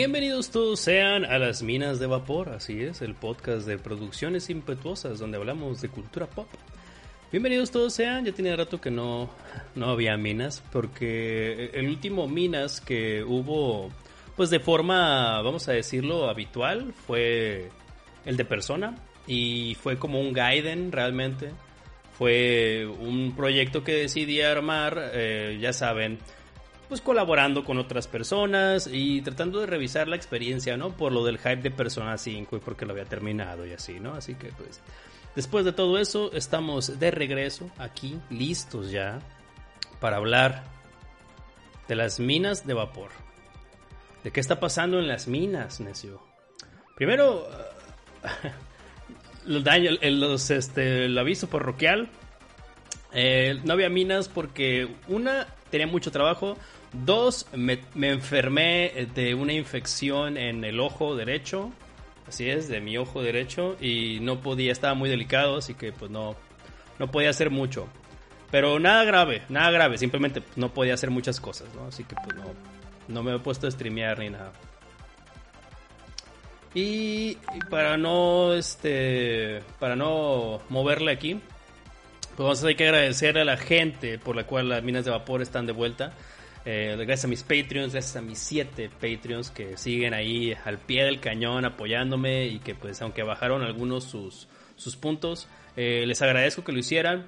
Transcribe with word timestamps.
Bienvenidos 0.00 0.48
todos 0.48 0.80
sean 0.80 1.26
a 1.26 1.38
las 1.38 1.62
Minas 1.62 2.00
de 2.00 2.06
Vapor, 2.06 2.48
así 2.48 2.84
es, 2.84 3.02
el 3.02 3.14
podcast 3.14 3.66
de 3.66 3.76
producciones 3.76 4.48
impetuosas 4.48 5.18
donde 5.18 5.36
hablamos 5.36 5.82
de 5.82 5.90
cultura 5.90 6.26
pop. 6.26 6.48
Bienvenidos 7.30 7.70
todos 7.70 7.92
sean, 7.92 8.24
ya 8.24 8.32
tiene 8.32 8.56
rato 8.56 8.80
que 8.80 8.90
no, 8.90 9.28
no 9.74 9.90
había 9.90 10.16
minas, 10.16 10.62
porque 10.72 11.66
el 11.74 11.86
último 11.86 12.28
minas 12.28 12.80
que 12.80 13.22
hubo, 13.22 13.90
pues 14.38 14.48
de 14.48 14.58
forma, 14.58 15.42
vamos 15.42 15.68
a 15.68 15.72
decirlo, 15.72 16.30
habitual, 16.30 16.94
fue 17.06 17.68
el 18.24 18.38
de 18.38 18.44
persona, 18.46 18.96
y 19.26 19.76
fue 19.82 19.98
como 19.98 20.18
un 20.18 20.32
Gaiden 20.32 20.92
realmente, 20.92 21.50
fue 22.16 22.86
un 22.86 23.34
proyecto 23.36 23.84
que 23.84 23.92
decidí 23.92 24.40
armar, 24.40 25.10
eh, 25.12 25.58
ya 25.60 25.74
saben, 25.74 26.20
pues 26.90 27.00
colaborando 27.00 27.64
con 27.64 27.78
otras 27.78 28.08
personas 28.08 28.90
y 28.92 29.22
tratando 29.22 29.60
de 29.60 29.66
revisar 29.66 30.08
la 30.08 30.16
experiencia, 30.16 30.76
¿no? 30.76 30.90
Por 30.90 31.12
lo 31.12 31.24
del 31.24 31.38
hype 31.38 31.62
de 31.62 31.70
Persona 31.70 32.18
5 32.18 32.56
y 32.56 32.58
porque 32.58 32.84
lo 32.84 32.90
había 32.92 33.04
terminado 33.04 33.64
y 33.64 33.72
así, 33.72 34.00
¿no? 34.00 34.14
Así 34.14 34.34
que 34.34 34.48
pues 34.48 34.80
después 35.36 35.64
de 35.64 35.72
todo 35.72 35.98
eso 35.98 36.32
estamos 36.32 36.98
de 36.98 37.12
regreso 37.12 37.70
aquí, 37.78 38.18
listos 38.28 38.90
ya 38.90 39.20
para 40.00 40.16
hablar 40.16 40.64
de 41.86 41.94
las 41.94 42.18
minas 42.18 42.66
de 42.66 42.74
vapor. 42.74 43.12
¿De 44.24 44.32
qué 44.32 44.40
está 44.40 44.58
pasando 44.58 44.98
en 44.98 45.06
las 45.06 45.28
minas, 45.28 45.78
necio? 45.78 46.20
Primero, 46.96 47.48
los 49.46 49.62
daños, 49.62 49.96
los, 50.02 50.50
este, 50.50 51.04
el 51.04 51.16
aviso 51.16 51.48
parroquial. 51.48 52.08
Eh, 53.12 53.60
no 53.62 53.74
había 53.74 53.88
minas 53.88 54.28
porque 54.28 54.88
una 55.06 55.46
tenía 55.70 55.86
mucho 55.86 56.10
trabajo, 56.10 56.56
Dos, 56.92 57.46
me, 57.52 57.80
enfermé 57.94 59.08
de 59.14 59.34
una 59.34 59.52
infección 59.52 60.36
en 60.36 60.64
el 60.64 60.80
ojo 60.80 61.14
derecho. 61.14 61.72
Así 62.26 62.48
es, 62.48 62.68
de 62.68 62.80
mi 62.80 62.98
ojo 62.98 63.22
derecho. 63.22 63.76
Y 63.80 64.18
no 64.20 64.40
podía, 64.40 64.72
estaba 64.72 64.94
muy 64.94 65.08
delicado, 65.08 65.58
así 65.58 65.74
que 65.74 65.92
pues 65.92 66.10
no, 66.10 66.36
no 66.98 67.10
podía 67.10 67.30
hacer 67.30 67.50
mucho. 67.50 67.88
Pero 68.50 68.80
nada 68.80 69.04
grave, 69.04 69.42
nada 69.48 69.70
grave. 69.70 69.98
Simplemente 69.98 70.42
no 70.56 70.74
podía 70.74 70.94
hacer 70.94 71.10
muchas 71.10 71.40
cosas, 71.40 71.68
¿no? 71.74 71.86
Así 71.86 72.04
que 72.04 72.16
pues 72.16 72.36
no, 72.36 72.44
no 73.08 73.22
me 73.22 73.34
he 73.34 73.38
puesto 73.38 73.66
a 73.66 73.70
streamear 73.70 74.18
ni 74.18 74.30
nada. 74.30 74.52
Y, 76.74 77.36
para 77.68 77.96
no, 77.96 78.54
este, 78.54 79.60
para 79.80 79.96
no 79.96 80.60
moverle 80.68 81.10
aquí, 81.10 81.34
pues 81.34 82.38
vamos 82.38 82.58
a 82.58 82.62
tener 82.62 82.76
que 82.76 82.84
agradecer 82.84 83.38
a 83.38 83.44
la 83.44 83.56
gente 83.56 84.18
por 84.18 84.36
la 84.36 84.44
cual 84.44 84.68
las 84.68 84.82
minas 84.82 85.04
de 85.04 85.10
vapor 85.10 85.42
están 85.42 85.66
de 85.66 85.72
vuelta. 85.72 86.12
Eh, 86.64 86.94
gracias 86.98 87.24
a 87.24 87.28
mis 87.28 87.42
Patreons, 87.42 87.92
gracias 87.92 88.16
a 88.16 88.20
mis 88.20 88.38
siete 88.38 88.90
Patreons 88.90 89.50
que 89.50 89.78
siguen 89.78 90.12
ahí 90.12 90.54
al 90.64 90.78
pie 90.78 91.04
del 91.04 91.18
cañón 91.18 91.64
apoyándome 91.64 92.46
y 92.48 92.58
que 92.58 92.74
pues 92.74 93.00
aunque 93.00 93.22
bajaron 93.22 93.62
algunos 93.62 94.04
sus, 94.04 94.46
sus 94.76 94.96
puntos, 94.96 95.48
eh, 95.76 96.04
les 96.06 96.20
agradezco 96.20 96.62
que 96.62 96.72
lo 96.72 96.78
hicieran 96.78 97.26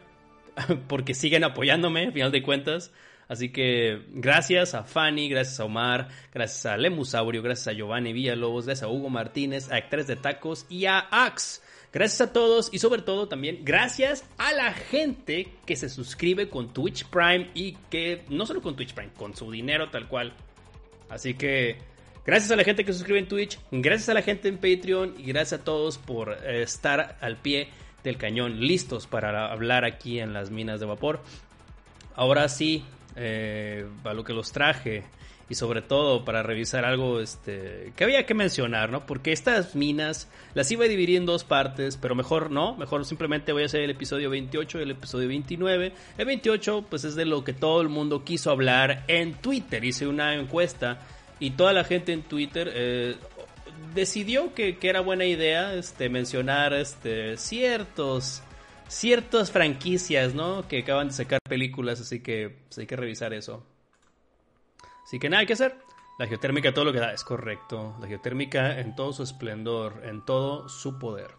porque 0.89 1.15
siguen 1.15 1.45
apoyándome, 1.45 2.07
al 2.07 2.13
final 2.13 2.33
de 2.33 2.43
cuentas. 2.43 2.93
Así 3.29 3.49
que 3.49 4.03
gracias 4.11 4.75
a 4.75 4.85
Fanny, 4.85 5.31
gracias 5.31 5.59
a 5.61 5.65
Omar, 5.65 6.09
gracias 6.35 6.67
a 6.67 6.77
Lemusaurio, 6.77 7.41
gracias 7.41 7.69
a 7.69 7.73
Giovanni 7.73 8.13
Villalobos, 8.13 8.67
gracias 8.67 8.83
a 8.83 8.93
Hugo 8.93 9.09
Martínez, 9.09 9.71
a 9.71 9.77
Actores 9.77 10.07
de 10.07 10.17
Tacos 10.17 10.67
y 10.69 10.85
a 10.85 10.99
Ax. 10.99 11.63
Gracias 11.93 12.23
a 12.23 12.33
todos 12.33 12.71
y 12.73 12.79
sobre 12.79 13.03
todo 13.03 13.29
también 13.29 13.61
gracias 13.65 14.25
a 14.39 14.53
la 14.53 14.73
gente 14.73 15.49
que 15.67 15.77
se 15.77 15.91
suscribe 15.91 16.49
con 16.49 16.73
Twitch 16.73 17.05
Prime 17.05 17.51
y 17.53 17.73
que 17.91 18.25
no 18.31 18.47
solo 18.47 18.63
con 18.63 18.77
Twitch 18.77 18.95
Prime, 18.95 19.13
con 19.15 19.37
su 19.37 19.51
dinero 19.51 19.91
tal 19.91 20.09
cual. 20.09 20.33
Así 21.11 21.35
que 21.35 21.77
gracias 22.25 22.51
a 22.51 22.57
la 22.57 22.65
gente 22.65 22.87
que 22.87 22.93
se 22.93 22.99
suscribe 22.99 23.19
en 23.19 23.29
Twitch, 23.29 23.59
gracias 23.71 24.09
a 24.09 24.15
la 24.15 24.23
gente 24.23 24.49
en 24.49 24.57
Patreon 24.57 25.17
y 25.19 25.25
gracias 25.25 25.61
a 25.61 25.65
todos 25.65 25.99
por 25.99 26.33
eh, 26.33 26.63
estar 26.63 27.19
al 27.21 27.37
pie 27.37 27.69
del 28.03 28.17
cañón, 28.17 28.61
listos 28.61 29.07
para 29.07 29.53
hablar 29.53 29.85
aquí 29.85 30.19
en 30.19 30.33
las 30.33 30.51
minas 30.51 30.81
de 30.81 30.87
vapor. 30.87 31.21
Ahora 32.15 32.49
sí, 32.49 32.85
eh, 33.17 33.87
a 34.05 34.15
lo 34.15 34.25
que 34.25 34.33
los 34.33 34.51
traje 34.51 35.05
y 35.53 35.55
sobre 35.55 35.83
todo 35.83 36.25
para 36.25 36.43
revisar 36.43 36.87
algo 36.87 37.21
este, 37.21 37.93
que 37.95 38.05
había 38.05 38.25
que 38.25 38.33
mencionar, 38.33 38.91
¿no? 38.91 39.05
Porque 39.05 39.33
estas 39.33 39.75
minas 39.75 40.31
las 40.55 40.71
iba 40.73 40.87
a 40.87 40.89
dividir 40.89 41.19
en 41.19 41.27
dos 41.27 41.45
partes, 41.45 41.99
pero 41.99 42.15
mejor 42.15 42.51
no, 42.51 42.75
mejor 42.75 43.05
simplemente 43.05 43.53
voy 43.53 43.65
a 43.65 43.67
hacer 43.67 43.83
el 43.83 43.91
episodio 43.91 44.31
28 44.31 44.79
y 44.79 44.83
el 44.83 44.91
episodio 44.93 45.29
29. 45.29 45.93
El 46.17 46.25
28 46.25 46.87
pues 46.89 47.05
es 47.05 47.17
de 47.17 47.27
lo 47.27 47.45
que 47.45 47.53
todo 47.53 47.83
el 47.83 47.91
mundo 47.91 48.25
quiso 48.25 48.51
hablar 48.51 49.05
en 49.09 49.35
Twitter, 49.35 49.85
hice 49.85 50.07
una 50.07 50.35
encuesta 50.35 51.01
y 51.39 51.51
toda 51.51 51.75
la 51.75 51.85
gente 51.85 52.15
en 52.15 52.23
Twitter 52.23 52.73
eh, 52.75 53.17
decidió 53.95 54.55
que, 54.55 54.79
era 54.81 55.03
buena 55.03 55.27
idea 55.27 55.75
este, 55.75 56.09
mencionar 56.09 56.73
este, 56.73 57.37
ciertos 57.37 58.43
ciertas 58.89 59.51
franquicias, 59.51 60.35
¿no? 60.35 60.67
Que 60.67 60.79
acaban 60.79 61.09
de 61.09 61.15
sacar 61.15 61.41
películas, 61.47 62.01
así 62.01 62.21
que 62.21 62.57
pues, 62.69 62.79
hay 62.79 62.87
que 62.87 62.97
revisar 62.97 63.35
eso. 63.35 63.67
Así 65.13 65.19
que 65.19 65.29
nada 65.29 65.41
hay 65.41 65.47
que 65.47 65.53
hacer. 65.53 65.77
La 66.19 66.27
geotérmica 66.27 66.73
todo 66.73 66.87
lo 66.87 66.93
que 66.95 66.99
da 66.99 67.13
es 67.13 67.23
correcto. 67.23 67.95
La 68.01 68.07
geotérmica 68.07 68.81
en 68.81 68.97
todo 68.97 69.13
su 69.13 69.23
esplendor, 69.23 70.01
en 70.07 70.25
todo 70.25 70.71
su 70.71 70.99
poder. 70.99 71.33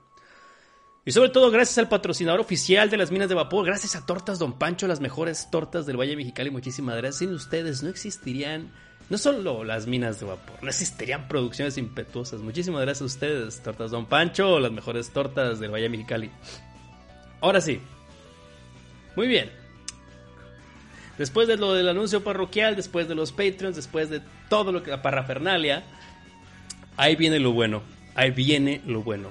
Y 1.06 1.12
sobre 1.12 1.30
todo 1.30 1.50
gracias 1.50 1.80
al 1.80 1.90
patrocinador 1.90 2.40
oficial 2.40 2.92
de 2.92 2.98
las 2.98 3.10
minas 3.10 3.30
de 3.30 3.34
vapor, 3.34 3.66
gracias 3.66 3.96
a 3.96 4.06
Tortas 4.06 4.38
Don 4.38 4.60
Pancho, 4.60 4.86
las 4.86 5.00
mejores 5.00 5.50
tortas 5.50 5.88
del 5.88 6.00
Valle 6.00 6.16
Mexicali. 6.16 6.52
Muchísimas 6.52 6.98
gracias. 6.98 7.18
Sin 7.18 7.34
ustedes 7.34 7.82
no 7.82 7.90
existirían 7.90 8.72
no 9.10 9.18
solo 9.18 9.64
las 9.64 9.88
minas 9.88 10.20
de 10.20 10.28
vapor, 10.28 10.62
no 10.62 10.70
existirían 10.70 11.28
producciones 11.28 11.80
impetuosas. 11.80 12.42
Muchísimas 12.42 12.82
gracias 12.82 13.02
a 13.02 13.06
ustedes, 13.06 13.64
Tortas 13.64 13.90
Don 13.90 14.06
Pancho, 14.06 14.60
las 14.60 14.72
mejores 14.72 15.10
tortas 15.10 15.60
del 15.60 15.74
Valle 15.74 15.90
Mexicali. 15.90 16.30
Ahora 17.42 17.60
sí. 17.60 17.82
Muy 19.16 19.28
bien. 19.28 19.63
Después 21.18 21.48
de 21.48 21.58
lo 21.58 21.74
del 21.74 21.90
anuncio 21.90 22.24
parroquial, 22.24 22.76
después 22.76 23.08
de 23.08 23.16
los 23.16 23.32
Patreons, 23.32 23.76
después 23.76 24.10
de 24.10 24.22
todo 24.50 24.72
lo 24.72 24.82
que 24.82 24.92
la 24.92 25.02
parrafernalia, 25.02 25.84
ahí 26.98 27.16
viene 27.16 27.40
lo 27.40 27.52
bueno. 27.52 27.84
Ahí 28.16 28.32
viene 28.32 28.82
lo 28.86 29.02
bueno. 29.02 29.30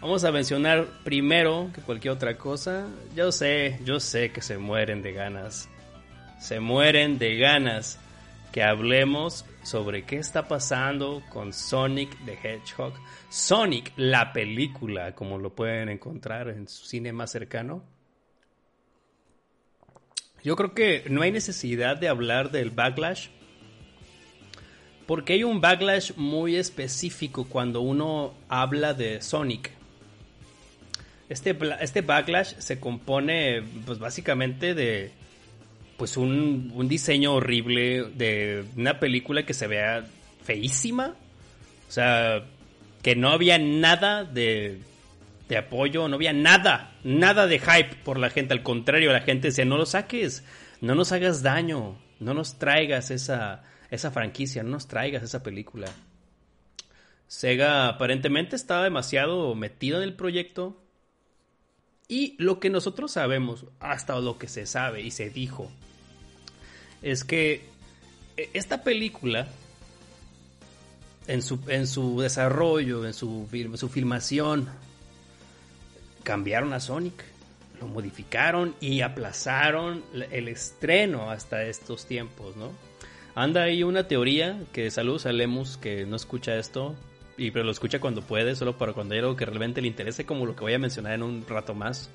Vamos 0.00 0.24
a 0.24 0.32
mencionar 0.32 0.86
primero 1.04 1.70
que 1.72 1.80
cualquier 1.80 2.14
otra 2.14 2.36
cosa. 2.36 2.88
Yo 3.14 3.30
sé, 3.30 3.78
yo 3.84 4.00
sé 4.00 4.32
que 4.32 4.42
se 4.42 4.58
mueren 4.58 5.02
de 5.02 5.12
ganas. 5.12 5.68
Se 6.40 6.58
mueren 6.58 7.18
de 7.18 7.36
ganas 7.36 8.00
que 8.52 8.64
hablemos 8.64 9.44
sobre 9.62 10.04
qué 10.04 10.16
está 10.16 10.48
pasando 10.48 11.22
con 11.30 11.52
Sonic 11.52 12.16
the 12.24 12.32
Hedgehog. 12.32 12.94
Sonic, 13.30 13.92
la 13.96 14.32
película, 14.32 15.14
como 15.14 15.38
lo 15.38 15.54
pueden 15.54 15.88
encontrar 15.88 16.48
en 16.48 16.66
su 16.66 16.84
cine 16.84 17.12
más 17.12 17.30
cercano. 17.30 17.84
Yo 20.44 20.56
creo 20.56 20.74
que 20.74 21.04
no 21.08 21.22
hay 21.22 21.30
necesidad 21.30 21.96
de 21.96 22.08
hablar 22.08 22.50
del 22.50 22.70
backlash. 22.70 23.28
Porque 25.06 25.34
hay 25.34 25.44
un 25.44 25.60
backlash 25.60 26.12
muy 26.16 26.56
específico 26.56 27.46
cuando 27.48 27.80
uno 27.80 28.34
habla 28.48 28.94
de 28.94 29.20
Sonic. 29.20 29.70
Este, 31.28 31.56
este 31.80 32.02
backlash 32.02 32.54
se 32.58 32.78
compone 32.78 33.62
pues 33.86 33.98
básicamente 33.98 34.74
de 34.74 35.12
pues 35.96 36.16
un, 36.16 36.72
un 36.74 36.88
diseño 36.88 37.34
horrible 37.34 38.04
de 38.14 38.64
una 38.76 38.98
película 38.98 39.44
que 39.44 39.54
se 39.54 39.66
vea 39.66 40.04
feísima. 40.44 41.14
O 41.88 41.92
sea, 41.92 42.44
que 43.02 43.14
no 43.16 43.30
había 43.30 43.58
nada 43.58 44.24
de 44.24 44.80
de 45.48 45.58
apoyo, 45.58 46.08
no 46.08 46.16
había 46.16 46.32
nada, 46.32 46.96
nada 47.04 47.46
de 47.46 47.58
hype 47.58 47.96
por 48.04 48.18
la 48.18 48.30
gente. 48.30 48.54
Al 48.54 48.62
contrario, 48.62 49.12
la 49.12 49.20
gente 49.20 49.48
decía, 49.48 49.64
no 49.64 49.76
lo 49.76 49.86
saques, 49.86 50.44
no 50.80 50.94
nos 50.94 51.12
hagas 51.12 51.42
daño, 51.42 51.98
no 52.20 52.34
nos 52.34 52.58
traigas 52.58 53.10
esa, 53.10 53.62
esa 53.90 54.10
franquicia, 54.10 54.62
no 54.62 54.70
nos 54.70 54.88
traigas 54.88 55.22
esa 55.22 55.42
película. 55.42 55.88
Sega 57.26 57.88
aparentemente 57.88 58.56
estaba 58.56 58.84
demasiado 58.84 59.54
metido 59.54 59.98
en 59.98 60.04
el 60.04 60.14
proyecto. 60.14 60.78
Y 62.08 62.36
lo 62.38 62.60
que 62.60 62.68
nosotros 62.68 63.12
sabemos, 63.12 63.64
hasta 63.80 64.18
lo 64.20 64.38
que 64.38 64.48
se 64.48 64.66
sabe 64.66 65.00
y 65.00 65.10
se 65.10 65.30
dijo, 65.30 65.70
es 67.00 67.24
que 67.24 67.64
e, 68.36 68.50
esta 68.52 68.82
película, 68.82 69.48
en 71.26 71.42
su, 71.42 71.58
en 71.68 71.86
su 71.86 72.20
desarrollo, 72.20 73.06
en 73.06 73.14
su, 73.14 73.48
en 73.52 73.78
su 73.78 73.88
filmación, 73.88 74.68
cambiaron 76.22 76.72
a 76.72 76.80
Sonic, 76.80 77.24
lo 77.80 77.88
modificaron 77.88 78.74
y 78.80 79.00
aplazaron 79.00 80.02
el 80.30 80.48
estreno 80.48 81.30
hasta 81.30 81.64
estos 81.64 82.06
tiempos, 82.06 82.56
¿no? 82.56 82.70
Anda 83.34 83.62
ahí 83.62 83.82
una 83.82 84.08
teoría 84.08 84.60
que 84.72 84.90
saludos 84.90 85.26
a 85.26 85.32
Lemus 85.32 85.78
que 85.78 86.04
no 86.04 86.16
escucha 86.16 86.56
esto, 86.56 86.94
y 87.36 87.50
pero 87.50 87.64
lo 87.64 87.72
escucha 87.72 87.98
cuando 87.98 88.22
puede, 88.22 88.54
solo 88.54 88.76
para 88.76 88.92
cuando 88.92 89.14
hay 89.14 89.20
algo 89.20 89.36
que 89.36 89.46
realmente 89.46 89.80
le 89.80 89.88
interese, 89.88 90.26
como 90.26 90.46
lo 90.46 90.54
que 90.54 90.60
voy 90.60 90.74
a 90.74 90.78
mencionar 90.78 91.14
en 91.14 91.22
un 91.22 91.46
rato 91.46 91.74
más. 91.74 92.10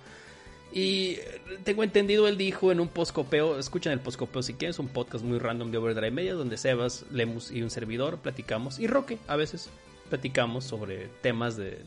Y 0.71 1.17
tengo 1.63 1.83
entendido, 1.83 2.27
él 2.27 2.37
dijo 2.37 2.71
en 2.71 2.79
un 2.79 2.87
postcopeo, 2.87 3.57
escuchen 3.57 3.93
el 3.93 3.99
postcopeo 3.99 4.43
si 4.43 4.53
quieren, 4.53 4.71
es 4.71 4.79
un 4.79 4.89
podcast 4.89 5.23
muy 5.23 5.39
random 5.39 5.71
de 5.71 5.77
Overdrive 5.79 6.11
Media, 6.11 6.33
donde 6.33 6.57
Sebas, 6.57 7.05
Lemus 7.11 7.51
y 7.51 7.63
un 7.63 7.71
servidor 7.71 8.19
platicamos, 8.19 8.79
y 8.79 8.85
Roque 8.85 9.17
a 9.27 9.35
veces 9.35 9.69
platicamos 10.09 10.65
sobre 10.65 11.07
temas 11.21 11.57
de, 11.57 11.79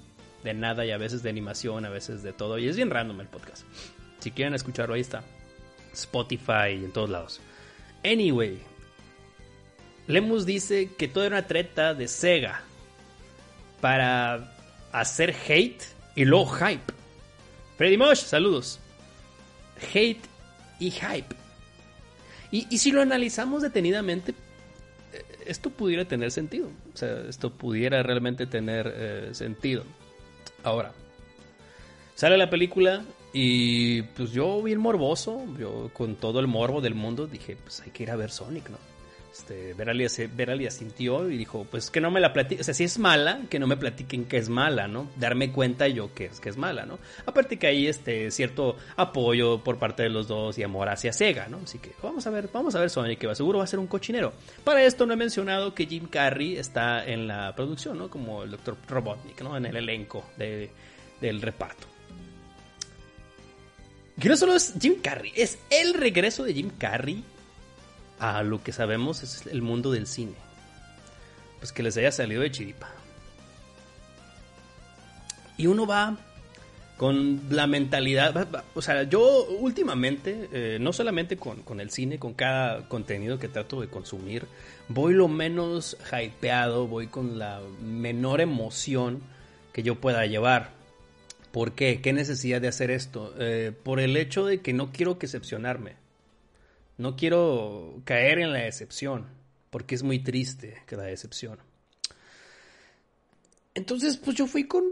de 0.45 0.55
nada 0.55 0.85
y 0.85 0.91
a 0.91 0.99
veces 0.99 1.23
de 1.23 1.31
animación, 1.31 1.85
a 1.85 1.91
veces 1.91 2.23
de 2.23 2.33
todo, 2.33 2.59
y 2.59 2.69
es 2.69 2.77
bien 2.77 2.91
random 2.91 3.21
el 3.21 3.27
podcast. 3.29 3.65
Si 4.21 4.31
quieren 4.31 4.55
escucharlo, 4.55 4.95
ahí 4.95 5.01
está. 5.01 5.23
Spotify 5.93 6.73
y 6.81 6.85
en 6.85 6.93
todos 6.93 7.11
lados. 7.11 7.41
Anyway, 8.05 8.59
Lemus 10.07 10.47
dice 10.47 10.91
que 10.97 11.09
todo 11.09 11.25
era 11.25 11.39
una 11.39 11.47
treta 11.47 11.95
de 11.95 12.09
Sega 12.09 12.63
para 13.81 14.55
hacer 14.93 15.35
hate 15.49 15.83
y 16.15 16.25
luego 16.25 16.47
hype. 16.47 16.93
Freddy 17.77 17.97
Mosh, 17.97 18.19
saludos. 18.19 18.79
Hate 19.95 20.21
y 20.79 20.91
hype. 20.91 21.35
Y, 22.53 22.79
si 22.79 22.91
lo 22.91 23.01
analizamos 23.01 23.63
detenidamente, 23.63 24.33
eh, 25.13 25.25
esto 25.47 25.71
pudiera 25.71 26.05
tener 26.05 26.33
sentido. 26.33 26.69
O 26.93 26.97
sea, 26.97 27.23
esto 27.29 27.51
pudiera 27.51 28.03
realmente 28.03 28.47
tener 28.47 28.93
eh, 28.95 29.29
sentido. 29.33 29.85
Ahora, 30.63 30.93
sale 32.15 32.37
la 32.37 32.51
película 32.51 33.03
y 33.33 34.03
pues 34.03 34.33
yo 34.33 34.63
bien 34.63 34.79
morboso, 34.81 35.45
yo 35.59 35.91
con 35.93 36.17
todo 36.17 36.41
el 36.41 36.47
morbo 36.47 36.81
del 36.81 36.95
mundo 36.95 37.27
dije, 37.27 37.57
pues 37.63 37.81
hay 37.81 37.91
que 37.91 38.03
ir 38.03 38.11
a 38.11 38.17
ver 38.17 38.31
Sonic, 38.31 38.69
¿no? 38.71 38.90
Este, 39.41 39.73
Veralia, 39.73 40.71
sintió 40.71 41.31
y 41.31 41.39
dijo, 41.39 41.67
pues 41.71 41.91
que 41.91 42.03
no 42.03 42.11
me 42.11 42.21
la 42.21 42.35
platiquen, 42.35 42.61
o 42.61 42.65
sea, 42.65 42.75
si 42.75 42.85
es 42.85 42.99
mala, 42.99 43.41
que 43.49 43.59
no 43.59 43.67
me 43.67 43.79
platiquen 43.79 44.27
que 44.27 44.37
es 44.37 44.51
mala, 44.51 44.87
¿no? 44.87 45.09
Darme 45.17 45.51
cuenta 45.51 45.89
yo 45.89 46.13
que 46.13 46.27
es, 46.27 46.41
que 46.41 46.51
es 46.51 46.59
mala, 46.59 46.85
¿no? 46.85 46.99
Aparte 47.25 47.59
que 47.59 47.67
hay 47.67 47.87
este 47.87 48.31
cierto 48.31 48.77
apoyo 48.97 49.65
por 49.65 49.79
parte 49.79 50.03
de 50.03 50.11
los 50.11 50.29
dos 50.29 50.59
y 50.59 50.63
amor 50.63 50.91
hacia 50.91 51.15
Sega, 51.15 51.49
¿no? 51.49 51.61
Así 51.65 51.79
que 51.79 51.93
vamos 52.03 52.27
a 52.27 52.31
ver, 52.31 52.51
vamos 52.53 52.75
a 52.75 52.81
ver 52.81 52.91
Sonic, 52.91 53.19
que 53.19 53.27
va, 53.27 53.35
seguro 53.35 53.59
va 53.59 53.65
a 53.65 53.67
ser 53.67 53.79
un 53.79 53.87
cochinero. 53.87 54.35
Para 54.63 54.85
esto 54.85 55.07
no 55.07 55.15
he 55.15 55.17
mencionado 55.17 55.75
que 55.75 55.87
Jim 55.87 56.07
Carrey 56.07 56.57
está 56.57 57.07
en 57.07 57.27
la 57.27 57.55
producción, 57.57 57.97
¿no? 57.97 58.11
Como 58.11 58.43
el 58.43 58.51
Dr. 58.51 58.77
Robotnik, 58.89 59.41
¿no? 59.41 59.57
En 59.57 59.65
el 59.65 59.77
elenco 59.77 60.25
del 60.37 61.41
reparto. 61.41 61.87
Que 64.21 64.29
no 64.29 64.37
solo 64.37 64.55
es 64.55 64.75
Jim 64.79 64.97
Carrey, 65.03 65.33
es 65.35 65.59
el 65.71 65.95
regreso 65.95 66.45
de 66.45 66.53
Jim 66.53 66.71
Carrey 66.77 67.25
a 68.21 68.43
lo 68.43 68.63
que 68.63 68.73
sabemos 68.73 69.23
es 69.23 69.47
el 69.47 69.63
mundo 69.63 69.91
del 69.91 70.07
cine. 70.07 70.35
Pues 71.59 71.73
que 71.73 71.83
les 71.83 71.97
haya 71.97 72.13
salido 72.13 72.43
de 72.43 72.51
chiripa. 72.51 72.89
Y 75.57 75.67
uno 75.67 75.87
va 75.87 76.17
con 76.97 77.41
la 77.49 77.67
mentalidad, 77.67 78.47
o 78.75 78.83
sea, 78.83 79.05
yo 79.05 79.47
últimamente, 79.47 80.51
eh, 80.53 80.79
no 80.79 80.93
solamente 80.93 81.39
con, 81.39 81.63
con, 81.63 81.81
el 81.81 81.91
cine, 81.91 82.19
con 82.19 82.35
cada 82.35 82.89
contenido 82.89 83.39
que 83.39 83.49
trato 83.49 83.81
de 83.81 83.89
consumir, 83.89 84.45
voy 84.89 85.15
lo 85.15 85.27
menos 85.27 85.97
hypeado, 86.13 86.87
voy 86.87 87.07
con 87.07 87.39
la 87.39 87.63
menor 87.83 88.43
emoción 88.43 89.23
que 89.73 89.83
yo 89.83 89.95
pueda 89.95 90.27
llevar. 90.27 90.73
¿Por 91.53 91.73
qué? 91.73 92.03
¿Qué 92.03 92.13
necesidad 92.13 92.61
de 92.61 92.69
hacer 92.69 92.91
esto? 92.91 93.35
Eh, 93.39 93.73
por 93.83 93.99
el 93.99 94.17
hecho 94.19 94.45
de 94.45 94.61
que 94.61 94.75
no 94.75 94.93
quiero 94.93 95.19
que 95.19 95.25
excepcionarme. 95.25 96.00
No 97.01 97.17
quiero 97.17 98.03
caer 98.05 98.41
en 98.41 98.53
la 98.53 98.59
decepción, 98.59 99.27
porque 99.71 99.95
es 99.95 100.03
muy 100.03 100.19
triste 100.19 100.83
que 100.87 100.97
la 100.97 101.05
decepción. 101.05 101.59
Entonces, 103.75 104.19
pues 104.19 104.37
yo 104.37 104.47
fui 104.47 104.65
con 104.65 104.85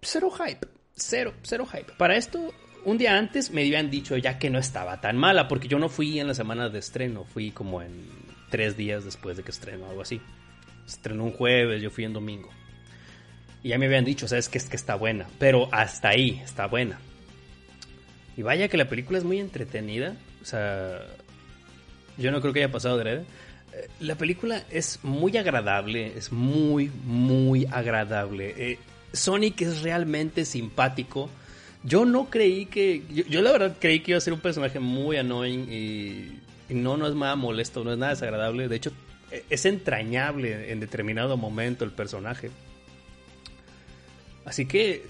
cero 0.00 0.30
hype, 0.30 0.68
cero, 0.94 1.34
cero 1.42 1.66
hype. 1.66 1.92
Para 1.94 2.16
esto, 2.16 2.54
un 2.84 2.98
día 2.98 3.18
antes 3.18 3.50
me 3.50 3.62
habían 3.62 3.90
dicho 3.90 4.16
ya 4.16 4.38
que 4.38 4.48
no 4.48 4.60
estaba 4.60 5.00
tan 5.00 5.16
mala, 5.16 5.48
porque 5.48 5.66
yo 5.66 5.80
no 5.80 5.88
fui 5.88 6.20
en 6.20 6.28
la 6.28 6.34
semana 6.34 6.68
de 6.68 6.78
estreno, 6.78 7.24
fui 7.24 7.50
como 7.50 7.82
en 7.82 8.06
tres 8.48 8.76
días 8.76 9.04
después 9.04 9.36
de 9.36 9.42
que 9.42 9.50
estrenó, 9.50 9.90
algo 9.90 10.02
así. 10.02 10.20
Estrenó 10.86 11.24
un 11.24 11.32
jueves, 11.32 11.82
yo 11.82 11.90
fui 11.90 12.04
en 12.04 12.12
domingo. 12.12 12.50
Y 13.64 13.70
ya 13.70 13.78
me 13.78 13.86
habían 13.86 14.04
dicho, 14.04 14.28
sabes 14.28 14.48
que 14.48 14.58
es 14.58 14.68
que 14.68 14.76
está 14.76 14.94
buena, 14.94 15.26
pero 15.40 15.68
hasta 15.72 16.10
ahí 16.10 16.40
está 16.44 16.68
buena. 16.68 17.00
Y 18.36 18.42
vaya 18.42 18.68
que 18.68 18.76
la 18.76 18.88
película 18.88 19.18
es 19.18 19.24
muy 19.24 19.40
entretenida. 19.40 20.14
O 20.40 20.44
sea, 20.44 21.00
yo 22.16 22.30
no 22.30 22.40
creo 22.40 22.52
que 22.52 22.60
haya 22.62 22.72
pasado 22.72 22.98
de 22.98 23.04
red. 23.04 23.20
Eh, 23.20 23.88
la 24.00 24.14
película 24.14 24.62
es 24.70 25.00
muy 25.02 25.36
agradable, 25.36 26.12
es 26.16 26.32
muy, 26.32 26.90
muy 27.04 27.66
agradable. 27.66 28.54
Eh, 28.56 28.78
Sonic 29.12 29.62
es 29.62 29.82
realmente 29.82 30.44
simpático. 30.44 31.30
Yo 31.82 32.04
no 32.04 32.30
creí 32.30 32.66
que. 32.66 33.02
Yo, 33.28 33.42
la 33.42 33.52
verdad 33.52 33.76
creí 33.78 34.00
que 34.00 34.12
iba 34.12 34.18
a 34.18 34.20
ser 34.20 34.32
un 34.32 34.40
personaje 34.40 34.80
muy 34.80 35.16
annoying 35.16 35.70
y, 35.70 36.40
no, 36.72 36.96
no 36.96 37.06
es 37.06 37.14
nada 37.14 37.36
molesto, 37.36 37.84
no 37.84 37.92
es 37.92 37.98
nada 37.98 38.12
desagradable. 38.12 38.68
De 38.68 38.76
hecho, 38.76 38.92
e, 39.30 39.44
es 39.50 39.66
entrañable 39.66 40.72
en 40.72 40.80
determinado 40.80 41.36
momento 41.36 41.84
el 41.84 41.90
personaje. 41.90 42.50
Así 44.44 44.66
que. 44.66 45.02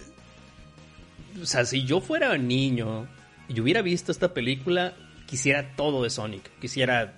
O 1.41 1.47
sea, 1.47 1.65
si 1.65 1.85
yo 1.85 2.01
fuera 2.01 2.37
niño 2.39 3.09
y 3.49 3.61
hubiera 3.61 3.83
visto 3.83 4.13
esta 4.13 4.33
película, 4.33 4.95
quisiera 5.27 5.75
todo 5.77 6.03
de 6.03 6.11
Sonic. 6.11 6.51
Quisiera 6.61 7.15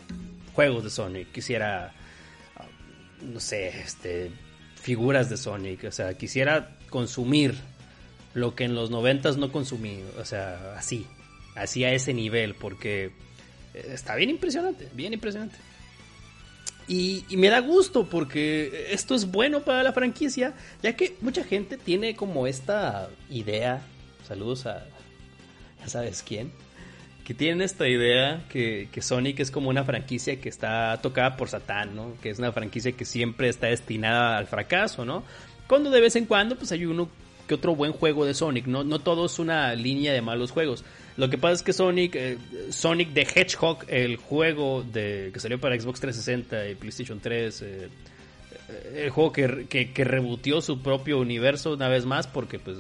juegos 0.55 0.85
de 0.85 0.91
Sonic, 0.91 1.33
quisiera, 1.33 1.93
no 3.23 3.41
sé, 3.41 3.69
este, 3.81 4.31
figuras 4.81 5.29
de 5.31 5.37
Sonic. 5.37 5.85
O 5.85 5.93
sea, 5.93 6.15
quisiera 6.15 6.77
consumir 6.91 7.55
lo 8.35 8.55
que 8.55 8.65
en 8.65 8.75
los 8.75 8.91
noventas 8.91 9.37
no 9.37 9.53
consumí. 9.53 10.03
O 10.19 10.25
sea, 10.25 10.75
así, 10.77 11.07
así 11.55 11.85
a 11.85 11.93
ese 11.93 12.15
nivel, 12.15 12.55
porque 12.55 13.13
está 13.75 14.15
bien 14.15 14.31
impresionante, 14.31 14.89
bien 14.93 15.13
impresionante. 15.13 15.57
Y, 16.89 17.25
y, 17.29 17.37
me 17.37 17.49
da 17.49 17.59
gusto 17.59 18.07
porque 18.07 18.89
esto 18.91 19.17
es 19.17 19.33
bueno 19.33 19.65
para 19.65 19.83
la 19.83 19.93
franquicia, 19.93 20.55
ya 20.83 20.95
que 20.95 21.17
mucha 21.21 21.43
gente 21.43 21.77
tiene 21.77 22.15
como 22.15 22.47
esta 22.47 23.11
idea, 23.29 23.83
saludos 24.27 24.67
a, 24.67 24.87
ya 25.81 25.89
sabes 25.89 26.23
quién, 26.23 26.53
que 27.27 27.35
tienen 27.35 27.61
esta 27.61 27.89
idea 27.89 28.45
que, 28.49 28.89
Sonic 29.01 29.41
es 29.41 29.51
como 29.51 29.69
una 29.69 29.83
franquicia 29.83 30.41
que 30.41 30.49
está 30.49 30.97
tocada 31.03 31.37
por 31.37 31.49
Satán, 31.49 31.97
¿no? 31.97 32.15
Que 32.23 32.31
es 32.31 32.39
una 32.39 32.53
franquicia 32.53 32.93
que 32.93 33.05
siempre 33.05 33.49
está 33.49 33.67
destinada 33.67 34.39
al 34.39 34.47
fracaso, 34.47 35.05
¿no? 35.05 35.25
Cuando 35.67 35.91
de 35.91 36.01
vez 36.01 36.15
en 36.15 36.27
cuando 36.27 36.55
pues 36.55 36.71
hay 36.71 36.87
uno 36.87 37.09
que 37.49 37.55
otro 37.55 37.75
buen 37.75 37.91
juego 37.91 38.25
de 38.25 38.33
Sonic, 38.33 38.67
no, 38.67 38.85
no 38.85 39.01
todo 39.01 39.27
es 39.27 39.41
una 39.41 39.75
línea 39.75 40.13
de 40.13 40.23
malos 40.23 40.53
juegos. 40.53 40.85
Lo 41.17 41.29
que 41.29 41.37
pasa 41.37 41.55
es 41.55 41.63
que 41.65 41.73
Sonic, 41.73 42.15
eh, 42.15 42.39
Sonic 42.71 43.13
the 43.13 43.23
Hedgehog, 43.23 43.79
el 43.89 44.19
juego 44.19 44.85
de, 44.85 45.31
que 45.35 45.41
salió 45.41 45.61
para 45.61 45.75
Xbox 45.75 45.99
360 45.99 46.69
y 46.69 46.75
PlayStation 46.77 47.19
3, 47.19 47.63
eh, 47.63 47.89
eh, 48.69 49.03
el 49.05 49.11
juego 49.11 49.33
que, 49.33 49.67
que, 49.69 49.91
que 49.93 50.63
su 50.63 50.81
propio 50.81 51.19
universo 51.19 51.73
una 51.73 51.89
vez 51.89 52.07
más 52.07 52.29
porque 52.29 52.61
pues 52.61 52.77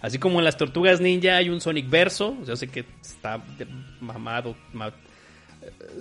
Así 0.00 0.18
como 0.18 0.38
en 0.38 0.44
las 0.44 0.56
tortugas 0.56 1.00
ninja 1.00 1.36
hay 1.36 1.48
un 1.48 1.60
Sonic 1.60 1.88
verso, 1.88 2.36
yo 2.46 2.56
sé 2.56 2.68
que 2.68 2.84
está 3.02 3.42
mamado, 4.00 4.56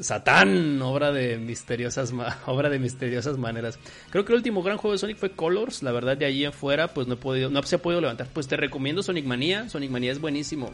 Satán, 0.02 0.82
obra 0.82 1.12
de 1.12 1.38
misteriosas 1.38 2.12
de 2.72 2.80
misteriosas 2.80 3.38
maneras. 3.38 3.80
Creo 4.10 4.26
que 4.26 4.34
el 4.34 4.38
último 4.38 4.62
gran 4.62 4.78
juego 4.78 4.94
de 4.94 5.00
Sonic 5.00 5.18
fue 5.18 5.32
Colors, 5.32 5.84
la 5.84 5.92
verdad 5.92 6.18
de 6.18 6.26
allí 6.26 6.46
afuera 6.46 6.90
pues 6.90 7.08
no 7.08 7.16
he 7.16 7.18
podido, 7.18 7.50
no 7.50 7.64
se 7.64 7.76
ha 7.76 7.82
podido 7.82 8.02
levantar. 8.02 8.28
Pues 8.34 8.48
te 8.48 8.58
recomiendo 8.58 9.02
Sonic 9.02 9.26
Manía, 9.26 9.70
Sonic 9.70 9.90
Manía 9.90 10.12
es 10.12 10.20
buenísimo. 10.20 10.72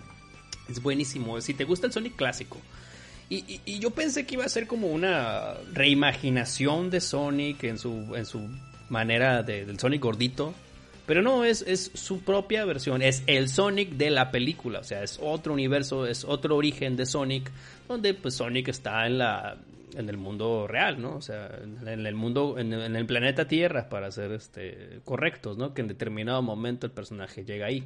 Es 0.70 0.82
buenísimo, 0.82 1.40
si 1.42 1.54
te 1.54 1.64
gusta 1.64 1.88
el 1.88 1.94
Sonic 1.94 2.16
clásico. 2.16 2.58
Y, 3.30 3.80
yo 3.80 3.92
pensé 3.92 4.26
que 4.26 4.36
iba 4.36 4.44
a 4.44 4.50
ser 4.50 4.68
como 4.68 4.88
una 4.88 5.54
reimaginación 5.72 6.90
de 6.90 7.00
Sonic 7.00 7.64
en 7.64 7.78
su, 7.78 8.14
en 8.14 8.26
su 8.26 8.42
manera 8.90 9.42
del 9.42 9.80
Sonic 9.80 10.02
gordito. 10.02 10.54
Pero 11.06 11.22
no, 11.22 11.44
es, 11.44 11.64
es 11.68 11.92
su 11.94 12.22
propia 12.22 12.64
versión, 12.66 13.02
es 13.02 13.24
el 13.28 13.50
Sonic 13.50 13.92
de 13.92 14.12
la 14.12 14.32
película, 14.32 14.80
o 14.80 14.84
sea, 14.84 15.04
es 15.04 15.20
otro 15.22 15.54
universo, 15.54 16.06
es 16.06 16.24
otro 16.24 16.56
origen 16.56 16.96
de 16.96 17.06
Sonic, 17.06 17.52
donde 17.88 18.14
pues 18.14 18.36
Sonic 18.36 18.68
está 18.70 19.06
en 19.08 19.18
la 19.18 19.58
en 19.96 20.10
el 20.10 20.18
mundo 20.18 20.68
real, 20.68 21.02
¿no? 21.02 21.16
O 21.16 21.22
sea, 21.22 21.50
en 21.64 22.06
el 22.06 22.16
mundo, 22.16 22.58
en, 22.58 22.74
el 22.74 23.06
planeta 23.06 23.48
Tierra, 23.48 23.90
para 23.90 24.12
ser 24.12 24.32
este, 24.32 25.02
correctos, 25.04 25.58
¿no? 25.58 25.74
Que 25.74 25.82
en 25.82 25.88
determinado 25.88 26.42
momento 26.42 26.86
el 26.86 26.92
personaje 26.92 27.44
llega 27.44 27.68
ahí. 27.68 27.84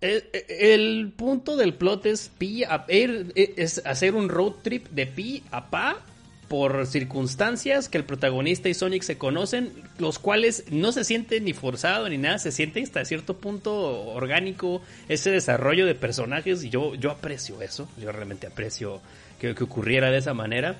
El, 0.00 0.18
eh, 0.18 0.30
eh, 0.32 0.74
el 0.74 1.12
punto 1.16 1.56
del 1.56 1.74
plot 1.74 2.06
es, 2.06 2.30
pi 2.38 2.64
es 2.88 3.82
hacer 3.84 4.14
un 4.14 4.28
road 4.28 4.54
trip 4.62 4.88
de 4.88 5.06
pi 5.06 5.42
a 5.50 5.68
pa 5.68 5.98
por 6.50 6.84
circunstancias 6.88 7.88
que 7.88 7.96
el 7.96 8.02
protagonista 8.02 8.68
y 8.68 8.74
Sonic 8.74 9.04
se 9.04 9.16
conocen, 9.16 9.72
los 9.98 10.18
cuales 10.18 10.64
no 10.68 10.90
se 10.90 11.04
siente 11.04 11.40
ni 11.40 11.52
forzado 11.52 12.08
ni 12.08 12.18
nada, 12.18 12.40
se 12.40 12.50
siente 12.50 12.82
hasta 12.82 13.04
cierto 13.04 13.36
punto 13.36 13.72
orgánico 14.08 14.82
ese 15.08 15.30
desarrollo 15.30 15.86
de 15.86 15.94
personajes 15.94 16.64
y 16.64 16.68
yo, 16.68 16.96
yo 16.96 17.12
aprecio 17.12 17.62
eso, 17.62 17.88
yo 18.02 18.10
realmente 18.10 18.48
aprecio 18.48 19.00
que, 19.38 19.54
que 19.54 19.62
ocurriera 19.62 20.10
de 20.10 20.18
esa 20.18 20.34
manera. 20.34 20.74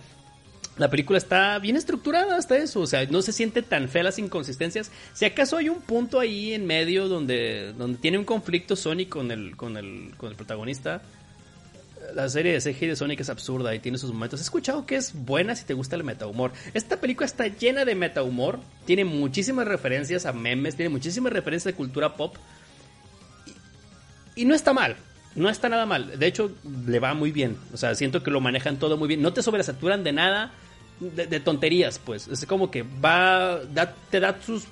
La 0.77 0.91
película 0.91 1.19
está 1.19 1.57
bien 1.61 1.77
estructurada 1.77 2.37
hasta 2.37 2.57
eso, 2.57 2.81
o 2.81 2.87
sea, 2.89 3.07
no 3.07 3.23
se 3.23 3.33
siente 3.33 3.63
tan 3.63 3.89
fea 3.89 4.03
las 4.03 4.19
inconsistencias. 4.19 4.91
Si 5.13 5.25
acaso 5.25 5.57
hay 5.57 5.69
un 5.69 5.83
punto 5.83 6.19
ahí 6.19 6.53
en 6.53 6.67
medio 6.67 7.07
donde, 7.07 7.75
donde 7.75 7.99
tiene 7.99 8.19
un 8.19 8.25
conflicto 8.25 8.75
Sonic 8.75 9.09
con 9.09 9.31
el, 9.31 9.57
con 9.57 9.77
el, 9.77 10.15
con 10.17 10.31
el 10.31 10.37
protagonista, 10.37 11.01
la 12.15 12.29
serie 12.29 12.53
de 12.53 12.61
CGI 12.61 12.89
de 12.89 12.97
Sonic 12.97 13.21
es 13.21 13.31
absurda 13.31 13.75
y 13.75 13.79
tiene 13.79 13.99
sus 13.99 14.13
momentos. 14.13 14.41
He 14.41 14.43
escuchado 14.43 14.87
que 14.87 14.97
es 14.97 15.13
buena 15.15 15.55
si 15.57 15.65
te 15.65 15.75
gusta 15.75 15.97
el 15.97 16.05
metahumor. 16.05 16.53
Esta 16.75 16.99
película 16.99 17.27
está 17.27 17.47
llena 17.47 17.85
de 17.85 17.95
metahumor, 17.95 18.61
tiene 18.85 19.05
muchísimas 19.05 19.67
referencias 19.67 20.27
a 20.27 20.33
memes, 20.33 20.77
tiene 20.77 20.89
muchísimas 20.89 21.33
referencias 21.33 21.73
de 21.73 21.77
cultura 21.77 22.15
pop. 22.17 22.37
Y, 24.37 24.45
no 24.45 24.55
está 24.55 24.73
mal, 24.73 24.97
no 25.35 25.49
está 25.49 25.69
nada 25.69 25.87
mal. 25.87 26.19
De 26.19 26.27
hecho, 26.27 26.53
le 26.87 26.99
va 26.99 27.15
muy 27.15 27.33
bien. 27.33 27.57
O 27.73 27.77
sea, 27.77 27.95
siento 27.95 28.23
que 28.23 28.31
lo 28.31 28.41
manejan 28.41 28.79
todo 28.79 28.97
muy 28.97 29.09
bien. 29.09 29.23
No 29.23 29.33
te 29.33 29.43
sobresaturan 29.43 30.05
de 30.05 30.13
nada, 30.13 30.53
de, 31.01 31.41
tonterías, 31.41 31.99
pues. 31.99 32.29
Es 32.29 32.47
como 32.47 32.71
que 32.71 32.83
va, 32.83 33.61
te 34.11 34.21
da 34.21 34.41
sus, 34.41 34.65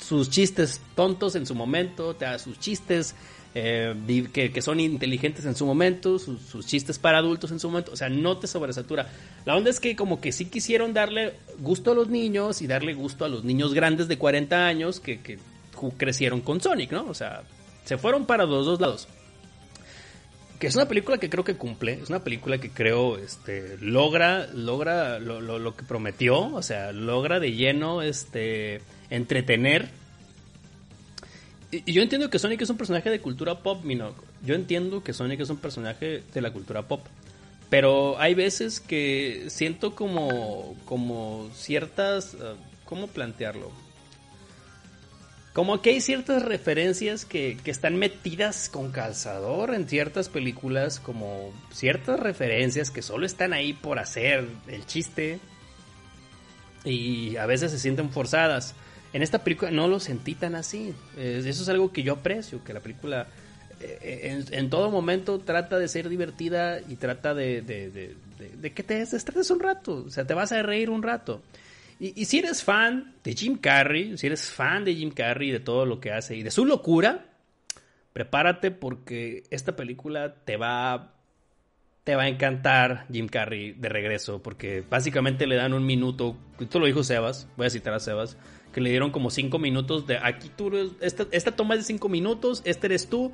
sus 0.00 0.30
chistes 0.30 0.80
tontos 0.94 1.36
en 1.36 1.46
su 1.46 1.54
momento, 1.54 2.14
te 2.14 2.24
da 2.24 2.38
sus 2.38 2.58
chistes 2.58 3.14
eh, 3.54 3.94
que, 4.32 4.62
son 4.62 4.80
inteligentes 4.80 5.44
en 5.44 5.54
su 5.54 5.66
momento, 5.66 6.18
sus, 6.18 6.66
chistes 6.66 6.98
para 6.98 7.18
adultos 7.18 7.50
en 7.50 7.60
su 7.60 7.68
momento, 7.68 7.92
o 7.92 7.96
sea, 7.96 8.08
no 8.08 8.38
te 8.38 8.46
sobresatura. 8.46 9.08
La 9.44 9.56
onda 9.56 9.68
es 9.70 9.78
que 9.78 9.94
como 9.94 10.20
que 10.20 10.32
sí 10.32 10.46
quisieron 10.46 10.94
darle 10.94 11.34
gusto 11.58 11.92
a 11.92 11.94
los 11.94 12.08
niños 12.08 12.62
y 12.62 12.66
darle 12.66 12.94
gusto 12.94 13.24
a 13.24 13.28
los 13.28 13.44
niños 13.44 13.74
grandes 13.74 14.08
de 14.08 14.16
40 14.16 14.66
años 14.66 15.00
que, 15.00 15.38
crecieron 15.98 16.40
con 16.40 16.60
Sonic, 16.60 16.92
¿no? 16.92 17.06
O 17.08 17.14
sea, 17.14 17.42
se 17.84 17.98
fueron 17.98 18.24
para 18.24 18.46
los 18.46 18.64
dos 18.64 18.80
lados. 18.80 19.08
Que 20.60 20.68
es 20.68 20.76
una 20.76 20.86
película 20.86 21.18
que 21.18 21.28
creo 21.28 21.42
que 21.42 21.56
cumple, 21.56 21.94
es 21.94 22.08
una 22.08 22.22
película 22.22 22.58
que 22.58 22.70
creo 22.70 23.18
este, 23.18 23.76
logra, 23.80 24.46
logra 24.46 25.18
lo, 25.18 25.40
lo 25.40 25.76
que 25.76 25.82
prometió, 25.82 26.54
o 26.54 26.62
sea, 26.62 26.92
logra 26.92 27.40
de 27.40 27.52
lleno 27.52 28.00
este, 28.00 28.80
entretener 29.10 29.90
y 31.72 31.92
yo 31.92 32.02
entiendo 32.02 32.28
que 32.28 32.38
Sonic 32.38 32.60
es 32.60 32.70
un 32.70 32.76
personaje 32.76 33.08
de 33.08 33.20
cultura 33.20 33.60
pop, 33.60 33.82
Mino. 33.82 34.14
Yo 34.44 34.54
entiendo 34.54 35.02
que 35.02 35.14
Sonic 35.14 35.40
es 35.40 35.48
un 35.48 35.56
personaje 35.56 36.22
de 36.32 36.40
la 36.42 36.52
cultura 36.52 36.82
pop. 36.82 37.06
Pero 37.70 38.20
hay 38.20 38.34
veces 38.34 38.80
que 38.80 39.46
siento 39.48 39.94
como, 39.94 40.76
como 40.84 41.48
ciertas... 41.54 42.34
Uh, 42.34 42.56
¿Cómo 42.84 43.06
plantearlo? 43.06 43.72
Como 45.54 45.80
que 45.80 45.90
hay 45.90 46.02
ciertas 46.02 46.42
referencias 46.42 47.24
que, 47.24 47.56
que, 47.64 47.70
están 47.70 47.96
metidas 47.96 48.68
con 48.68 48.92
calzador 48.92 49.74
en 49.74 49.88
ciertas 49.88 50.28
películas, 50.28 51.00
como 51.00 51.54
ciertas 51.72 52.20
referencias 52.20 52.90
que 52.90 53.00
solo 53.00 53.24
están 53.24 53.54
ahí 53.54 53.72
por 53.72 53.98
hacer 53.98 54.46
el 54.68 54.84
chiste 54.84 55.40
y 56.84 57.36
a 57.36 57.46
veces 57.46 57.70
se 57.70 57.78
sienten 57.78 58.10
forzadas. 58.10 58.74
En 59.12 59.22
esta 59.22 59.44
película 59.44 59.70
no 59.70 59.88
lo 59.88 60.00
sentí 60.00 60.34
tan 60.34 60.54
así. 60.54 60.94
eso 61.16 61.48
es 61.48 61.68
algo 61.68 61.92
que 61.92 62.02
yo 62.02 62.14
aprecio, 62.14 62.64
que 62.64 62.72
la 62.72 62.80
película 62.80 63.26
eh, 63.82 64.44
en, 64.50 64.70
todo 64.70 64.90
momento 64.90 65.40
trata 65.40 65.78
de 65.78 65.88
ser 65.88 66.08
divertida 66.08 66.80
y 66.80 66.96
trata 66.96 67.34
de, 67.34 68.14
que 68.74 68.82
te 68.82 68.94
destrates 68.94 69.50
un 69.50 69.60
rato. 69.60 70.04
O 70.06 70.10
sea, 70.10 70.26
te 70.26 70.34
vas 70.34 70.52
a 70.52 70.62
reír 70.62 70.90
un 70.90 71.02
rato. 71.02 71.42
Y, 71.98 72.24
si 72.24 72.38
eres 72.38 72.64
fan 72.64 73.14
de 73.22 73.34
Jim 73.34 73.58
Carrey, 73.58 74.16
si 74.18 74.26
eres 74.26 74.50
fan 74.50 74.84
de 74.84 74.94
Jim 74.94 75.10
Carrey 75.10 75.50
de 75.50 75.60
todo 75.60 75.86
lo 75.86 76.00
que 76.00 76.10
hace 76.10 76.34
y 76.36 76.42
de 76.42 76.50
su 76.50 76.64
locura, 76.64 77.26
prepárate 78.12 78.70
porque 78.70 79.44
esta 79.50 79.76
película 79.76 80.34
te 80.44 80.56
va 80.56 81.14
te 82.04 82.16
va 82.16 82.24
a 82.24 82.28
encantar 82.28 83.06
Jim 83.12 83.28
Carrey 83.28 83.74
de 83.74 83.88
regreso, 83.88 84.42
porque 84.42 84.82
básicamente 84.90 85.46
le 85.46 85.54
dan 85.54 85.72
un 85.72 85.86
minuto, 85.86 86.36
esto 86.58 86.80
lo 86.80 86.86
dijo 86.86 87.04
Sebas, 87.04 87.46
voy 87.56 87.68
a 87.68 87.70
citar 87.70 87.94
a 87.94 88.00
Sebas, 88.00 88.36
que 88.72 88.80
le 88.80 88.90
dieron 88.90 89.10
como 89.10 89.30
cinco 89.30 89.58
minutos 89.58 90.06
de 90.06 90.18
aquí 90.18 90.50
tú, 90.54 90.96
esta, 91.00 91.26
esta 91.30 91.52
toma 91.52 91.74
es 91.74 91.80
de 91.80 91.84
cinco 91.84 92.08
minutos, 92.08 92.62
este 92.64 92.86
eres 92.86 93.08
tú, 93.08 93.32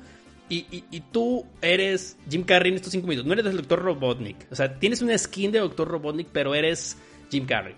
y, 0.49 0.65
y, 0.89 1.01
tú 1.11 1.45
eres 1.61 2.17
Jim 2.27 2.43
Carrey 2.43 2.71
en 2.71 2.77
estos 2.77 2.91
cinco 2.91 3.07
minutos, 3.07 3.27
no 3.27 3.33
eres 3.33 3.45
el 3.45 3.57
Doctor 3.57 3.83
Robotnik, 3.83 4.47
o 4.51 4.55
sea, 4.55 4.79
tienes 4.79 5.01
una 5.01 5.15
skin 5.17 5.51
de 5.51 5.59
Doctor 5.59 5.87
Robotnik, 5.87 6.27
pero 6.31 6.55
eres 6.55 6.97
Jim 7.29 7.45
Carrey. 7.45 7.75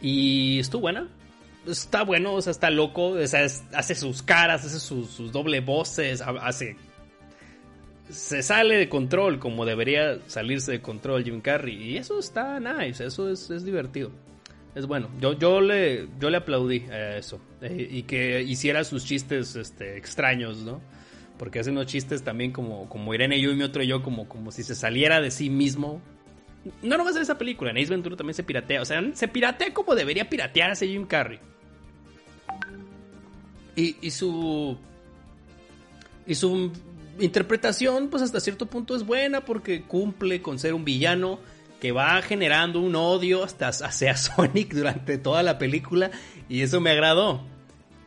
Y 0.00 0.58
estuvo 0.58 0.82
buena, 0.82 1.08
está 1.66 2.04
bueno, 2.04 2.34
o 2.34 2.40
sea, 2.40 2.52
está 2.52 2.70
loco, 2.70 3.08
o 3.08 3.26
sea, 3.26 3.44
hace 3.44 3.94
sus 3.94 4.22
caras, 4.22 4.64
hace 4.64 4.80
sus, 4.80 5.10
sus 5.10 5.30
doble 5.30 5.60
voces, 5.60 6.22
hace 6.22 6.76
se 8.08 8.42
sale 8.42 8.76
de 8.76 8.88
control 8.88 9.38
como 9.38 9.64
debería 9.64 10.18
salirse 10.26 10.72
de 10.72 10.80
control 10.80 11.24
Jim 11.24 11.40
Carrey. 11.40 11.74
Y 11.74 11.96
eso 11.96 12.18
está 12.18 12.60
nice, 12.60 13.04
eso 13.04 13.30
es, 13.30 13.50
es 13.50 13.64
divertido. 13.64 14.10
Es 14.76 14.86
bueno. 14.86 15.08
Yo, 15.18 15.32
yo, 15.32 15.62
le, 15.62 16.06
yo 16.20 16.28
le 16.28 16.36
aplaudí 16.36 16.80
a 16.90 17.16
eso. 17.16 17.40
Eh, 17.62 17.88
y 17.90 18.02
que 18.02 18.42
hiciera 18.42 18.84
sus 18.84 19.06
chistes 19.06 19.56
este, 19.56 19.96
extraños, 19.96 20.58
¿no? 20.58 20.82
Porque 21.38 21.60
hace 21.60 21.70
unos 21.70 21.86
chistes 21.86 22.22
también 22.22 22.52
como, 22.52 22.86
como 22.90 23.14
Irene 23.14 23.38
y 23.38 23.40
yo 23.40 23.50
y 23.50 23.56
mi 23.56 23.62
otro 23.62 23.82
yo, 23.82 24.02
como, 24.02 24.28
como 24.28 24.52
si 24.52 24.62
se 24.62 24.74
saliera 24.74 25.22
de 25.22 25.30
sí 25.30 25.48
mismo. 25.48 26.02
No 26.82 26.98
nomás 26.98 27.16
en 27.16 27.22
esa 27.22 27.38
película, 27.38 27.70
en 27.70 27.78
Ace 27.78 27.88
Ventura 27.88 28.16
también 28.16 28.34
se 28.34 28.42
piratea. 28.42 28.82
O 28.82 28.84
sea, 28.84 29.02
se 29.14 29.28
piratea 29.28 29.72
como 29.72 29.94
debería 29.94 30.28
piratearse 30.28 30.86
Jim 30.86 31.06
Carrey. 31.06 31.38
Y, 33.76 33.96
y 34.02 34.10
su. 34.10 34.76
Y 36.26 36.34
su 36.34 36.70
interpretación, 37.18 38.08
pues 38.08 38.22
hasta 38.22 38.40
cierto 38.40 38.66
punto 38.66 38.94
es 38.94 39.06
buena 39.06 39.40
porque 39.40 39.84
cumple 39.84 40.42
con 40.42 40.58
ser 40.58 40.74
un 40.74 40.84
villano 40.84 41.38
que 41.80 41.92
va 41.92 42.20
generando 42.22 42.80
un 42.80 42.96
odio 42.96 43.44
hasta 43.44 43.68
hacia 43.68 44.16
Sonic 44.16 44.74
durante 44.74 45.18
toda 45.18 45.42
la 45.42 45.58
película 45.58 46.10
y 46.48 46.62
eso 46.62 46.80
me 46.80 46.90
agradó. 46.90 47.42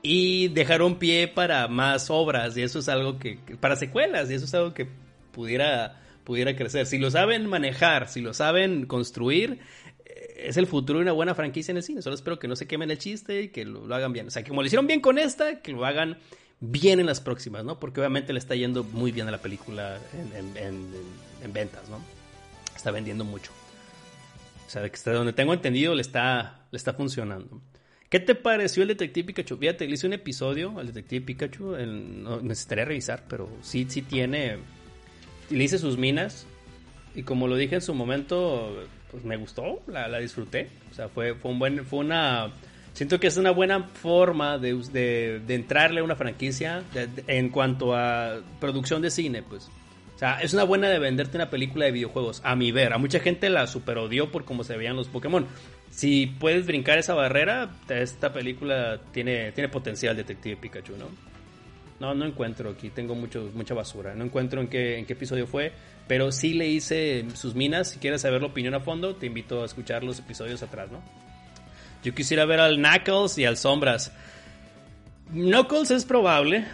Y 0.01 0.47
dejaron 0.49 0.97
pie 0.97 1.27
para 1.27 1.67
más 1.67 2.09
obras 2.09 2.55
y 2.55 2.61
eso 2.61 2.79
es 2.79 2.88
algo 2.88 3.19
que, 3.19 3.38
para 3.59 3.75
secuelas 3.75 4.31
y 4.31 4.35
eso 4.35 4.45
es 4.45 4.53
algo 4.53 4.73
que 4.73 4.88
pudiera 5.31 5.99
pudiera 6.29 6.55
crecer. 6.55 6.85
Si 6.85 6.99
lo 6.99 7.09
saben 7.09 7.47
manejar, 7.47 8.07
si 8.07 8.21
lo 8.21 8.35
saben 8.35 8.85
construir, 8.85 9.61
eh, 10.05 10.43
es 10.45 10.57
el 10.57 10.67
futuro 10.67 10.99
de 10.99 11.03
una 11.05 11.11
buena 11.11 11.33
franquicia 11.33 11.71
en 11.71 11.77
el 11.77 11.83
cine. 11.83 12.03
Solo 12.03 12.13
espero 12.13 12.38
que 12.38 12.47
no 12.47 12.55
se 12.55 12.67
quemen 12.67 12.91
el 12.91 12.99
chiste 12.99 13.41
y 13.41 13.47
que 13.49 13.65
lo, 13.65 13.91
hagan 13.95 14.13
bien. 14.13 14.27
O 14.27 14.29
sea, 14.29 14.43
que 14.43 14.49
como 14.49 14.61
lo 14.61 14.67
hicieron 14.67 14.85
bien 14.85 15.01
con 15.01 15.17
esta, 15.17 15.59
que 15.61 15.71
lo 15.71 15.83
hagan 15.85 16.19
bien 16.59 16.99
en 16.99 17.07
las 17.07 17.19
próximas, 17.19 17.65
¿no? 17.65 17.79
Porque 17.79 17.99
obviamente 17.99 18.31
le 18.31 18.38
está 18.38 18.53
yendo 18.53 18.83
muy 18.83 19.11
bien 19.11 19.27
a 19.27 19.31
la 19.31 19.39
película 19.39 19.97
en, 20.35 21.51
ventas, 21.51 21.89
¿no? 21.89 21.99
Está 22.75 22.91
vendiendo 22.91 23.25
mucho. 23.25 23.51
O 24.69 24.71
sea, 24.71 24.83
de 24.83 25.11
donde 25.13 25.33
tengo 25.33 25.51
entendido 25.51 25.95
le 25.95 26.01
está, 26.01 26.67
le 26.69 26.77
está 26.77 26.93
funcionando. 26.93 27.59
¿Qué 28.07 28.19
te 28.19 28.35
pareció 28.35 28.83
el 28.83 28.89
Detective 28.89 29.25
Pikachu? 29.25 29.57
Fíjate, 29.57 29.88
le 29.88 29.95
hice 29.95 30.05
un 30.05 30.13
episodio 30.13 30.77
al 30.77 30.85
Detective 30.85 31.25
Pikachu. 31.25 31.75
no, 31.75 32.39
necesitaría 32.41 32.85
revisar, 32.85 33.23
pero 33.27 33.49
sí, 33.63 33.88
sí 33.89 34.03
tiene. 34.03 34.57
Le 35.49 35.63
hice 35.63 35.79
sus 35.79 35.97
minas. 35.97 36.45
Y 37.15 37.23
como 37.23 37.47
lo 37.47 37.55
dije 37.55 37.73
en 37.73 37.81
su 37.81 37.95
momento, 37.95 38.85
pues 39.09 39.23
me 39.23 39.38
gustó, 39.38 39.81
la, 39.88 40.07
la 40.07 40.19
disfruté. 40.19 40.69
O 40.91 40.93
sea, 40.93 41.09
fue, 41.09 41.33
fue, 41.33 41.49
un 41.49 41.57
buen, 41.57 41.83
fue 41.83 41.99
una 41.99 42.53
Siento 42.93 43.19
que 43.19 43.27
es 43.27 43.38
una 43.38 43.51
buena 43.51 43.83
forma 43.83 44.57
de, 44.57 45.41
entrarle 45.47 46.01
a 46.01 46.03
una 46.03 46.15
franquicia 46.15 46.83
en 47.27 47.49
cuanto 47.49 47.95
a 47.95 48.41
producción 48.59 49.01
de 49.01 49.09
cine, 49.09 49.41
pues. 49.41 49.69
O 50.19 50.25
sea, 50.27 50.41
es 50.41 50.53
una 50.53 50.65
buena 50.65 50.89
de 50.89 50.99
venderte 50.99 51.38
una 51.38 51.49
película 51.49 51.85
de 51.85 51.91
videojuegos, 51.91 52.41
a 52.43 52.53
mi 52.53 52.73
ver. 52.73 52.91
A 52.91 52.97
mucha 52.97 53.21
gente 53.21 53.49
la 53.49 53.67
super 53.67 53.97
odió 53.97 54.33
por 54.33 54.43
cómo 54.43 54.65
se 54.65 54.75
veían 54.75 54.97
los 54.97 55.07
Pokémon. 55.07 55.47
Si 55.91 56.25
puedes 56.27 56.65
brincar 56.65 56.97
esa 56.97 57.13
barrera, 57.13 57.69
esta 57.88 58.33
película 58.33 58.99
tiene, 59.13 59.53
tiene 59.53 59.69
potencial 59.69 60.17
Detective 60.17 60.57
Pikachu, 60.57 60.97
¿no? 60.97 61.05
No, 62.01 62.13
no 62.13 62.25
encuentro 62.25 62.71
aquí, 62.71 62.89
tengo 62.89 63.15
mucho, 63.15 63.49
mucha 63.53 63.73
basura. 63.73 64.13
No 64.13 64.25
encuentro 64.25 64.59
en 64.59 64.67
qué, 64.67 64.97
en 64.97 65.05
qué 65.05 65.13
episodio 65.13 65.47
fue, 65.47 65.71
pero 66.05 66.33
sí 66.33 66.51
le 66.51 66.67
hice 66.67 67.25
sus 67.33 67.55
minas. 67.55 67.91
Si 67.91 67.99
quieres 67.99 68.19
saber 68.19 68.41
la 68.41 68.47
opinión 68.47 68.73
a 68.73 68.81
fondo, 68.81 69.15
te 69.15 69.25
invito 69.25 69.61
a 69.61 69.65
escuchar 69.67 70.03
los 70.03 70.19
episodios 70.19 70.61
atrás, 70.61 70.91
¿no? 70.91 71.01
Yo 72.03 72.13
quisiera 72.13 72.43
ver 72.43 72.59
al 72.59 72.75
Knuckles 72.75 73.38
y 73.38 73.45
al 73.45 73.55
Sombras. 73.55 74.11
Knuckles 75.31 75.91
es 75.91 76.03
probable. 76.03 76.65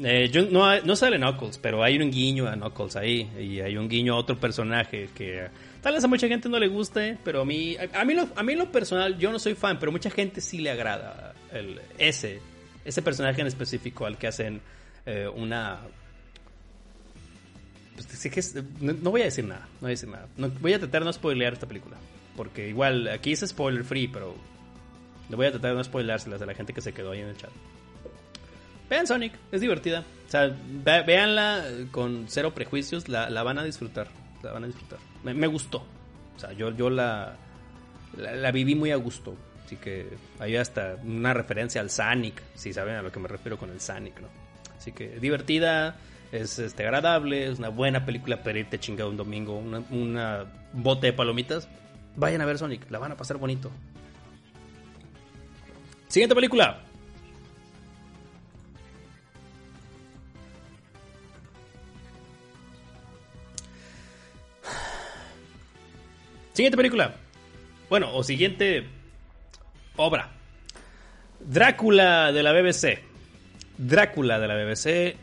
Eh, 0.00 0.28
yo, 0.30 0.42
no, 0.42 0.80
no 0.80 0.96
sale 0.96 1.18
Knuckles, 1.18 1.58
pero 1.58 1.82
hay 1.82 1.98
un 2.00 2.10
guiño 2.10 2.46
a 2.46 2.54
Knuckles 2.54 2.96
ahí. 2.96 3.28
Y 3.38 3.60
hay 3.60 3.76
un 3.76 3.88
guiño 3.88 4.14
a 4.14 4.16
otro 4.16 4.38
personaje 4.38 5.08
que 5.14 5.48
tal 5.82 5.94
vez 5.94 6.04
a 6.04 6.08
mucha 6.08 6.28
gente 6.28 6.48
no 6.48 6.58
le 6.58 6.68
guste, 6.68 7.18
pero 7.24 7.42
a 7.42 7.44
mí, 7.44 7.76
a, 7.92 8.04
mí, 8.04 8.14
lo, 8.14 8.28
a 8.36 8.42
mí 8.42 8.54
lo 8.54 8.70
personal, 8.70 9.18
yo 9.18 9.32
no 9.32 9.38
soy 9.38 9.54
fan, 9.54 9.78
pero 9.78 9.90
mucha 9.90 10.10
gente 10.10 10.40
sí 10.40 10.58
le 10.58 10.70
agrada 10.70 11.34
el, 11.52 11.80
ese, 11.98 12.40
ese 12.84 13.02
personaje 13.02 13.40
en 13.40 13.46
específico 13.46 14.06
al 14.06 14.18
que 14.18 14.28
hacen 14.28 14.60
eh, 15.06 15.28
una... 15.34 15.80
Pues, 17.96 18.54
no, 18.80 19.10
voy 19.10 19.22
a 19.22 19.24
decir 19.24 19.44
nada, 19.44 19.66
no 19.74 19.80
voy 19.80 19.88
a 19.88 19.90
decir 19.90 20.08
nada. 20.08 20.28
voy 20.36 20.72
a 20.72 20.78
tratar 20.78 21.00
de 21.00 21.06
no 21.06 21.12
spoilear 21.12 21.54
esta 21.54 21.66
película. 21.66 21.96
Porque 22.36 22.68
igual, 22.68 23.08
aquí 23.08 23.32
es 23.32 23.40
spoiler 23.40 23.82
free, 23.82 24.06
pero 24.06 24.36
voy 25.28 25.46
a 25.46 25.50
tratar 25.50 25.72
de 25.72 25.76
no 25.78 25.82
spoilárselas 25.82 26.40
a 26.40 26.46
la 26.46 26.54
gente 26.54 26.72
que 26.72 26.80
se 26.80 26.92
quedó 26.92 27.10
ahí 27.10 27.20
en 27.20 27.28
el 27.28 27.36
chat. 27.36 27.50
Vean 28.88 29.06
Sonic, 29.06 29.32
es 29.52 29.60
divertida. 29.60 30.04
O 30.26 30.30
sea, 30.30 30.54
véanla 30.84 31.64
con 31.90 32.26
cero 32.28 32.54
prejuicios, 32.54 33.08
la, 33.08 33.42
van 33.42 33.58
a 33.58 33.64
disfrutar. 33.64 34.08
La 34.42 34.52
van 34.52 34.64
a 34.64 34.66
disfrutar. 34.66 34.98
Me, 35.24 35.46
gustó. 35.46 35.78
O 36.36 36.38
sea, 36.38 36.52
yo, 36.52 36.70
yo 36.70 36.90
la, 36.90 37.36
la, 38.16 38.50
viví 38.50 38.74
muy 38.74 38.90
a 38.90 38.96
gusto. 38.96 39.34
Así 39.64 39.76
que 39.76 40.08
hay 40.38 40.56
hasta 40.56 40.96
una 41.04 41.34
referencia 41.34 41.80
al 41.80 41.90
Sonic, 41.90 42.42
si 42.54 42.72
saben 42.72 42.96
a 42.96 43.02
lo 43.02 43.12
que 43.12 43.20
me 43.20 43.28
refiero 43.28 43.58
con 43.58 43.70
el 43.70 43.80
Sonic, 43.80 44.20
¿no? 44.20 44.28
Así 44.78 44.92
que 44.92 45.18
divertida, 45.18 45.96
es 46.32 46.58
este, 46.58 46.84
agradable, 46.84 47.50
es 47.50 47.58
una 47.58 47.68
buena 47.68 48.06
película 48.06 48.42
para 48.42 48.58
irte 48.58 48.78
chingado 48.78 49.10
un 49.10 49.16
domingo, 49.16 49.58
una, 49.58 49.82
una 49.90 50.44
bote 50.72 51.08
de 51.08 51.12
palomitas. 51.12 51.68
Vayan 52.16 52.40
a 52.40 52.46
ver 52.46 52.58
Sonic, 52.58 52.90
la 52.90 52.98
van 52.98 53.12
a 53.12 53.16
pasar 53.16 53.36
bonito. 53.36 53.70
Siguiente 56.08 56.34
película. 56.34 56.87
Siguiente 66.58 66.76
película. 66.76 67.14
Bueno, 67.88 68.12
o 68.16 68.24
siguiente 68.24 68.84
obra. 69.94 70.32
Drácula 71.38 72.32
de 72.32 72.42
la 72.42 72.52
BBC. 72.52 72.98
Drácula 73.76 74.40
de 74.40 74.48
la 74.48 74.56
BBC 74.56 75.16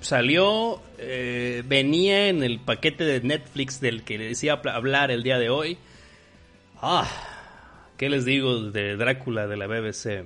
salió, 0.00 0.82
eh, 0.98 1.62
venía 1.64 2.26
en 2.26 2.42
el 2.42 2.58
paquete 2.58 3.04
de 3.04 3.20
Netflix 3.20 3.80
del 3.80 4.02
que 4.02 4.18
decía 4.18 4.54
hablar 4.54 5.12
el 5.12 5.22
día 5.22 5.38
de 5.38 5.50
hoy. 5.50 5.78
Ah, 6.82 7.08
¿qué 7.96 8.10
les 8.10 8.24
digo 8.24 8.72
de 8.72 8.96
Drácula 8.96 9.46
de 9.46 9.56
la 9.56 9.68
BBC? 9.68 10.24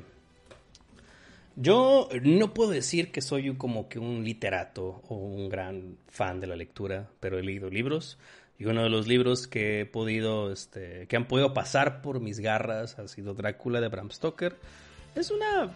Yo 1.55 2.09
no 2.23 2.55
puedo 2.55 2.71
decir 2.71 3.13
que 3.13 3.21
soy 3.21 3.55
como 3.57 3.91
que 3.91 3.99
un 3.99 4.25
literato 4.25 5.03
o 5.09 5.17
un 5.17 5.51
gran 5.51 5.99
fan 6.09 6.41
de 6.41 6.47
la 6.47 6.57
lectura, 6.57 7.11
pero 7.21 7.39
he 7.39 7.43
leído 7.43 7.69
libros. 7.69 8.17
Y 8.59 8.67
uno 8.67 8.83
de 8.83 8.91
los 8.91 9.09
libros 9.09 9.47
que 9.47 9.81
he 9.81 9.87
podido, 9.87 10.53
este, 10.53 11.07
que 11.09 11.17
han 11.17 11.27
podido 11.27 11.53
pasar 11.53 12.01
por 12.03 12.21
mis 12.21 12.39
garras 12.39 12.99
ha 12.99 13.09
sido 13.09 13.35
Drácula 13.35 13.81
de 13.81 13.89
Bram 13.89 14.11
Stoker. 14.11 14.57
Es 15.15 15.31
una, 15.31 15.71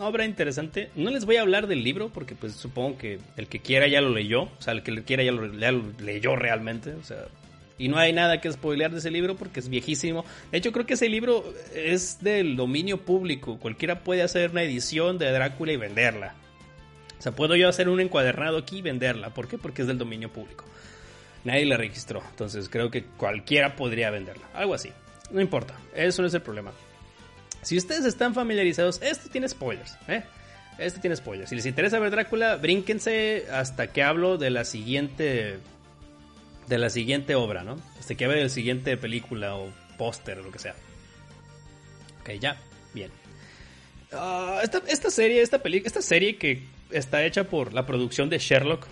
obra 0.00 0.24
interesante. 0.24 0.90
No 0.96 1.10
les 1.10 1.24
voy 1.24 1.36
a 1.36 1.42
hablar 1.42 1.66
del 1.66 1.82
libro 1.82 2.10
porque 2.10 2.34
pues 2.34 2.54
supongo 2.54 2.98
que 2.98 3.18
el 3.36 3.46
que 3.46 3.60
quiera 3.60 3.86
ya 3.86 4.00
lo 4.00 4.10
leyó. 4.10 4.42
O 4.42 4.60
sea, 4.60 4.74
el 4.74 4.82
que 4.82 5.02
quiera 5.02 5.22
ya 5.22 5.32
lo, 5.32 5.46
leyó 6.00 6.36
realmente. 6.36 6.92
O 6.94 7.04
sea, 7.04 7.26
y 7.78 7.88
no 7.88 7.96
hay 7.96 8.12
nada 8.12 8.40
que 8.40 8.52
spoilear 8.52 8.90
de 8.90 8.98
ese 8.98 9.10
libro 9.10 9.36
porque 9.36 9.60
es 9.60 9.68
viejísimo. 9.68 10.24
De 10.50 10.58
hecho, 10.58 10.72
creo 10.72 10.84
que 10.84 10.94
ese 10.94 11.08
libro 11.08 11.44
es 11.74 12.18
del 12.22 12.54
dominio 12.56 12.98
público. 12.98 13.58
Cualquiera 13.58 14.00
puede 14.00 14.22
hacer 14.22 14.50
una 14.50 14.62
edición 14.62 15.16
de 15.16 15.30
Drácula 15.32 15.72
y 15.72 15.76
venderla. 15.76 16.34
O 17.18 17.22
sea, 17.22 17.32
puedo 17.32 17.56
yo 17.56 17.68
hacer 17.68 17.88
un 17.88 18.00
encuadernado 18.00 18.58
aquí 18.58 18.78
y 18.78 18.82
venderla. 18.82 19.30
¿Por 19.32 19.48
qué? 19.48 19.56
Porque 19.56 19.82
es 19.82 19.88
del 19.88 19.96
dominio 19.96 20.30
público 20.30 20.64
nadie 21.44 21.66
la 21.66 21.76
registró. 21.76 22.22
Entonces 22.30 22.68
creo 22.68 22.90
que 22.90 23.04
cualquiera 23.04 23.76
podría 23.76 24.10
venderla. 24.10 24.46
Algo 24.54 24.74
así. 24.74 24.90
No 25.30 25.40
importa. 25.40 25.74
Eso 25.94 26.22
no 26.22 26.28
es 26.28 26.34
el 26.34 26.42
problema. 26.42 26.72
Si 27.62 27.76
ustedes 27.76 28.04
están 28.04 28.34
familiarizados, 28.34 29.00
esto 29.02 29.30
tiene 29.30 29.48
spoilers. 29.48 29.96
¿eh? 30.08 30.24
Este 30.78 31.00
tiene 31.00 31.16
spoilers. 31.16 31.48
Si 31.50 31.56
les 31.56 31.66
interesa 31.66 31.98
ver 31.98 32.10
Drácula, 32.10 32.56
brínquense 32.56 33.46
hasta 33.50 33.92
que 33.92 34.02
hablo 34.02 34.36
de 34.38 34.50
la 34.50 34.64
siguiente. 34.64 35.58
De 36.66 36.78
la 36.78 36.90
siguiente 36.90 37.34
obra, 37.34 37.64
¿no? 37.64 37.76
Hasta 37.98 38.14
que 38.14 38.24
hable 38.24 38.42
la 38.42 38.48
siguiente 38.48 38.96
película 38.96 39.56
o 39.56 39.72
póster 39.98 40.38
o 40.38 40.42
lo 40.42 40.52
que 40.52 40.58
sea. 40.58 40.74
Ok, 42.22 42.30
ya. 42.40 42.56
Bien. 42.94 43.10
Ah, 44.12 44.60
esta, 44.62 44.82
esta, 44.88 45.10
serie, 45.10 45.42
esta, 45.42 45.62
película, 45.62 45.86
esta 45.88 46.02
serie 46.02 46.36
que 46.36 46.62
está 46.90 47.24
hecha 47.24 47.44
por 47.44 47.72
la 47.72 47.86
producción 47.86 48.28
de 48.28 48.38
Sherlock, 48.38 48.86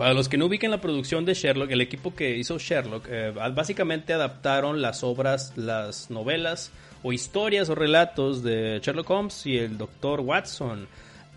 para 0.00 0.14
los 0.14 0.30
que 0.30 0.38
no 0.38 0.46
ubiquen 0.46 0.70
la 0.70 0.80
producción 0.80 1.26
de 1.26 1.34
Sherlock, 1.34 1.70
el 1.72 1.82
equipo 1.82 2.14
que 2.14 2.34
hizo 2.34 2.56
Sherlock, 2.56 3.06
eh, 3.10 3.32
básicamente 3.54 4.14
adaptaron 4.14 4.80
las 4.80 5.04
obras, 5.04 5.52
las 5.56 6.10
novelas 6.10 6.72
o 7.02 7.12
historias 7.12 7.68
o 7.68 7.74
relatos 7.74 8.42
de 8.42 8.80
Sherlock 8.82 9.10
Holmes 9.10 9.44
y 9.44 9.58
el 9.58 9.76
Dr. 9.76 10.20
Watson 10.20 10.88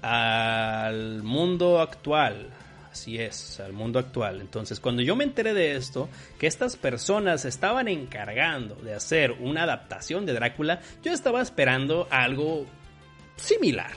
al 0.01 1.23
mundo 1.23 1.81
actual. 1.81 2.51
Así 2.89 3.19
es, 3.19 3.59
al 3.59 3.73
mundo 3.73 3.99
actual. 3.99 4.39
Entonces, 4.39 4.79
cuando 4.79 5.01
yo 5.01 5.17
me 5.17 5.25
enteré 5.25 5.53
de 5.53 5.75
esto, 5.75 6.07
que 6.39 6.47
estas 6.47 6.77
personas 6.77 7.43
estaban 7.43 7.89
encargando 7.89 8.75
de 8.75 8.93
hacer 8.93 9.33
una 9.41 9.63
adaptación 9.63 10.25
de 10.25 10.35
Drácula, 10.35 10.79
yo 11.03 11.11
estaba 11.11 11.41
esperando 11.41 12.07
algo 12.09 12.65
similar. 13.35 13.91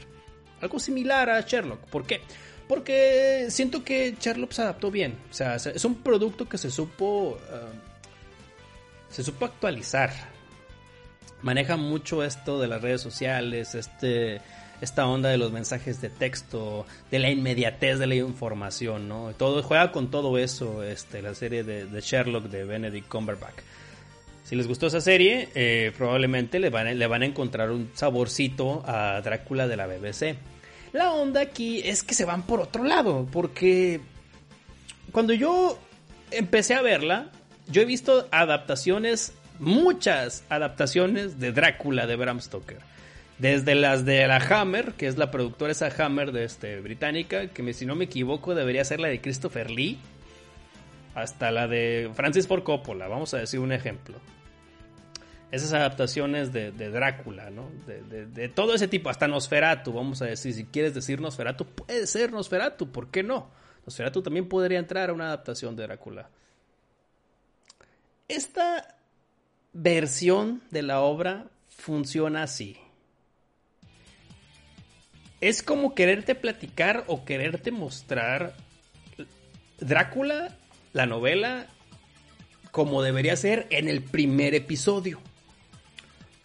Algo 0.60 0.80
similar 0.80 1.30
a 1.30 1.40
Sherlock. 1.42 1.82
¿Por 1.82 2.04
qué? 2.04 2.20
Porque 2.68 3.46
siento 3.50 3.84
que 3.84 4.16
Sherlock 4.20 4.52
se 4.52 4.62
adaptó 4.62 4.90
bien. 4.90 5.18
O 5.30 5.34
sea, 5.34 5.56
es 5.56 5.84
un 5.84 5.96
producto 5.96 6.48
que 6.48 6.58
se 6.58 6.70
supo. 6.70 7.38
Ah, 7.50 7.68
se 9.08 9.22
supo 9.22 9.44
actualizar. 9.44 10.10
Maneja 11.42 11.76
mucho 11.76 12.24
esto 12.24 12.60
de 12.60 12.66
las 12.66 12.82
redes 12.82 13.00
sociales, 13.00 13.74
este, 13.74 14.40
esta 14.80 15.06
onda 15.06 15.28
de 15.28 15.38
los 15.38 15.52
mensajes 15.52 16.00
de 16.00 16.08
texto, 16.10 16.86
de 17.10 17.18
la 17.18 17.30
inmediatez 17.30 17.98
de 17.98 18.06
la 18.06 18.14
información, 18.16 19.08
¿no? 19.08 19.32
Todo, 19.36 19.62
juega 19.62 19.92
con 19.92 20.10
todo 20.10 20.38
eso, 20.38 20.82
este, 20.82 21.22
la 21.22 21.34
serie 21.34 21.62
de, 21.62 22.00
Sherlock 22.00 22.44
de 22.44 22.64
Benedict 22.64 23.08
Cumberbatch. 23.08 23.54
Si 24.44 24.54
les 24.54 24.66
gustó 24.66 24.86
esa 24.86 25.00
serie, 25.00 25.48
eh, 25.54 25.92
probablemente 25.96 26.58
le 26.58 26.70
van, 26.70 26.98
le 26.98 27.06
van 27.06 27.22
a 27.22 27.26
encontrar 27.26 27.70
un 27.70 27.90
saborcito 27.94 28.82
a 28.86 29.20
Drácula 29.20 29.66
de 29.66 29.76
la 29.76 29.86
BBC. 29.86 30.36
La 30.92 31.12
onda 31.12 31.40
aquí 31.40 31.80
es 31.84 32.02
que 32.02 32.14
se 32.14 32.24
van 32.24 32.42
por 32.42 32.60
otro 32.60 32.84
lado, 32.84 33.26
porque 33.30 34.00
cuando 35.12 35.32
yo 35.32 35.78
empecé 36.30 36.74
a 36.74 36.82
verla, 36.82 37.30
yo 37.68 37.82
he 37.82 37.84
visto 37.84 38.28
adaptaciones, 38.30 39.32
muchas 39.58 40.44
adaptaciones 40.48 41.38
de 41.38 41.52
Drácula 41.52 42.06
de 42.06 42.16
Bram 42.16 42.40
Stoker. 42.40 42.78
Desde 43.38 43.74
las 43.74 44.06
de 44.06 44.26
la 44.26 44.36
Hammer, 44.36 44.92
que 44.92 45.06
es 45.06 45.18
la 45.18 45.30
productora 45.30 45.72
esa 45.72 45.90
Hammer 45.98 46.32
de 46.32 46.44
este, 46.44 46.80
británica, 46.80 47.48
que 47.48 47.74
si 47.74 47.84
no 47.84 47.94
me 47.94 48.06
equivoco 48.06 48.54
debería 48.54 48.84
ser 48.84 49.00
la 49.00 49.08
de 49.08 49.20
Christopher 49.20 49.70
Lee, 49.70 49.98
hasta 51.14 51.50
la 51.50 51.66
de 51.66 52.10
Francis 52.14 52.46
Ford 52.46 52.62
Coppola, 52.62 53.08
vamos 53.08 53.34
a 53.34 53.38
decir 53.38 53.60
un 53.60 53.72
ejemplo 53.72 54.18
esas 55.56 55.72
adaptaciones 55.72 56.52
de, 56.52 56.70
Drácula, 56.70 57.50
¿no? 57.50 57.70
De, 57.86 58.48
todo 58.48 58.74
ese 58.74 58.88
tipo, 58.88 59.10
hasta 59.10 59.28
Nosferatu, 59.28 59.92
vamos 59.92 60.22
a 60.22 60.26
decir, 60.26 60.54
si 60.54 60.64
quieres 60.64 60.94
decir 60.94 61.20
Nosferatu, 61.20 61.64
puede 61.64 62.06
ser 62.06 62.32
Nosferatu, 62.32 62.90
¿por 62.90 63.10
qué 63.10 63.22
no? 63.22 63.50
Nosferatu 63.84 64.22
también 64.22 64.48
podría 64.48 64.78
entrar 64.78 65.10
a 65.10 65.12
una 65.12 65.26
adaptación 65.26 65.76
de 65.76 65.84
Drácula. 65.84 66.28
Esta 68.28 68.96
versión 69.72 70.62
de 70.70 70.82
la 70.82 71.00
obra 71.00 71.46
funciona 71.68 72.42
así. 72.42 72.76
Es 75.40 75.62
como 75.62 75.94
quererte 75.94 76.34
platicar 76.34 77.04
o 77.06 77.24
quererte 77.24 77.70
mostrar 77.70 78.54
Drácula, 79.78 80.56
la 80.92 81.06
novela, 81.06 81.66
como 82.70 83.02
debería 83.02 83.36
ser 83.36 83.66
en 83.70 83.88
el 83.88 84.02
primer 84.02 84.54
episodio. 84.54 85.20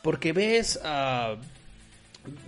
Porque 0.02 0.34
ves 0.34 0.80
a. 0.84 1.36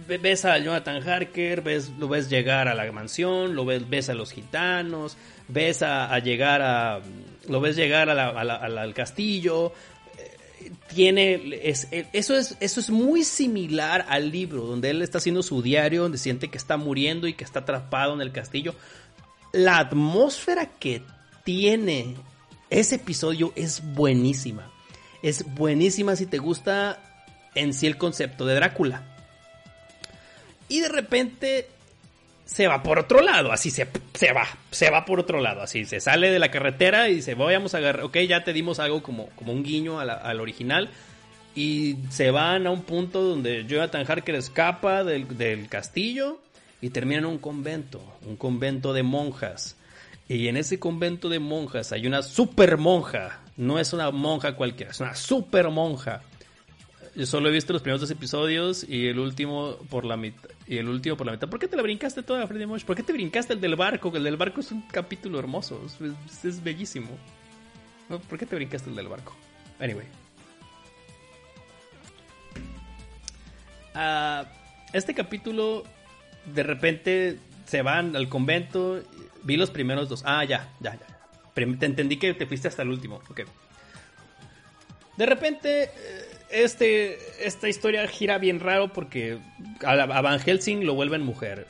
ves 0.08 0.46
a 0.46 0.58
Jonathan 0.58 1.08
Harker, 1.08 1.62
ves, 1.62 1.92
lo 1.98 2.08
ves 2.08 2.30
llegar 2.30 2.68
a 2.68 2.76
la 2.76 2.92
mansión, 2.92 3.56
lo 3.56 3.66
ves, 3.66 3.90
ves 3.90 4.10
a 4.10 4.14
los 4.14 4.32
gitanos, 4.32 5.18
ves 5.48 5.84
a, 5.84 6.18
llegar 6.20 6.62
a. 6.62 7.02
lo 7.48 7.62
ves 7.62 7.76
llegar 7.76 8.10
al 8.10 8.94
castillo. 8.94 9.74
Eh, 10.18 10.72
tiene. 10.94 11.60
Es, 11.64 11.88
eso, 11.92 12.36
es, 12.36 12.58
eso 12.60 12.80
es 12.80 12.90
muy 12.90 13.24
similar 13.24 14.06
al 14.10 14.32
libro, 14.32 14.66
donde 14.66 14.90
él 14.90 15.02
está 15.02 15.20
haciendo 15.20 15.44
su 15.44 15.62
diario, 15.62 16.04
donde 16.04 16.18
siente 16.18 16.50
que 16.50 16.58
está 16.58 16.78
muriendo 16.78 17.28
y 17.28 17.34
que 17.34 17.44
está 17.44 17.60
atrapado 17.60 18.14
en 18.14 18.22
el 18.22 18.32
castillo. 18.32 18.76
La 19.52 19.78
atmósfera 19.78 20.66
que 20.80 21.04
tiene 21.44 22.16
ese 22.74 22.96
episodio 22.96 23.54
es 23.56 23.84
buenísima. 23.94 24.72
Es 25.22 25.46
buenísima 25.54 26.16
si 26.16 26.26
te 26.26 26.40
gusta 26.40 27.00
en 27.56 27.74
sí 27.74 27.88
el 27.88 27.98
concepto 27.98 28.46
de 28.46 28.56
Drácula. 28.56 29.04
Y 30.70 30.82
de 30.82 30.90
repente 30.90 31.68
se 32.46 32.68
va 32.68 32.84
por 32.84 33.00
otro 33.00 33.22
lado, 33.22 33.52
así 33.52 33.72
se, 33.72 33.88
se 34.14 34.34
va, 34.34 34.48
se 34.72 34.90
va 34.90 35.06
por 35.06 35.20
otro 35.20 35.40
lado, 35.40 35.62
así 35.62 35.86
se 35.86 36.00
sale 36.00 36.30
de 36.30 36.40
la 36.40 36.52
carretera 36.52 37.10
y 37.10 37.16
dice, 37.16 37.36
vamos 37.36 37.74
a 37.74 37.78
agarrar, 37.78 38.04
ok, 38.04 38.18
ya 38.20 38.44
te 38.44 38.54
dimos 38.54 38.80
algo 38.80 39.02
como, 39.02 39.28
como 39.30 39.54
un 39.54 39.64
guiño 39.64 40.00
al 40.00 40.40
original, 40.40 40.90
y 41.56 41.98
se 42.10 42.32
van 42.32 42.68
a 42.68 42.72
un 42.72 42.82
punto 42.82 43.22
donde 43.22 43.66
Jonathan 43.66 44.06
Harker 44.08 44.36
escapa 44.36 45.04
del, 45.04 45.38
del 45.38 45.70
castillo 45.70 46.40
y 46.82 46.90
termina 46.90 47.20
en 47.20 47.26
un 47.26 47.38
convento, 47.38 48.02
un 48.26 48.36
convento 48.36 48.92
de 48.94 49.04
monjas. 49.04 49.78
Y 50.28 50.48
en 50.48 50.58
ese 50.58 50.80
convento 50.80 51.30
de 51.30 51.40
monjas 51.40 51.92
hay 51.92 52.08
una 52.08 52.24
super 52.24 52.78
monja, 52.78 53.42
no 53.56 53.78
es 53.78 53.94
una 53.94 54.10
monja 54.10 54.56
cualquiera, 54.56 54.92
es 54.92 55.00
una 55.00 55.16
super 55.16 55.70
monja 55.70 56.24
yo 57.16 57.26
solo 57.28 57.50
he 57.50 57.52
visto 57.52 57.74
los 57.74 57.82
primeros 57.82 58.02
dos 58.02 58.10
episodios 58.10 58.86
y 58.88 59.08
el 59.08 59.20
último 59.20 59.78
por 59.90 60.04
la 60.04 60.18
mitad. 60.18 60.50
Y 60.68 60.78
el 60.78 60.90
último 60.90 61.16
por 61.16 61.28
la 61.28 61.34
mitad. 61.34 61.48
¿Por 61.48 61.60
qué 61.60 61.68
te 61.68 61.76
la 61.76 61.84
brincaste 61.84 62.24
toda, 62.24 62.48
Freddy 62.48 62.66
Mosh? 62.66 62.84
¿Por 62.84 62.96
qué 62.96 63.04
te 63.04 63.14
brincaste 63.14 63.54
el 63.54 63.62
del 63.62 63.76
barco? 63.76 64.12
El 64.16 64.24
del 64.24 64.36
barco 64.36 64.62
es 64.62 64.72
un 64.72 64.82
capítulo 64.84 65.38
hermoso. 65.38 65.80
Es, 66.44 66.64
bellísimo. 66.64 67.10
¿Por 68.08 68.40
qué 68.40 68.46
te 68.46 68.56
brincaste 68.56 68.90
el 68.90 68.96
del 68.96 69.08
barco? 69.08 69.36
Anyway. 69.80 70.08
Uh, 73.96 74.48
este 74.92 75.14
capítulo, 75.14 75.84
de 76.46 76.64
repente, 76.64 77.38
se 77.66 77.84
van 77.84 78.16
al 78.16 78.28
convento. 78.28 79.04
Vi 79.44 79.56
los 79.56 79.70
primeros 79.70 80.10
dos. 80.10 80.24
Ah, 80.26 80.44
ya, 80.46 80.74
ya, 80.80 80.96
ya. 80.96 81.08
Te 81.54 81.86
entendí 81.86 82.18
que 82.18 82.34
te 82.34 82.48
fuiste 82.48 82.68
hasta 82.68 82.82
el 82.82 82.90
último. 82.90 83.22
Ok. 83.30 83.42
De 85.18 85.26
repente, 85.28 85.84
eh, 85.84 86.23
este, 86.54 87.18
esta 87.46 87.68
historia 87.68 88.08
gira 88.08 88.38
bien 88.38 88.60
raro 88.60 88.94
porque 88.94 89.40
a, 89.84 90.06
Van 90.22 90.40
Helsing 90.40 90.86
lo 90.86 90.94
vuelven 90.94 91.22
mujer. 91.22 91.68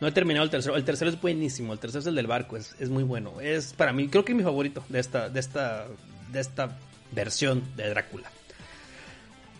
No 0.00 0.08
he 0.08 0.12
terminado 0.12 0.44
el 0.44 0.50
tercero. 0.50 0.76
El 0.76 0.84
tercero 0.84 1.10
es 1.10 1.20
buenísimo. 1.20 1.72
El 1.72 1.78
tercero 1.78 2.00
es 2.00 2.06
el 2.06 2.14
del 2.14 2.26
barco. 2.26 2.56
Es, 2.56 2.76
es 2.78 2.90
muy 2.90 3.02
bueno. 3.02 3.40
Es 3.40 3.72
para 3.72 3.92
mí, 3.92 4.08
creo 4.08 4.24
que 4.24 4.32
es 4.32 4.36
mi 4.36 4.44
favorito 4.44 4.84
de 4.88 5.00
esta, 5.00 5.28
de 5.28 5.40
esta, 5.40 5.86
de 6.30 6.40
esta 6.40 6.76
versión 7.12 7.62
de 7.76 7.88
Drácula. 7.88 8.30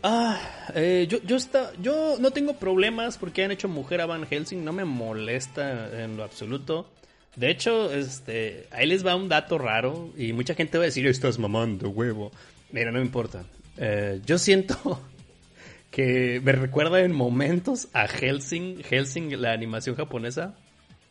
Ah, 0.02 0.38
eh, 0.74 1.07
yo, 1.09 1.22
yo, 1.22 1.37
está, 1.37 1.72
yo 1.80 2.16
no 2.20 2.30
tengo 2.30 2.57
problemas 2.57 3.16
porque 3.16 3.42
han 3.42 3.50
hecho 3.52 3.68
mujer 3.68 4.02
a 4.02 4.07
Van 4.07 4.26
Helsing. 4.26 4.62
No 4.62 4.72
me 4.72 4.85
molesta 4.85 6.02
en 6.02 6.16
lo 6.18 6.24
absoluto. 6.24 6.90
De 7.37 7.50
hecho, 7.50 7.92
este, 7.92 8.68
ahí 8.70 8.87
les 8.87 9.04
va 9.04 9.16
un 9.16 9.28
dato 9.28 9.59
raro 9.59 10.12
y 10.16 10.33
mucha 10.33 10.54
gente 10.54 10.78
va 10.78 10.85
a 10.85 10.87
decir, 10.87 11.07
estás 11.07 11.38
mamando, 11.38 11.88
huevo. 11.88 12.30
Mira, 12.70 12.92
no 12.92 12.98
me 12.98 13.04
importa. 13.04 13.44
Eh, 13.77 14.21
yo 14.25 14.39
siento 14.39 15.01
que 15.91 16.41
me 16.45 16.53
recuerda 16.53 17.01
en 17.01 17.13
momentos 17.13 17.89
a 17.93 18.07
Helsing, 18.07 18.83
Helsing, 18.83 19.41
la 19.41 19.53
animación 19.53 19.97
japonesa. 19.97 20.55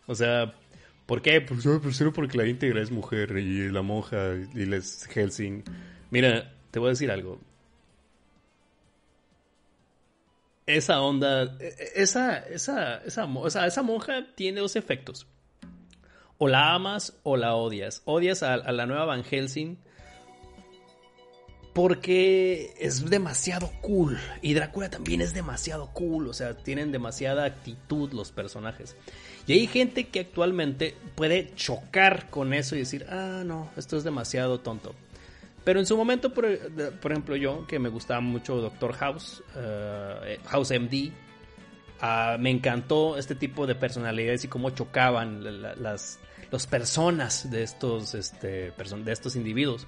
O 0.07 0.15
sea, 0.15 0.53
¿por 1.05 1.21
qué? 1.21 1.41
Pues, 1.41 1.65
pues 1.81 1.95
solo 1.95 2.13
porque 2.13 2.37
la 2.37 2.47
íntegra 2.47 2.81
es 2.81 2.91
mujer 2.91 3.37
y 3.37 3.69
la 3.69 3.81
monja 3.81 4.33
y 4.53 4.65
les 4.65 5.05
Helsing. 5.07 5.63
Mira, 6.09 6.53
te 6.71 6.79
voy 6.79 6.87
a 6.87 6.91
decir 6.91 7.11
algo. 7.11 7.39
Esa 10.65 11.01
onda, 11.01 11.43
e, 11.59 11.67
e, 11.67 12.01
esa, 12.01 12.37
esa, 12.39 12.97
esa, 13.03 13.67
esa 13.67 13.83
monja 13.83 14.27
tiene 14.35 14.61
dos 14.61 14.75
efectos. 14.75 15.27
O 16.37 16.47
la 16.47 16.73
amas 16.73 17.17
o 17.23 17.37
la 17.37 17.55
odias. 17.55 18.01
Odias 18.05 18.43
a, 18.43 18.53
a 18.53 18.71
la 18.71 18.85
nueva 18.85 19.05
Van 19.05 19.23
Helsing 19.23 19.77
porque 21.73 22.75
es 22.79 23.09
demasiado 23.09 23.71
cool. 23.81 24.19
Y 24.41 24.53
Drácula 24.53 24.89
también 24.89 25.21
es 25.21 25.33
demasiado 25.33 25.87
cool. 25.93 26.27
O 26.27 26.33
sea, 26.33 26.55
tienen 26.55 26.91
demasiada 26.91 27.45
actitud 27.45 28.13
los 28.13 28.31
personajes. 28.31 28.95
Y 29.47 29.53
hay 29.53 29.67
gente 29.67 30.07
que 30.07 30.21
actualmente 30.21 30.95
puede 31.15 31.53
chocar 31.55 32.29
con 32.29 32.53
eso 32.53 32.75
y 32.75 32.79
decir, 32.79 33.05
ah, 33.09 33.41
no, 33.43 33.71
esto 33.75 33.97
es 33.97 34.03
demasiado 34.03 34.59
tonto. 34.59 34.93
Pero 35.63 35.79
en 35.79 35.85
su 35.85 35.97
momento, 35.97 36.33
por, 36.33 36.45
ejemplo, 36.45 37.35
yo, 37.35 37.65
que 37.67 37.79
me 37.79 37.89
gustaba 37.89 38.21
mucho 38.21 38.57
Doctor 38.57 38.93
House, 38.93 39.43
eh, 39.55 40.39
House 40.45 40.71
MD, 40.71 41.11
ah, 42.01 42.37
me 42.39 42.51
encantó 42.51 43.17
este 43.17 43.33
tipo 43.33 43.65
de 43.65 43.73
personalidades 43.73 44.43
y 44.43 44.47
cómo 44.47 44.69
chocaban 44.71 45.43
las, 45.81 46.19
las 46.51 46.67
personas 46.67 47.49
de 47.49 47.63
estos, 47.63 48.13
este, 48.13 48.71
de 48.71 49.11
estos 49.11 49.35
individuos 49.35 49.87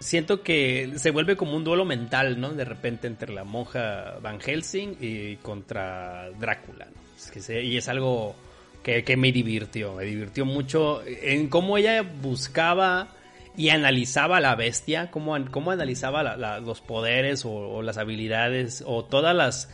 siento 0.00 0.42
que 0.42 0.94
se 0.96 1.10
vuelve 1.10 1.36
como 1.36 1.56
un 1.56 1.62
duelo 1.62 1.84
mental, 1.84 2.40
¿no? 2.40 2.50
De 2.50 2.64
repente 2.64 3.06
entre 3.06 3.32
la 3.32 3.44
monja 3.44 4.16
Van 4.22 4.40
Helsing 4.40 4.96
y 5.00 5.36
contra 5.36 6.30
Drácula. 6.38 6.88
Es 7.16 7.30
que 7.30 7.62
y 7.62 7.76
es 7.76 7.88
algo 7.88 8.34
que, 8.82 9.16
me 9.16 9.30
divirtió, 9.30 9.94
me 9.94 10.04
divirtió 10.04 10.46
mucho 10.46 11.02
en 11.06 11.48
cómo 11.48 11.76
ella 11.76 12.02
buscaba 12.02 13.08
y 13.56 13.68
analizaba 13.68 14.40
la 14.40 14.54
bestia, 14.54 15.10
cómo, 15.10 15.36
cómo 15.50 15.70
analizaba 15.70 16.60
los 16.60 16.80
poderes 16.80 17.44
o, 17.44 17.82
las 17.82 17.98
habilidades 17.98 18.82
o 18.86 19.04
todas 19.04 19.36
las, 19.36 19.68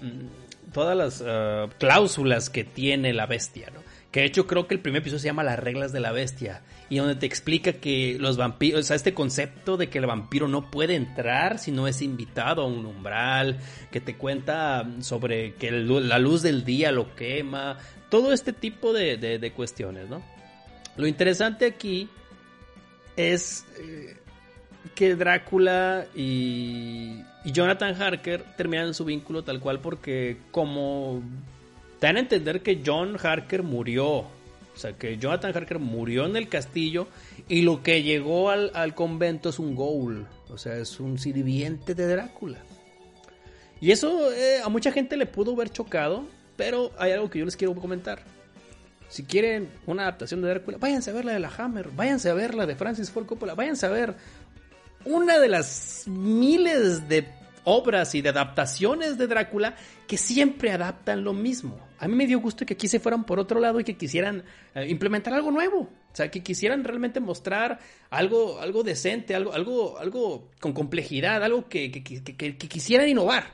mm, 0.00 0.72
todas 0.72 0.96
las 0.96 1.20
uh, 1.20 1.68
cláusulas 1.78 2.50
que 2.50 2.62
tiene 2.62 3.12
la 3.12 3.26
bestia, 3.26 3.68
¿no? 3.74 3.80
Que 4.12 4.20
de 4.20 4.26
hecho 4.26 4.46
creo 4.46 4.68
que 4.68 4.74
el 4.74 4.80
primer 4.80 5.00
episodio 5.00 5.20
se 5.20 5.26
llama 5.28 5.42
Las 5.42 5.58
reglas 5.58 5.90
de 5.90 6.00
la 6.00 6.12
bestia. 6.12 6.60
Y 6.90 6.98
donde 6.98 7.14
te 7.14 7.24
explica 7.24 7.72
que 7.72 8.18
los 8.20 8.36
vampiros, 8.36 8.80
o 8.80 8.82
sea, 8.82 8.94
este 8.94 9.14
concepto 9.14 9.78
de 9.78 9.88
que 9.88 9.98
el 9.98 10.06
vampiro 10.06 10.48
no 10.48 10.70
puede 10.70 10.96
entrar 10.96 11.58
si 11.58 11.72
no 11.72 11.88
es 11.88 12.02
invitado 12.02 12.62
a 12.62 12.66
un 12.66 12.84
umbral, 12.84 13.58
que 13.90 14.02
te 14.02 14.16
cuenta 14.16 14.86
sobre 15.00 15.54
que 15.54 15.70
la 15.70 16.18
luz 16.18 16.42
del 16.42 16.62
día 16.64 16.92
lo 16.92 17.16
quema, 17.16 17.78
todo 18.10 18.34
este 18.34 18.52
tipo 18.52 18.92
de, 18.92 19.52
cuestiones, 19.56 20.10
¿no? 20.10 20.22
Lo 20.96 21.06
interesante 21.06 21.64
aquí 21.64 22.10
es 23.16 23.64
eh, 23.78 24.14
que 24.94 25.16
Drácula 25.16 26.04
y, 26.14 27.22
y 27.46 27.52
Jonathan 27.52 28.00
Harker 28.00 28.44
terminan 28.58 28.92
su 28.92 29.06
vínculo 29.06 29.42
tal 29.42 29.58
cual 29.58 29.80
porque 29.80 30.36
como 30.50 31.22
te 32.02 32.08
dan 32.08 32.16
a 32.16 32.18
entender 32.18 32.62
que 32.62 32.82
John 32.84 33.16
Harker 33.22 33.62
murió. 33.62 34.06
O 34.06 34.26
sea, 34.74 34.92
que 34.94 35.18
Jonathan 35.18 35.56
Harker 35.56 35.78
murió 35.78 36.26
en 36.26 36.34
el 36.34 36.48
castillo 36.48 37.06
y 37.46 37.62
lo 37.62 37.84
que 37.84 38.02
llegó 38.02 38.50
al, 38.50 38.94
convento 38.96 39.50
es 39.50 39.60
un 39.60 39.76
ghoul. 39.76 40.26
O 40.48 40.58
sea, 40.58 40.76
es 40.78 40.98
un 40.98 41.16
sirviente 41.16 41.94
de 41.94 42.08
Drácula. 42.08 42.58
Y 43.80 43.92
eso 43.92 44.32
eh, 44.32 44.58
a 44.64 44.68
mucha 44.68 44.90
gente 44.90 45.16
le 45.16 45.26
pudo 45.26 45.52
haber 45.52 45.70
chocado, 45.70 46.24
pero 46.56 46.90
hay 46.98 47.12
algo 47.12 47.30
que 47.30 47.38
yo 47.38 47.44
les 47.44 47.56
quiero 47.56 47.72
comentar. 47.76 48.24
Si 49.08 49.22
quieren 49.22 49.68
una 49.86 50.02
adaptación 50.02 50.42
de 50.42 50.48
Drácula, 50.48 50.78
váyanse 50.78 51.10
a 51.10 51.12
ver 51.12 51.24
la 51.24 51.34
de 51.34 51.38
la 51.38 51.52
Hammer, 51.56 51.90
váyanse 51.94 52.30
a 52.30 52.34
ver 52.34 52.56
la 52.56 52.66
de 52.66 52.74
Francis 52.74 53.12
Ford 53.12 53.26
Coppola, 53.26 53.54
váyanse 53.54 53.86
a 53.86 53.90
ver 53.90 54.16
una 55.04 55.38
de 55.38 55.46
las 55.46 56.08
miles 56.08 57.08
de 57.08 57.28
obras 57.62 58.16
y 58.16 58.22
de 58.22 58.30
adaptaciones 58.30 59.18
de 59.18 59.28
Drácula 59.28 59.76
que 60.08 60.18
siempre 60.18 60.72
adaptan 60.72 61.22
lo 61.22 61.32
mismo. 61.32 61.91
A 62.02 62.08
mí 62.08 62.16
me 62.16 62.26
dio 62.26 62.40
gusto 62.40 62.66
que 62.66 62.74
aquí 62.74 62.88
se 62.88 62.98
fueran 62.98 63.22
por 63.22 63.38
otro 63.38 63.60
lado 63.60 63.78
y 63.78 63.84
que 63.84 63.96
quisieran 63.96 64.42
eh, 64.74 64.88
implementar 64.88 65.34
algo 65.34 65.52
nuevo. 65.52 65.82
O 65.82 66.16
sea, 66.16 66.32
que 66.32 66.42
quisieran 66.42 66.82
realmente 66.82 67.20
mostrar 67.20 67.78
algo, 68.10 68.58
algo 68.58 68.82
decente, 68.82 69.36
algo, 69.36 69.52
algo, 69.52 69.98
algo 69.98 70.50
con 70.58 70.72
complejidad, 70.72 71.44
algo 71.44 71.68
que, 71.68 71.92
que 71.92 72.56
quisieran 72.56 73.08
innovar. 73.08 73.44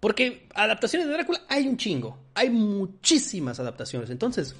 Porque 0.00 0.48
adaptaciones 0.56 1.06
de 1.06 1.14
Drácula 1.14 1.42
hay 1.48 1.68
un 1.68 1.76
chingo. 1.76 2.18
Hay 2.34 2.50
muchísimas 2.50 3.60
adaptaciones. 3.60 4.10
Entonces, 4.10 4.56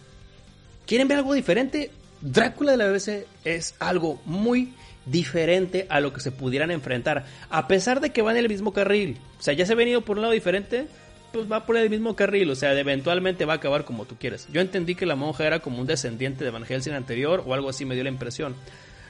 ¿quieren 0.87 1.09
ver 1.09 1.19
algo 1.19 1.35
diferente? 1.35 1.91
Drácula 2.21 2.71
de 2.71 2.77
la 2.77 2.87
BBC 2.87 3.27
es 3.45 3.75
algo 3.81 4.23
muy 4.27 4.75
diferente 5.07 5.87
a 5.91 5.99
lo 5.99 6.13
que 6.13 6.21
se 6.21 6.31
pudieran 6.31 6.71
enfrentar, 6.71 7.27
a 7.51 7.67
pesar 7.69 8.01
de 8.01 8.11
que 8.11 8.23
van 8.23 8.37
en 8.37 8.45
el 8.45 8.49
mismo 8.49 8.73
carril. 8.73 9.19
O 9.39 9.43
sea, 9.43 9.55
ya 9.55 9.67
se 9.67 9.73
ha 9.73 9.77
venido 9.77 10.03
por 10.03 10.17
un 10.17 10.23
lado 10.23 10.33
diferente, 10.33 10.87
pues 11.35 11.51
va 11.51 11.67
por 11.67 11.77
el 11.77 11.91
mismo 11.91 12.15
carril, 12.15 12.49
o 12.49 12.55
sea, 12.55 12.79
eventualmente 12.79 13.45
va 13.45 13.55
a 13.55 13.57
acabar 13.57 13.85
como 13.85 14.05
tú 14.05 14.17
quieres. 14.17 14.47
Yo 14.53 14.61
entendí 14.61 14.95
que 14.95 15.05
la 15.05 15.17
monja 15.17 15.45
era 15.45 15.59
como 15.59 15.81
un 15.81 15.87
descendiente 15.87 16.45
de 16.45 16.51
Van 16.51 16.65
Helsing 16.65 16.93
anterior 16.93 17.43
o 17.45 17.55
algo 17.55 17.71
así 17.71 17.85
me 17.85 17.97
dio 17.97 18.05
la 18.05 18.11
impresión. 18.11 18.55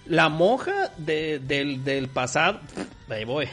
La 0.06 0.30
monja 0.30 0.90
del, 0.96 2.08
pasado, 2.14 2.60
ahí 3.10 3.26
voy. 3.26 3.46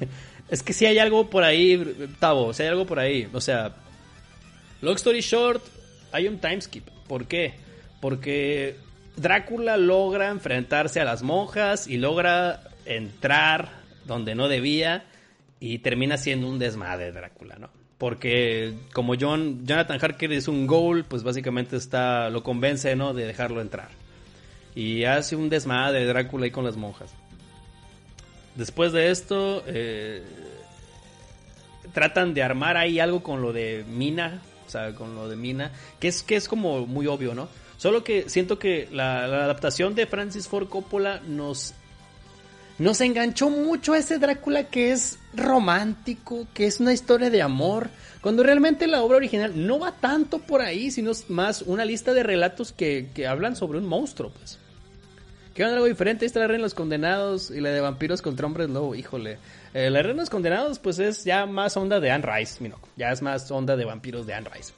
es 0.50 0.62
que 0.62 0.74
si 0.74 0.84
hay 0.84 0.98
algo 0.98 1.30
por 1.30 1.44
ahí, 1.44 2.12
Tavo, 2.18 2.52
si 2.52 2.62
hay 2.62 2.68
algo 2.68 2.84
por 2.84 2.98
ahí, 2.98 3.26
o 3.32 3.40
sea, 3.40 3.74
long 4.82 4.96
story 4.96 5.22
short, 5.22 5.64
hay 6.12 6.28
un 6.28 6.38
time 6.40 6.60
skip. 6.60 6.88
¿Por 7.08 7.26
qué? 7.26 7.54
Porque 8.02 8.76
Drácula 9.16 9.78
logra 9.78 10.28
enfrentarse 10.28 11.00
a 11.00 11.04
las 11.04 11.22
monjas 11.22 11.86
y 11.86 11.96
logra 11.96 12.64
entrar 12.84 13.80
donde 14.04 14.34
no 14.34 14.46
debía 14.46 15.06
y 15.58 15.78
termina 15.78 16.18
siendo 16.18 16.48
un 16.48 16.58
desmadre 16.58 17.12
Drácula, 17.12 17.56
¿no? 17.58 17.79
Porque 18.00 18.72
como 18.94 19.12
John, 19.20 19.66
Jonathan 19.66 19.98
Harker 20.00 20.32
es 20.32 20.48
un 20.48 20.66
ghoul, 20.66 21.04
pues 21.04 21.22
básicamente 21.22 21.76
está, 21.76 22.30
lo 22.30 22.42
convence, 22.42 22.96
¿no? 22.96 23.12
De 23.12 23.26
dejarlo 23.26 23.60
entrar. 23.60 23.90
Y 24.74 25.04
hace 25.04 25.36
un 25.36 25.50
desmadre 25.50 26.06
Drácula 26.06 26.46
ahí 26.46 26.50
con 26.50 26.64
las 26.64 26.78
monjas. 26.78 27.12
Después 28.54 28.92
de 28.92 29.10
esto, 29.10 29.62
eh, 29.66 30.22
tratan 31.92 32.32
de 32.32 32.42
armar 32.42 32.78
ahí 32.78 33.00
algo 33.00 33.22
con 33.22 33.42
lo 33.42 33.52
de 33.52 33.84
Mina, 33.86 34.40
o 34.66 34.70
sea, 34.70 34.94
con 34.94 35.14
lo 35.14 35.28
de 35.28 35.36
Mina, 35.36 35.70
que 35.98 36.08
es, 36.08 36.22
que 36.22 36.36
es 36.36 36.48
como 36.48 36.86
muy 36.86 37.06
obvio, 37.06 37.34
¿no? 37.34 37.50
Solo 37.76 38.02
que 38.02 38.30
siento 38.30 38.58
que 38.58 38.88
la, 38.90 39.24
adaptación 39.24 39.94
de 39.94 40.06
Francis 40.06 40.48
Ford 40.48 40.68
Coppola 40.68 41.20
nos, 41.26 41.74
nos 42.80 43.02
enganchó 43.02 43.50
mucho 43.50 43.94
ese 43.94 44.18
Drácula 44.18 44.64
que 44.64 44.90
es 44.90 45.18
romántico, 45.34 46.48
que 46.54 46.66
es 46.66 46.80
una 46.80 46.94
historia 46.94 47.28
de 47.28 47.42
amor, 47.42 47.90
cuando 48.22 48.42
realmente 48.42 48.86
la 48.86 49.02
obra 49.02 49.18
original 49.18 49.52
no 49.66 49.78
va 49.78 49.92
tanto 49.92 50.38
por 50.38 50.62
ahí, 50.62 50.90
sino 50.90 51.12
más 51.28 51.60
una 51.60 51.84
lista 51.84 52.14
de 52.14 52.22
relatos 52.22 52.72
que, 52.72 53.08
que 53.14 53.26
hablan 53.26 53.54
sobre 53.54 53.78
un 53.78 53.86
monstruo, 53.86 54.30
pues. 54.30 54.58
Que 55.54 55.62
algo 55.62 55.84
diferente, 55.84 56.24
esta 56.24 56.40
la 56.40 56.46
Reina 56.46 56.60
de 56.60 56.62
los 56.62 56.74
Condenados 56.74 57.50
y 57.50 57.60
la 57.60 57.68
de 57.68 57.82
Vampiros 57.82 58.22
contra 58.22 58.46
Hombres 58.46 58.70
Lobo, 58.70 58.94
híjole. 58.94 59.36
Eh, 59.74 59.90
la 59.90 60.00
Reina 60.00 60.14
de 60.14 60.20
los 60.22 60.30
Condenados, 60.30 60.78
pues 60.78 60.98
es 60.98 61.24
ya 61.24 61.44
más 61.44 61.76
onda 61.76 62.00
de 62.00 62.10
Anne 62.10 62.24
Rice. 62.26 62.72
Ya 62.96 63.10
es 63.10 63.20
más 63.20 63.50
onda 63.50 63.76
de 63.76 63.84
vampiros 63.84 64.26
de 64.26 64.32
Anne 64.32 64.48
Rice. 64.54 64.72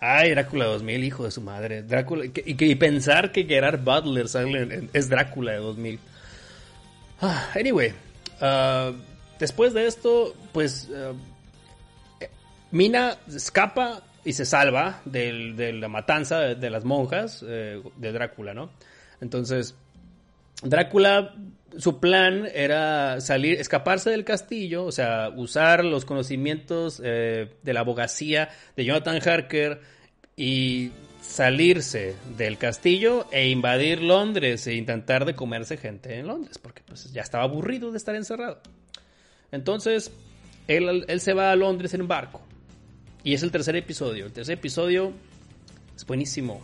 Ay, 0.00 0.30
Drácula 0.30 0.64
2000, 0.64 1.04
hijo 1.04 1.24
de 1.24 1.32
su 1.32 1.42
madre. 1.42 1.82
Drácula, 1.82 2.24
y, 2.24 2.74
pensar 2.76 3.30
que 3.30 3.44
Gerard 3.44 3.80
Butler 3.84 4.28
sale 4.28 4.88
es 4.94 5.10
Drácula 5.10 5.52
de 5.52 5.58
2000. 5.58 5.98
Ah, 7.20 7.50
anyway, 7.54 7.92
uh, 8.40 8.96
después 9.38 9.74
de 9.74 9.86
esto, 9.86 10.34
pues 10.52 10.88
uh, 10.88 11.16
Mina 12.70 13.16
escapa 13.26 14.02
y 14.24 14.34
se 14.34 14.44
salva 14.44 15.00
de 15.06 15.72
la 15.72 15.88
matanza 15.88 16.54
de 16.54 16.70
las 16.70 16.84
monjas 16.84 17.42
eh, 17.46 17.80
de 17.96 18.12
Drácula, 18.12 18.52
¿no? 18.52 18.70
Entonces, 19.22 19.74
Drácula, 20.62 21.34
su 21.78 21.98
plan 21.98 22.46
era 22.52 23.22
salir, 23.22 23.58
escaparse 23.58 24.10
del 24.10 24.24
castillo, 24.24 24.84
o 24.84 24.92
sea, 24.92 25.30
usar 25.34 25.82
los 25.82 26.04
conocimientos 26.04 27.00
eh, 27.02 27.54
de 27.62 27.72
la 27.72 27.80
abogacía 27.80 28.50
de 28.76 28.84
Jonathan 28.84 29.18
Harker 29.26 29.80
y 30.36 30.90
salirse 31.28 32.16
del 32.36 32.56
castillo 32.56 33.26
e 33.30 33.50
invadir 33.50 34.02
Londres 34.02 34.66
e 34.66 34.74
intentar 34.74 35.26
de 35.26 35.34
comerse 35.34 35.76
gente 35.76 36.18
en 36.18 36.26
Londres, 36.26 36.58
porque 36.58 36.82
pues 36.86 37.12
ya 37.12 37.22
estaba 37.22 37.44
aburrido 37.44 37.92
de 37.92 37.98
estar 37.98 38.14
encerrado. 38.14 38.60
Entonces, 39.52 40.10
él, 40.68 41.04
él 41.06 41.20
se 41.20 41.34
va 41.34 41.52
a 41.52 41.56
Londres 41.56 41.92
en 41.94 42.08
barco. 42.08 42.40
Y 43.22 43.34
es 43.34 43.42
el 43.42 43.50
tercer 43.50 43.76
episodio. 43.76 44.26
El 44.26 44.32
tercer 44.32 44.58
episodio 44.58 45.12
es 45.94 46.06
buenísimo. 46.06 46.62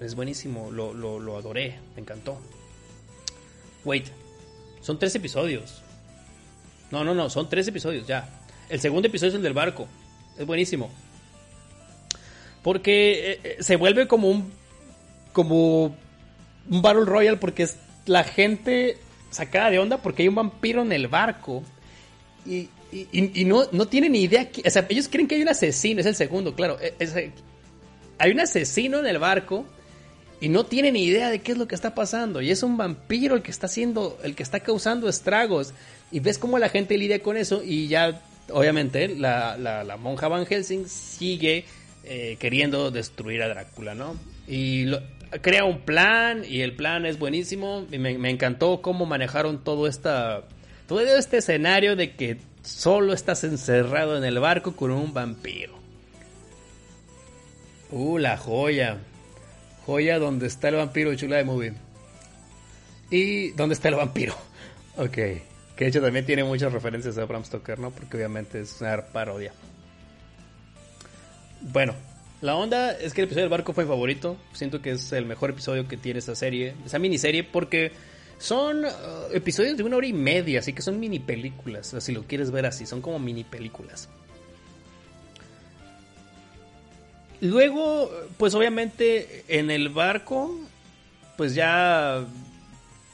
Es 0.00 0.14
buenísimo. 0.14 0.70
Lo, 0.70 0.94
lo, 0.94 1.18
lo 1.18 1.36
adoré. 1.36 1.78
Me 1.96 2.02
encantó. 2.02 2.38
Wait. 3.84 4.06
Son 4.80 4.98
tres 4.98 5.14
episodios. 5.16 5.82
No, 6.90 7.02
no, 7.02 7.14
no. 7.14 7.30
Son 7.30 7.48
tres 7.48 7.66
episodios 7.66 8.06
ya. 8.06 8.28
El 8.68 8.80
segundo 8.80 9.08
episodio 9.08 9.30
es 9.30 9.34
el 9.34 9.42
del 9.42 9.54
barco. 9.54 9.88
Es 10.38 10.46
buenísimo. 10.46 10.90
Porque 12.68 13.30
eh, 13.30 13.40
eh, 13.44 13.56
se 13.60 13.76
vuelve 13.76 14.06
como 14.06 14.28
un. 14.28 14.52
Como 15.32 15.96
un 16.68 16.82
Battle 16.82 17.06
Royale. 17.06 17.38
Porque 17.38 17.62
es 17.62 17.78
la 18.04 18.24
gente 18.24 18.98
sacada 19.30 19.70
de 19.70 19.78
onda. 19.78 20.02
Porque 20.02 20.20
hay 20.20 20.28
un 20.28 20.34
vampiro 20.34 20.82
en 20.82 20.92
el 20.92 21.08
barco. 21.08 21.62
Y, 22.44 22.68
y, 22.92 23.46
no, 23.46 23.64
no 23.72 23.88
tienen 23.88 24.12
ni 24.12 24.20
idea. 24.20 24.50
o 24.66 24.68
sea, 24.68 24.84
ellos 24.90 25.08
creen 25.08 25.26
que 25.26 25.36
hay 25.36 25.40
un 25.40 25.48
asesino. 25.48 26.00
Es 26.00 26.04
el 26.04 26.14
segundo, 26.14 26.54
claro. 26.54 26.76
E, 26.78 27.32
hay 28.18 28.32
un 28.32 28.40
asesino 28.40 28.98
en 28.98 29.06
el 29.06 29.18
barco 29.18 29.64
y 30.38 30.50
no 30.50 30.66
tiene 30.66 30.92
ni 30.92 31.04
idea 31.04 31.30
de 31.30 31.38
qué 31.38 31.52
es 31.52 31.58
lo 31.58 31.66
que 31.66 31.74
está 31.74 31.94
pasando. 31.94 32.42
Y 32.42 32.50
es 32.50 32.62
un 32.62 32.76
vampiro 32.76 33.34
el 33.34 33.40
que 33.40 33.50
está 33.50 33.64
haciendo, 33.64 34.18
el 34.22 34.34
que 34.34 34.42
está 34.42 34.60
causando 34.60 35.08
estragos. 35.08 35.72
Y 36.12 36.20
ves 36.20 36.36
cómo 36.36 36.58
la 36.58 36.68
gente 36.68 36.98
lidia 36.98 37.22
con 37.22 37.38
eso 37.38 37.62
y 37.64 37.88
ya, 37.88 38.20
obviamente, 38.52 39.08
la, 39.08 39.56
la, 39.56 39.96
monja 39.96 40.28
Van 40.28 40.44
Helsing 40.44 40.86
sigue 40.86 41.64
eh, 42.08 42.36
queriendo 42.38 42.90
destruir 42.90 43.42
a 43.42 43.48
Drácula, 43.48 43.94
¿no? 43.94 44.16
Y 44.46 44.86
crea 45.42 45.64
un 45.64 45.80
plan 45.80 46.42
y 46.48 46.62
el 46.62 46.74
plan 46.74 47.06
es 47.06 47.18
buenísimo. 47.18 47.86
Me 47.90 48.30
encantó 48.30 48.80
cómo 48.80 49.06
manejaron 49.06 49.62
todo, 49.62 49.86
esta, 49.86 50.42
todo 50.86 51.00
este 51.00 51.38
escenario 51.38 51.96
de 51.96 52.14
que 52.14 52.38
solo 52.62 53.12
estás 53.12 53.44
encerrado 53.44 54.16
en 54.16 54.24
el 54.24 54.38
barco 54.38 54.74
con 54.74 54.90
un 54.90 55.12
vampiro. 55.12 55.74
Uh, 57.90 58.18
la 58.18 58.36
joya. 58.36 58.98
Joya 59.86 60.18
donde 60.18 60.46
está 60.46 60.68
el 60.68 60.76
vampiro, 60.76 61.14
chula 61.14 61.36
de 61.36 61.44
movie. 61.44 61.72
Y 63.10 63.50
dónde 63.50 63.74
está 63.74 63.88
el 63.88 63.94
vampiro. 63.96 64.34
Ok. 64.96 65.12
Que 65.12 65.44
de 65.76 65.86
hecho 65.86 66.02
también 66.02 66.26
tiene 66.26 66.42
muchas 66.42 66.72
referencias 66.72 67.16
a 67.18 67.24
Bram 67.24 67.44
Stoker, 67.44 67.78
¿no? 67.78 67.92
Porque 67.92 68.16
obviamente 68.16 68.58
es 68.60 68.80
una 68.80 69.00
parodia. 69.00 69.52
Bueno, 71.60 71.94
la 72.40 72.56
onda 72.56 72.92
es 72.92 73.14
que 73.14 73.22
el 73.22 73.24
episodio 73.26 73.44
del 73.44 73.50
barco 73.50 73.72
fue 73.72 73.84
mi 73.84 73.88
favorito. 73.88 74.36
Siento 74.52 74.80
que 74.80 74.92
es 74.92 75.12
el 75.12 75.26
mejor 75.26 75.50
episodio 75.50 75.88
que 75.88 75.96
tiene 75.96 76.20
esa 76.20 76.34
serie, 76.34 76.74
esa 76.86 76.98
miniserie, 76.98 77.44
porque 77.44 77.92
son 78.38 78.84
uh, 78.84 78.88
episodios 79.32 79.76
de 79.76 79.82
una 79.82 79.96
hora 79.96 80.06
y 80.06 80.12
media, 80.12 80.60
así 80.60 80.72
que 80.72 80.82
son 80.82 81.00
mini 81.00 81.18
películas, 81.18 81.94
si 81.98 82.12
lo 82.12 82.22
quieres 82.22 82.50
ver 82.50 82.66
así, 82.66 82.86
son 82.86 83.02
como 83.02 83.18
mini 83.18 83.44
películas. 83.44 84.08
Luego, 87.40 88.10
pues 88.36 88.54
obviamente 88.54 89.44
en 89.48 89.70
el 89.70 89.88
barco, 89.88 90.58
pues 91.36 91.54
ya 91.54 92.24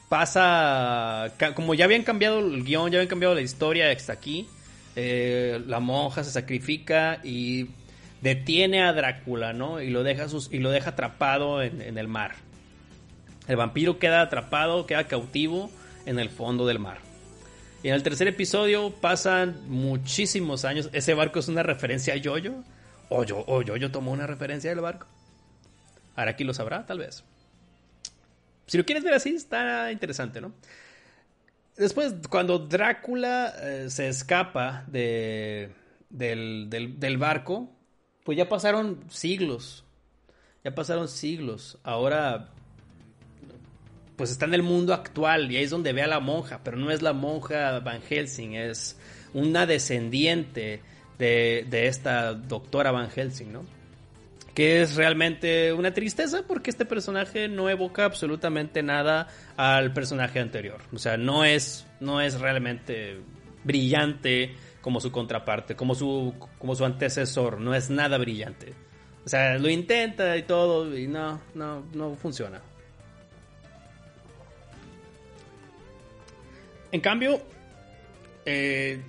pasa, 0.09 1.31
como 1.55 1.73
ya 1.73 1.85
habían 1.85 2.03
cambiado 2.03 2.39
el 2.39 2.63
guion, 2.63 2.91
ya 2.91 2.97
habían 2.97 3.09
cambiado 3.09 3.35
la 3.35 3.41
historia 3.41 3.91
hasta 3.91 4.13
aquí, 4.13 4.47
eh, 4.95 5.61
la 5.67 5.79
monja 5.79 6.23
se 6.23 6.31
sacrifica 6.31 7.19
y 7.23 7.67
detiene 8.25 8.81
a 8.81 8.91
Drácula, 8.91 9.53
¿no? 9.53 9.81
Y 9.81 9.91
lo 9.91 10.01
deja, 10.01 10.25
y 10.49 10.57
lo 10.57 10.71
deja 10.71 10.89
atrapado 10.89 11.61
en, 11.61 11.95
el 11.95 12.07
mar. 12.07 12.33
El 13.47 13.55
vampiro 13.55 13.99
queda 13.99 14.21
atrapado, 14.21 14.87
queda 14.87 15.03
cautivo 15.03 15.69
en 16.07 16.17
el 16.17 16.29
fondo 16.31 16.65
del 16.65 16.79
mar. 16.79 16.97
Y 17.83 17.89
en 17.89 17.93
el 17.93 18.01
tercer 18.01 18.27
episodio 18.27 18.89
pasan 18.89 19.55
muchísimos 19.67 20.65
años. 20.65 20.89
Ese 20.91 21.13
barco 21.13 21.37
es 21.37 21.49
una 21.49 21.61
referencia 21.61 22.15
a 22.15 22.17
Yoyo. 22.17 22.55
O 23.09 23.23
yo, 23.23 23.43
o 23.45 23.61
yo, 23.61 23.77
yo 23.77 23.91
tomo 23.91 24.11
una 24.11 24.25
referencia 24.25 24.71
del 24.71 24.79
barco. 24.79 25.05
Aquí 26.15 26.43
lo 26.43 26.55
sabrá, 26.55 26.83
tal 26.87 26.97
vez. 26.97 27.23
Si 28.65 28.79
lo 28.79 28.85
quieres 28.85 29.03
ver 29.03 29.13
así, 29.13 29.35
está 29.35 29.91
interesante, 29.91 30.41
¿no? 30.41 30.51
Después, 31.77 32.15
cuando 32.27 32.57
Drácula 32.57 33.53
eh, 33.61 33.85
se 33.91 34.07
escapa 34.07 34.83
de, 34.87 35.69
del, 36.09 36.71
del, 36.71 37.17
barco, 37.19 37.69
pues 38.25 38.37
ya 38.37 38.49
pasaron 38.49 38.99
siglos. 39.09 39.85
Ya 40.63 40.73
pasaron 40.73 41.07
siglos. 41.07 41.77
Ahora, 41.83 42.49
pues 44.15 44.31
está 44.31 44.45
en 44.45 44.55
el 44.55 44.63
mundo 44.63 44.93
actual 44.93 45.51
y 45.51 45.57
ahí 45.57 45.63
es 45.63 45.69
donde 45.69 45.93
ve 45.93 46.01
a 46.01 46.07
la 46.07 46.19
monja, 46.19 46.61
pero 46.63 46.75
no 46.75 46.89
es 46.89 47.03
la 47.03 47.13
monja 47.13 47.79
Van 47.79 48.01
Helsing, 48.01 48.55
es 48.55 48.97
una 49.33 49.67
descendiente 49.67 50.81
de, 51.19 51.67
esta 51.87 52.33
doctora 52.33 52.91
Van 52.91 53.11
Helsing, 53.11 53.53
¿no? 53.53 53.63
Que 54.55 54.81
es 54.81 54.95
realmente 54.95 55.71
una 55.71 55.93
tristeza 55.93 56.43
porque 56.47 56.71
este 56.71 56.85
personaje 56.85 57.47
no 57.47 57.69
evoca 57.69 58.05
absolutamente 58.05 58.81
nada 58.81 59.27
al 59.57 59.93
personaje 59.93 60.39
anterior. 60.39 60.81
O 60.93 60.97
sea, 60.97 61.17
no 61.17 61.45
es, 61.45 61.85
no 61.99 62.21
es 62.21 62.39
realmente 62.39 63.19
brillante 63.63 64.55
como 64.85 65.01
su 65.01 65.11
contraparte, 65.11 65.75
como 65.75 65.95
su, 65.95 66.35
como 66.59 66.75
su 66.75 66.85
antecesor, 66.85 67.59
no 67.59 67.73
es 67.73 67.89
nada 67.89 68.19
brillante. 68.19 68.75
O 69.25 69.29
sea, 69.29 69.57
lo 69.57 69.67
intenta 69.67 70.37
y 70.37 70.43
todo 70.43 70.95
y 70.95 71.07
no, 71.07 71.41
no, 71.55 71.83
no 71.95 72.13
funciona. 72.13 72.61
En 76.91 77.01
cambio, 77.01 77.41
eh, 78.45 79.01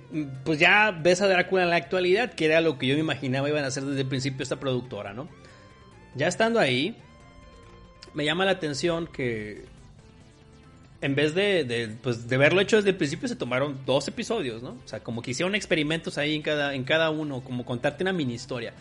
pues 0.43 0.57
ya 0.57 0.89
ves 0.89 1.21
a 1.21 1.27
Drácula 1.27 1.61
en 1.61 1.69
la 1.69 1.75
actualidad, 1.75 2.33
que 2.33 2.45
era 2.45 2.59
lo 2.59 2.79
que 2.79 2.87
yo 2.87 2.95
me 2.95 3.01
imaginaba 3.01 3.47
iban 3.47 3.63
a 3.63 3.67
hacer 3.67 3.85
desde 3.85 4.01
el 4.01 4.07
principio 4.07 4.41
esta 4.41 4.59
productora, 4.59 5.13
¿no? 5.13 5.29
Ya 6.15 6.27
estando 6.27 6.59
ahí, 6.59 6.97
me 8.15 8.25
llama 8.25 8.45
la 8.45 8.51
atención 8.53 9.05
que 9.05 9.65
en 11.01 11.15
vez 11.15 11.35
de, 11.35 11.95
pues, 12.01 12.27
de 12.27 12.37
verlo 12.37 12.59
hecho 12.61 12.77
desde 12.77 12.89
el 12.89 12.95
principio, 12.95 13.27
se 13.27 13.35
tomaron 13.35 13.79
dos 13.85 14.07
episodios, 14.07 14.63
¿no? 14.63 14.77
O 14.83 14.87
sea, 14.87 15.01
como 15.01 15.21
que 15.21 15.31
hicieron 15.31 15.53
experimentos 15.53 16.17
ahí 16.17 16.35
en 16.35 16.41
cada, 16.41 16.73
en 16.73 16.83
cada 16.83 17.09
uno, 17.09 17.43
como 17.43 17.65
contarte 17.65 18.03
una 18.03 18.13
mini 18.13 18.33
historia. 18.33 18.73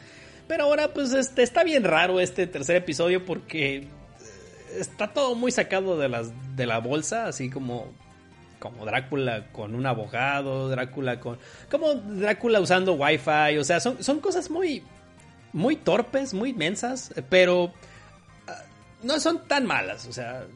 Pero 0.48 0.64
ahora, 0.64 0.94
pues, 0.94 1.12
este, 1.12 1.42
está 1.42 1.64
bien 1.64 1.84
raro 1.84 2.20
este 2.20 2.46
tercer 2.46 2.76
episodio 2.76 3.24
porque 3.24 3.76
eh, 3.76 3.88
está 4.78 5.12
todo 5.12 5.34
muy 5.34 5.52
sacado 5.52 5.98
de, 5.98 6.08
las, 6.08 6.32
de 6.56 6.66
la 6.66 6.78
bolsa, 6.78 7.26
así 7.26 7.50
como 7.50 7.92
como 8.58 8.86
Drácula 8.86 9.48
con 9.52 9.74
un 9.74 9.84
abogado, 9.84 10.70
Drácula 10.70 11.20
con... 11.20 11.38
como 11.70 11.92
Drácula 11.94 12.58
usando 12.58 12.94
Wi-Fi, 12.94 13.58
o 13.58 13.64
sea, 13.64 13.80
son, 13.80 14.02
son 14.02 14.18
cosas 14.20 14.50
muy, 14.50 14.82
muy 15.52 15.76
torpes, 15.76 16.32
muy 16.32 16.54
mensas, 16.54 17.12
pero 17.28 17.72
ah, 18.48 18.62
no 19.02 19.20
son 19.20 19.46
tan 19.46 19.66
malas, 19.66 20.06
o 20.06 20.12
sea, 20.12 20.46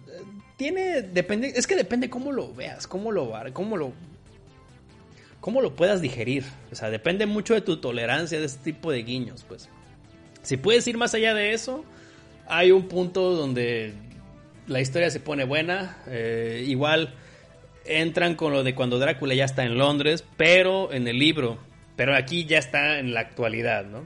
tiene, 0.61 1.01
depende, 1.01 1.55
es 1.57 1.67
que 1.67 1.75
depende 1.75 2.11
cómo 2.11 2.33
lo 2.33 2.53
veas, 2.53 2.87
cómo 2.87 3.13
lo, 3.13 3.33
cómo 3.55 3.79
lo... 3.79 3.95
cómo 5.41 5.63
lo 5.63 5.75
puedas 5.75 6.03
digerir. 6.03 6.45
O 6.71 6.75
sea, 6.75 6.91
depende 6.91 7.25
mucho 7.25 7.55
de 7.55 7.63
tu 7.63 7.79
tolerancia 7.79 8.39
de 8.39 8.45
este 8.45 8.73
tipo 8.73 8.93
de 8.93 9.03
guiños, 9.03 9.43
pues. 9.49 9.71
Si 10.43 10.59
puedes 10.59 10.87
ir 10.87 10.99
más 10.99 11.15
allá 11.15 11.33
de 11.33 11.55
eso, 11.55 11.83
hay 12.47 12.73
un 12.73 12.89
punto 12.89 13.35
donde 13.35 13.95
la 14.67 14.83
historia 14.83 15.09
se 15.09 15.19
pone 15.19 15.45
buena. 15.45 15.97
Eh, 16.09 16.63
igual 16.69 17.15
entran 17.87 18.35
con 18.35 18.53
lo 18.53 18.63
de 18.63 18.75
cuando 18.75 18.99
Drácula 18.99 19.33
ya 19.33 19.47
está 19.47 19.65
en 19.65 19.79
Londres, 19.79 20.27
pero 20.37 20.93
en 20.93 21.09
el 21.09 21.19
libro. 21.19 21.57
Pero 21.97 22.15
aquí 22.15 22.45
ya 22.45 22.59
está 22.59 22.99
en 22.99 23.15
la 23.15 23.21
actualidad, 23.21 23.87
¿no? 23.87 24.03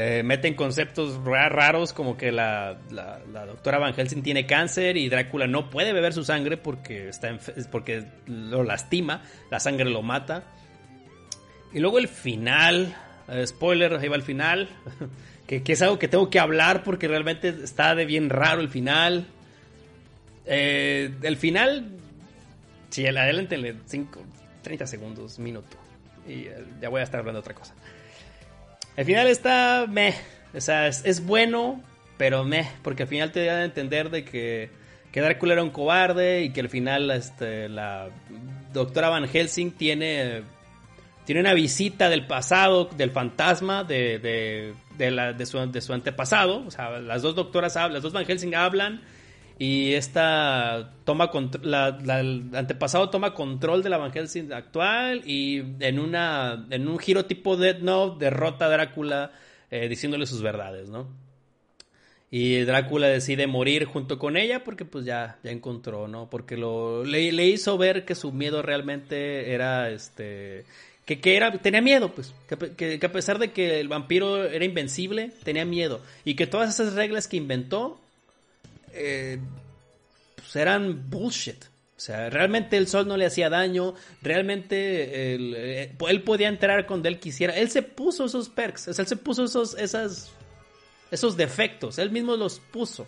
Eh, 0.00 0.22
meten 0.22 0.54
conceptos 0.54 1.18
raros 1.24 1.92
como 1.92 2.16
que 2.16 2.30
la, 2.30 2.78
doctora 2.88 3.78
Van 3.78 3.94
Helsing 3.94 4.22
tiene 4.22 4.46
cáncer 4.46 4.96
y 4.96 5.08
Drácula 5.08 5.48
no 5.48 5.70
puede 5.70 5.92
beber 5.92 6.12
su 6.12 6.22
sangre 6.22 6.56
porque, 6.56 7.08
está 7.08 7.36
porque 7.72 8.04
lo 8.26 8.62
lastima, 8.62 9.24
la 9.50 9.58
sangre 9.58 9.90
lo 9.90 10.02
mata. 10.02 10.44
Y 11.72 11.80
luego 11.80 11.98
el 11.98 12.06
final, 12.06 12.94
eh, 13.26 13.44
spoiler, 13.44 13.92
ahí 13.94 14.06
va 14.06 14.14
el 14.14 14.22
final, 14.22 14.68
que, 15.48 15.64
es 15.66 15.82
algo 15.82 15.98
que 15.98 16.06
tengo 16.06 16.30
que 16.30 16.38
hablar 16.38 16.84
porque 16.84 17.08
realmente 17.08 17.48
está 17.48 17.96
de 17.96 18.06
bien 18.06 18.30
raro 18.30 18.60
el 18.60 18.68
final. 18.68 19.26
Eh, 20.46 21.12
el 21.22 21.36
final, 21.36 21.90
si 22.90 23.04
el 23.04 23.16
adelante 23.16 23.74
5, 23.84 24.22
30 24.62 24.86
segundos, 24.86 25.40
minuto. 25.40 25.76
Y 26.24 26.46
ya 26.80 26.88
voy 26.88 27.00
a 27.00 27.04
estar 27.04 27.18
hablando 27.18 27.38
de 27.38 27.40
otra 27.40 27.54
cosa. 27.54 27.74
El 28.98 29.04
final 29.04 29.28
está 29.28 29.86
meh. 29.88 30.12
O 30.52 30.60
sea, 30.60 30.88
es, 30.88 31.24
bueno, 31.24 31.80
pero 32.16 32.42
meh. 32.42 32.68
Porque 32.82 33.04
al 33.04 33.08
final 33.08 33.30
te 33.30 33.44
da 33.44 33.58
a 33.58 33.64
entender 33.64 34.10
de 34.10 34.24
que, 34.24 34.70
que 35.12 35.20
Drácula 35.20 35.52
era 35.52 35.62
un 35.62 35.70
cobarde 35.70 36.42
y 36.42 36.50
que 36.52 36.58
al 36.58 36.68
final 36.68 37.08
este, 37.12 37.68
la 37.68 38.08
doctora 38.72 39.08
Van 39.08 39.28
Helsing 39.28 39.70
tiene, 39.70 40.42
tiene 41.24 41.42
una 41.42 41.54
visita 41.54 42.08
del 42.08 42.26
pasado, 42.26 42.90
del 42.96 43.12
fantasma 43.12 43.84
de, 43.84 44.18
de, 44.18 44.74
de, 44.98 45.46
su, 45.46 45.58
de 45.70 45.80
su 45.80 45.92
antepasado. 45.92 46.66
O 46.66 46.70
sea, 46.72 46.98
las 46.98 47.22
dos 47.22 47.36
doctoras 47.36 47.76
las 47.76 48.02
dos 48.02 48.12
Van 48.12 48.26
Helsing 48.26 48.56
hablan 48.56 49.00
y 49.58 49.94
esta 49.94 50.94
toma 51.04 51.30
la, 51.62 51.98
el 52.20 52.50
antepasado 52.54 53.10
toma 53.10 53.34
control 53.34 53.82
de 53.82 53.88
la 53.88 53.98
Van 53.98 54.12
actual 54.52 55.22
y 55.26 55.62
en 55.80 55.98
una 55.98 56.66
en 56.70 56.86
un 56.86 56.98
giro 56.98 57.24
tipo 57.24 57.56
Dead 57.56 57.78
Note 57.80 58.24
derrota 58.24 58.66
a 58.66 58.68
Drácula 58.68 59.32
eh, 59.70 59.88
diciéndole 59.88 60.26
sus 60.26 60.42
verdades, 60.42 60.88
¿no? 60.88 61.08
Y 62.30 62.60
Drácula 62.60 63.08
decide 63.08 63.46
morir 63.46 63.86
junto 63.86 64.18
con 64.18 64.36
ella 64.36 64.62
porque 64.62 64.84
pues 64.84 65.04
ya, 65.04 65.38
ya 65.42 65.50
encontró, 65.50 66.08
¿no? 66.08 66.28
Porque 66.28 66.56
lo, 66.56 67.04
le, 67.04 67.46
hizo 67.46 67.78
ver 67.78 68.04
que 68.04 68.14
su 68.14 68.32
miedo 68.32 68.62
realmente 68.62 69.52
era 69.52 69.90
este... 69.90 70.64
Que, 71.06 71.20
que 71.20 71.36
era, 71.36 71.50
tenía 71.52 71.80
miedo, 71.80 72.12
pues. 72.14 72.34
Que, 72.76 73.00
a 73.02 73.12
pesar 73.12 73.38
de 73.38 73.50
que 73.52 73.80
el 73.80 73.88
vampiro 73.88 74.44
era 74.44 74.66
invencible, 74.66 75.32
tenía 75.42 75.64
miedo. 75.64 76.02
Y 76.22 76.34
que 76.34 76.46
todas 76.46 76.68
esas 76.68 76.92
reglas 76.92 77.28
que 77.28 77.38
inventó 77.38 77.98
eh, 78.98 79.38
pues 80.36 80.56
eran 80.56 81.08
bullshit. 81.10 81.64
O 81.64 82.00
sea, 82.00 82.30
realmente 82.30 82.76
el 82.76 82.86
sol 82.86 83.08
no 83.08 83.16
le 83.16 83.26
hacía 83.26 83.50
daño, 83.50 83.94
realmente 84.22 85.34
eh, 85.34 85.96
él, 86.08 86.22
podía 86.22 86.46
entrar 86.46 86.86
cuando 86.86 87.08
él 87.08 87.18
quisiera. 87.18 87.56
Él 87.56 87.70
se 87.70 87.82
puso 87.82 88.26
esos 88.26 88.48
perks, 88.48 88.86
él 88.86 89.06
se 89.06 89.16
puso 89.16 89.44
esos, 89.44 89.74
esas, 89.74 90.30
esos 91.10 91.36
defectos, 91.36 91.98
él 91.98 92.12
mismo 92.12 92.36
los 92.36 92.60
puso. 92.60 93.04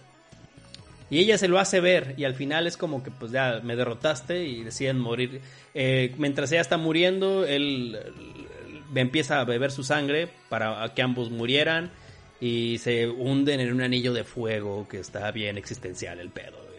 Y 1.09 1.20
ella 1.20 1.38
se 1.38 1.46
lo 1.46 1.61
hace 1.61 1.79
ver 1.79 2.14
y 2.16 2.24
al 2.24 2.35
final 2.35 2.66
es 2.66 2.76
como 2.76 3.03
que 3.03 3.12
pues 3.12 3.31
ya 3.31 3.61
me 3.62 3.76
derrotaste 3.76 4.44
y 4.44 4.64
deciden 4.64 4.98
morir. 4.98 5.40
Eh, 5.74 6.12
mientras 6.18 6.50
ella 6.50 6.61
está 6.61 6.76
muriendo, 6.76 7.44
él, 7.46 7.96
él 7.96 8.98
empieza 8.98 9.40
a 9.40 9.44
beber 9.44 9.70
su 9.70 9.85
sangre 9.85 10.29
para 10.48 10.92
que 10.94 11.03
ambos 11.03 11.31
murieran 11.31 11.92
y 12.40 12.79
se 12.79 13.09
hunden 13.09 13.61
en 13.61 13.72
un 13.72 13.83
anillo 13.83 14.12
de 14.12 14.24
fuego 14.24 14.88
que 14.88 14.98
está 14.98 15.31
bien 15.31 15.59
existencial 15.59 16.18
el 16.18 16.31
pedo. 16.31 16.70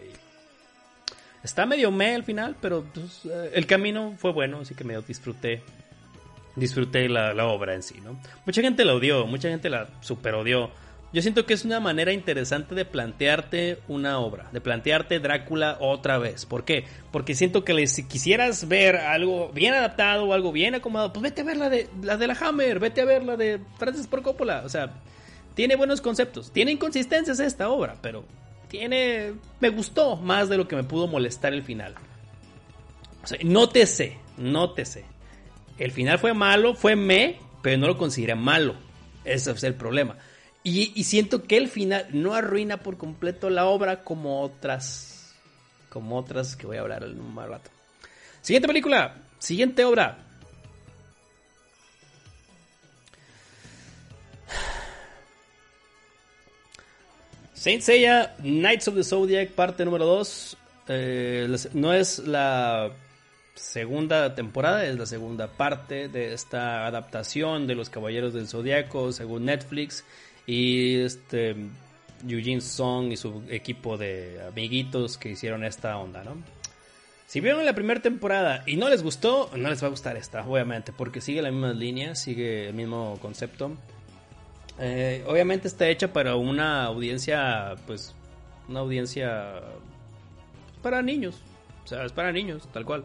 Está 1.42 1.66
medio 1.66 1.90
me 1.90 2.14
al 2.14 2.22
final, 2.22 2.56
pero 2.60 2.84
pues, 2.94 3.24
eh, 3.24 3.50
el 3.54 3.66
camino 3.66 4.14
fue 4.16 4.32
bueno, 4.32 4.60
así 4.60 4.74
que 4.74 4.84
me 4.84 4.96
disfruté. 5.02 5.62
Disfruté 6.54 7.08
la, 7.08 7.46
obra 7.46 7.74
en 7.74 7.82
sí, 7.82 8.00
¿no? 8.04 8.20
Mucha 8.44 8.60
gente 8.60 8.84
la 8.84 8.94
odió, 8.94 9.26
mucha 9.26 9.48
gente 9.48 9.70
la 9.70 9.88
super 10.02 10.34
odió. 10.34 10.70
Yo 11.12 11.20
siento 11.20 11.44
que 11.44 11.54
es 11.54 11.64
una 11.64 11.80
manera 11.80 12.12
interesante 12.12 12.74
de 12.74 12.84
plantearte 12.84 13.78
una 13.88 14.18
obra, 14.18 14.48
de 14.52 14.60
plantearte 14.60 15.18
Drácula 15.18 15.78
otra 15.80 16.18
vez. 16.18 16.46
¿Por 16.46 16.64
qué? 16.64 16.84
Porque 17.10 17.34
siento 17.34 17.64
que 17.64 17.86
si 17.86 18.06
quisieras 18.06 18.68
ver 18.68 18.96
algo 18.96 19.50
bien 19.52 19.74
adaptado 19.74 20.24
o 20.24 20.32
algo 20.32 20.52
bien 20.52 20.74
acomodado, 20.74 21.12
pues 21.12 21.22
vete 21.22 21.40
a 21.40 21.44
ver 21.44 21.56
la 21.56 21.68
de 21.68 21.88
la 22.02 22.16
de 22.16 22.26
la 22.26 22.34
Hammer, 22.40 22.78
vete 22.78 23.00
a 23.00 23.04
ver 23.04 23.24
la 23.24 23.36
de 23.36 23.60
Francis 23.78 24.06
Ford 24.06 24.22
Coppola. 24.22 24.62
O 24.64 24.68
sea, 24.68 24.92
tiene 25.54 25.76
buenos 25.76 26.00
conceptos. 26.00 26.50
Tiene 26.52 26.72
inconsistencias 26.72 27.40
esta 27.40 27.68
obra, 27.68 27.96
pero 28.00 28.24
tiene. 28.68 29.34
Me 29.60 29.68
gustó 29.70 30.16
más 30.16 30.48
de 30.48 30.56
lo 30.56 30.66
que 30.66 30.76
me 30.76 30.84
pudo 30.84 31.06
molestar 31.06 31.52
el 31.52 31.62
final. 31.62 31.94
O 33.22 33.26
sea, 33.26 33.38
nótese, 33.44 34.18
nótese. 34.36 35.04
El 35.78 35.90
final 35.90 36.18
fue 36.18 36.34
malo, 36.34 36.74
fue 36.74 36.96
me, 36.96 37.38
pero 37.62 37.78
no 37.78 37.86
lo 37.86 37.98
consideré 37.98 38.34
malo. 38.34 38.74
Ese 39.24 39.50
es 39.50 39.62
el 39.62 39.74
problema. 39.74 40.16
Y, 40.64 41.02
siento 41.04 41.42
que 41.44 41.56
el 41.56 41.68
final 41.68 42.06
no 42.12 42.34
arruina 42.34 42.78
por 42.78 42.96
completo 42.96 43.50
la 43.50 43.66
obra 43.66 44.04
como 44.04 44.42
otras. 44.42 45.34
Como 45.88 46.16
otras 46.16 46.56
que 46.56 46.66
voy 46.66 46.76
a 46.76 46.80
hablar 46.80 47.02
en 47.02 47.20
un 47.20 47.36
rato. 47.36 47.70
Siguiente 48.40 48.68
película. 48.68 49.16
Siguiente 49.38 49.84
obra. 49.84 50.18
Saint 57.62 57.80
Seiya, 57.80 58.34
Knights 58.42 58.88
of 58.88 58.96
the 58.96 59.04
Zodiac, 59.04 59.50
parte 59.50 59.84
número 59.84 60.04
2. 60.04 60.56
Eh, 60.88 61.56
no 61.74 61.94
es 61.94 62.18
la 62.18 62.90
segunda 63.54 64.34
temporada, 64.34 64.84
es 64.84 64.98
la 64.98 65.06
segunda 65.06 65.46
parte 65.46 66.08
de 66.08 66.32
esta 66.34 66.88
adaptación 66.88 67.68
de 67.68 67.76
los 67.76 67.88
Caballeros 67.88 68.34
del 68.34 68.48
Zodiaco, 68.48 69.12
según 69.12 69.44
Netflix. 69.44 70.04
Y 70.44 70.96
este 70.96 71.54
Eugene 72.26 72.60
Song 72.60 73.12
y 73.12 73.16
su 73.16 73.44
equipo 73.48 73.96
de 73.96 74.40
amiguitos 74.44 75.16
que 75.16 75.30
hicieron 75.30 75.62
esta 75.62 75.96
onda, 75.98 76.24
¿no? 76.24 76.42
Si 77.28 77.38
vieron 77.38 77.64
la 77.64 77.76
primera 77.76 78.02
temporada 78.02 78.64
y 78.66 78.74
no 78.74 78.88
les 78.88 79.04
gustó, 79.04 79.48
no 79.54 79.70
les 79.70 79.80
va 79.80 79.86
a 79.86 79.90
gustar 79.90 80.16
esta, 80.16 80.44
obviamente, 80.44 80.92
porque 80.92 81.20
sigue 81.20 81.40
la 81.40 81.52
misma 81.52 81.74
línea, 81.74 82.16
sigue 82.16 82.70
el 82.70 82.74
mismo 82.74 83.20
concepto. 83.22 83.76
Eh, 84.78 85.24
obviamente 85.26 85.68
está 85.68 85.88
hecha 85.88 86.12
para 86.12 86.36
una 86.36 86.84
audiencia, 86.84 87.76
pues, 87.86 88.14
una 88.68 88.80
audiencia 88.80 89.60
para 90.82 91.02
niños. 91.02 91.40
O 91.84 91.88
sea, 91.88 92.04
es 92.04 92.12
para 92.12 92.32
niños, 92.32 92.68
tal 92.72 92.84
cual. 92.84 93.04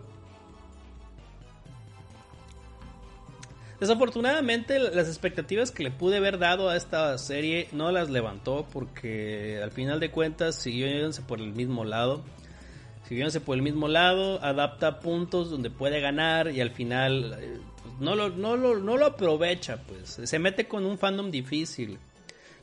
Desafortunadamente 3.80 4.80
las 4.80 5.08
expectativas 5.08 5.70
que 5.70 5.84
le 5.84 5.92
pude 5.92 6.18
haber 6.18 6.40
dado 6.40 6.70
a 6.70 6.76
esta 6.76 7.16
serie 7.20 7.68
no 7.72 7.92
las 7.92 8.10
levantó 8.10 8.66
porque 8.74 9.60
al 9.62 9.70
final 9.70 10.00
de 10.00 10.10
cuentas 10.10 10.56
siguió 10.56 10.88
por 11.28 11.40
el 11.40 11.54
mismo 11.54 11.86
lado. 11.86 12.24
Siguiéndose 13.08 13.40
por 13.40 13.56
el 13.56 13.62
mismo 13.62 13.88
lado, 13.88 14.44
adapta 14.44 15.00
puntos 15.00 15.50
donde 15.50 15.70
puede 15.70 16.02
ganar 16.02 16.52
y 16.52 16.60
al 16.60 16.72
final 16.72 17.38
eh, 17.98 18.04
no 18.04 18.16
lo, 18.16 18.30
no, 18.30 18.98
lo, 18.98 19.06
aprovecha, 19.06 19.82
pues. 19.84 20.20
Se 20.24 20.40
mete 20.40 20.68
con 20.68 20.86
un 20.86 20.98
fandom 20.98 21.32
difícil. 21.32 22.00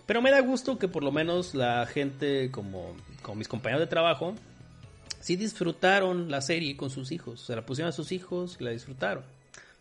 Pero 0.07 0.21
me 0.21 0.31
da 0.31 0.41
gusto 0.41 0.79
que 0.79 0.89
por 0.89 1.03
lo 1.03 1.13
menos 1.13 1.55
la 1.55 1.87
gente, 1.87 2.51
como, 2.51 2.95
como 3.23 3.37
mis 3.37 3.49
compañeros 3.49 3.81
de 3.81 3.87
trabajo, 3.87 4.35
sí 5.21 5.37
disfrutaron 5.37 6.31
la 6.31 6.41
serie 6.41 6.77
con 6.77 6.91
sus 6.91 7.11
hijos. 7.11 7.41
Se 7.41 7.57
la 7.57 7.65
pusieron 7.65 7.89
a 7.89 7.93
sus 7.93 8.13
hijos 8.13 8.59
y 8.61 8.65
la 8.65 8.71
disfrutaron. 8.71 9.25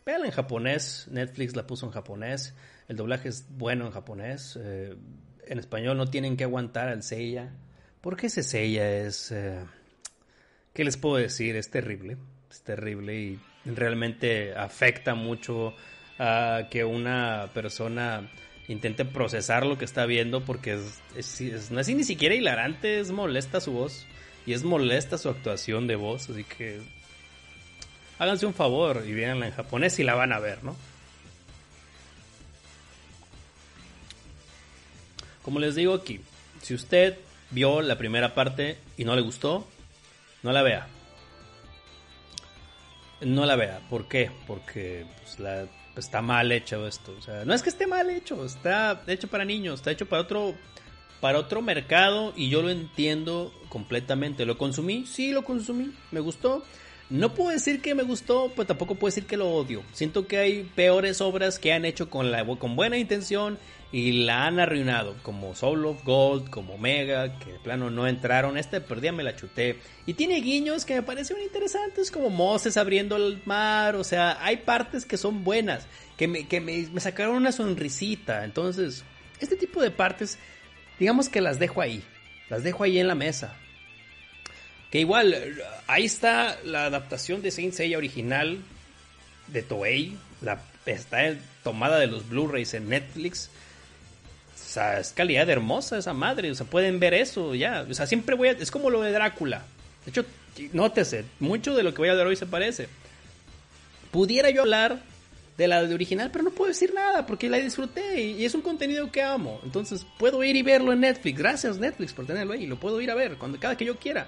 Véanla 0.06 0.28
en 0.28 0.32
japonés. 0.32 1.08
Netflix 1.12 1.56
la 1.56 1.68
puso 1.68 1.86
en 1.86 1.92
japonés. 1.92 2.54
El 2.88 2.98
doblaje 2.98 3.30
es 3.30 3.46
bueno 3.58 3.86
en 3.86 3.92
japonés. 3.92 4.58
Eh, 4.62 4.96
en 5.46 5.60
español 5.60 5.98
no 5.98 6.08
tienen 6.08 6.38
que 6.38 6.46
aguantar 6.46 6.90
al 6.90 7.04
Seiya. 7.04 7.52
Porque 8.02 8.28
ese 8.28 8.44
Seiya 8.44 8.90
es... 8.90 9.32
Eh, 9.32 9.60
¿Qué 10.74 10.84
les 10.84 10.98
puedo 10.98 11.18
decir? 11.18 11.56
Es 11.56 11.70
terrible. 11.70 12.18
Es 12.50 12.62
terrible 12.62 13.20
y 13.20 13.40
realmente 13.66 14.54
afecta 14.56 15.16
mucho 15.16 15.74
a 16.20 16.68
que 16.70 16.84
una 16.84 17.50
persona 17.54 18.30
intente 18.68 19.06
procesar 19.06 19.66
lo 19.66 19.78
que 19.78 19.86
está 19.86 20.06
viendo 20.06 20.42
porque 20.42 20.80
es, 21.16 21.42
es 21.42 21.72
ni 21.72 22.04
siquiera 22.04 22.36
hilarante, 22.36 23.00
es 23.00 23.12
molesta 23.12 23.60
su 23.60 23.72
voz 23.72 24.06
y 24.46 24.54
es 24.54 24.64
molesta 24.64 25.18
su 25.18 25.30
actuación 25.30 25.88
de 25.88 25.96
voz, 25.96 26.30
así 26.30 26.44
que 26.44 26.80
háganse 28.20 28.46
un 28.46 28.54
favor 28.54 29.04
y 29.06 29.14
véanla 29.14 29.48
en 29.48 29.54
japonés 29.54 30.00
y 30.00 30.04
la 30.04 30.16
van 30.16 30.34
a 30.34 30.40
ver, 30.40 30.64
¿no? 30.64 30.76
Como 35.42 35.60
les 35.60 35.76
digo 35.76 35.94
aquí, 35.94 36.22
si 36.62 36.74
usted 36.74 37.18
vio 37.52 37.82
la 37.82 37.98
primera 37.98 38.34
parte 38.34 38.78
y 38.98 39.04
no 39.04 39.16
le 39.16 39.22
gustó, 39.22 39.68
no 40.42 40.54
la 40.54 40.62
vea. 40.62 40.88
No 43.22 43.46
la 43.46 43.56
vea. 43.56 43.82
¿Por 43.90 44.08
qué? 44.08 44.32
Porque 44.48 45.06
pues, 45.22 45.38
pues, 45.94 46.06
está 46.06 46.22
mal 46.22 46.52
hecho 46.52 46.88
esto. 46.88 47.14
O 47.18 47.22
sea, 47.22 47.46
no 47.46 47.54
es 47.54 47.62
que 47.64 47.70
esté 47.70 47.88
mal 47.88 48.10
hecho, 48.10 48.46
está 48.46 49.02
hecho 49.08 49.28
para 49.28 49.46
niños, 49.46 49.80
está 49.80 49.92
hecho 49.92 50.08
para 50.08 50.22
otro 50.22 50.56
para 51.24 51.40
otro 51.40 51.62
mercado 51.62 52.34
y 52.36 52.50
yo 52.50 52.62
lo 52.62 52.70
entiendo 52.70 53.54
completamente. 53.70 54.46
¿Lo 54.46 54.58
consumí? 54.58 55.06
Sí, 55.06 55.32
lo 55.32 55.46
consumí. 55.46 55.94
Me 56.12 56.20
gustó. 56.20 56.66
No 57.10 57.34
puedo 57.34 57.52
decir 57.52 57.82
que 57.82 57.96
me 57.96 58.04
gustó, 58.04 58.52
pero 58.54 58.66
tampoco 58.66 58.96
puedo 58.96 59.10
decir 59.10 59.26
que 59.26 59.38
lo 59.38 59.50
odio. 59.50 59.84
Siento 59.94 60.28
que 60.28 60.38
hay 60.40 60.64
peores 60.76 61.22
obras 61.22 61.60
que 61.60 61.72
han 61.72 61.86
hecho 61.86 62.10
con, 62.10 62.30
la, 62.30 62.46
con 62.58 62.76
buena 62.76 62.98
intención 62.98 63.58
y 63.94 64.26
la 64.26 64.48
han 64.48 64.60
arruinado, 64.60 65.16
como 65.24 65.56
Soul 65.56 65.86
of 65.86 66.04
Gold, 66.04 66.50
como 66.50 66.74
Omega, 66.74 67.40
que 67.40 67.54
de 67.54 67.60
plano 67.60 67.90
no 67.90 68.06
entraron. 68.08 68.58
Este 68.58 68.82
perdía 68.82 69.14
me 69.14 69.24
la 69.24 69.38
chuté. 69.38 69.80
Y 70.06 70.16
tiene 70.16 70.42
guiños 70.42 70.84
que 70.84 70.96
me 70.96 71.04
parecen 71.04 71.42
interesantes, 71.42 72.12
como 72.12 72.30
Moses 72.30 72.76
abriendo 72.76 73.16
el 73.16 73.42
mar. 73.46 73.96
O 73.96 74.04
sea, 74.04 74.44
hay 74.44 74.58
partes 74.58 75.06
que 75.06 75.16
son 75.16 75.46
buenas, 75.46 75.88
que 76.18 76.28
me, 76.28 76.48
que 76.48 76.60
me, 76.60 76.86
me 76.92 77.00
sacaron 77.00 77.36
una 77.36 77.54
sonrisita. 77.54 78.44
Entonces, 78.44 79.06
este 79.40 79.56
tipo 79.56 79.82
de 79.82 79.92
partes 79.92 80.38
digamos 81.00 81.30
que 81.30 81.42
las 81.42 81.60
dejo 81.60 81.82
ahí, 81.82 82.04
las 82.50 82.64
dejo 82.64 82.84
ahí 82.84 83.00
en 83.00 83.08
la 83.08 83.16
mesa. 83.16 83.56
Que 84.92 85.00
igual, 85.00 85.36
ahí 85.88 86.06
está 86.06 86.60
la 86.64 86.86
adaptación 86.86 87.42
de 87.42 87.52
Saint 87.52 87.74
Seiya 87.74 87.98
original 87.98 88.60
de 89.48 89.64
Toei, 89.64 90.18
la, 90.42 90.62
está 90.86 91.36
tomada 91.64 91.98
de 91.98 92.08
los 92.08 92.30
Blu-rays 92.30 92.74
en 92.76 92.90
Netflix. 92.90 93.50
Sea, 94.74 95.00
es 95.00 95.12
calidad 95.12 95.48
hermosa 95.52 96.00
esa 96.00 96.14
madre, 96.14 96.50
o 96.50 96.56
sea, 96.56 96.66
pueden 96.66 97.00
ver 97.00 97.14
eso 97.14 97.54
ya. 97.54 97.86
O 97.88 97.94
sea, 97.94 98.08
siempre 98.08 98.34
voy 98.34 98.48
a, 98.48 98.52
es 98.54 98.72
como 98.72 98.90
lo 98.90 99.02
de 99.02 99.12
Drácula. 99.12 99.62
De 100.04 100.10
hecho, 100.10 100.26
nótese, 100.72 101.26
mucho 101.40 101.76
de 101.76 101.84
lo 101.84 101.94
que 101.94 102.00
voy 102.00 102.08
a 102.10 102.14
hablar 102.14 102.26
hoy 102.26 102.36
se 102.36 102.48
parece. 102.48 102.90
Pudiera 104.10 104.50
yo 104.50 104.62
hablar 104.62 105.04
de 105.60 105.68
la 105.68 105.84
de 105.84 105.94
original, 105.94 106.32
pero 106.32 106.44
no 106.44 106.50
puedo 106.50 106.70
decir 106.70 106.92
nada 106.92 107.28
porque 107.28 107.52
la 107.52 107.58
disfruté 107.58 108.20
y, 108.20 108.44
es 108.44 108.56
un 108.56 108.62
contenido 108.62 109.12
que 109.12 109.22
amo. 109.22 109.62
Entonces 109.64 110.08
puedo 110.18 110.44
ir 110.44 110.56
y 110.56 110.64
verlo 110.64 110.92
en 110.92 111.02
Netflix. 111.02 111.38
Gracias 111.38 111.78
Netflix 111.78 112.12
por 112.12 112.26
tenerlo 112.26 112.54
ahí. 112.54 112.66
Lo 112.66 112.80
puedo 112.80 113.00
ir 113.00 113.12
a 113.12 113.16
ver 113.16 113.38
cuando 113.38 113.60
cada 113.60 113.78
que 113.78 113.86
yo 113.86 113.98
quiera. 113.98 114.26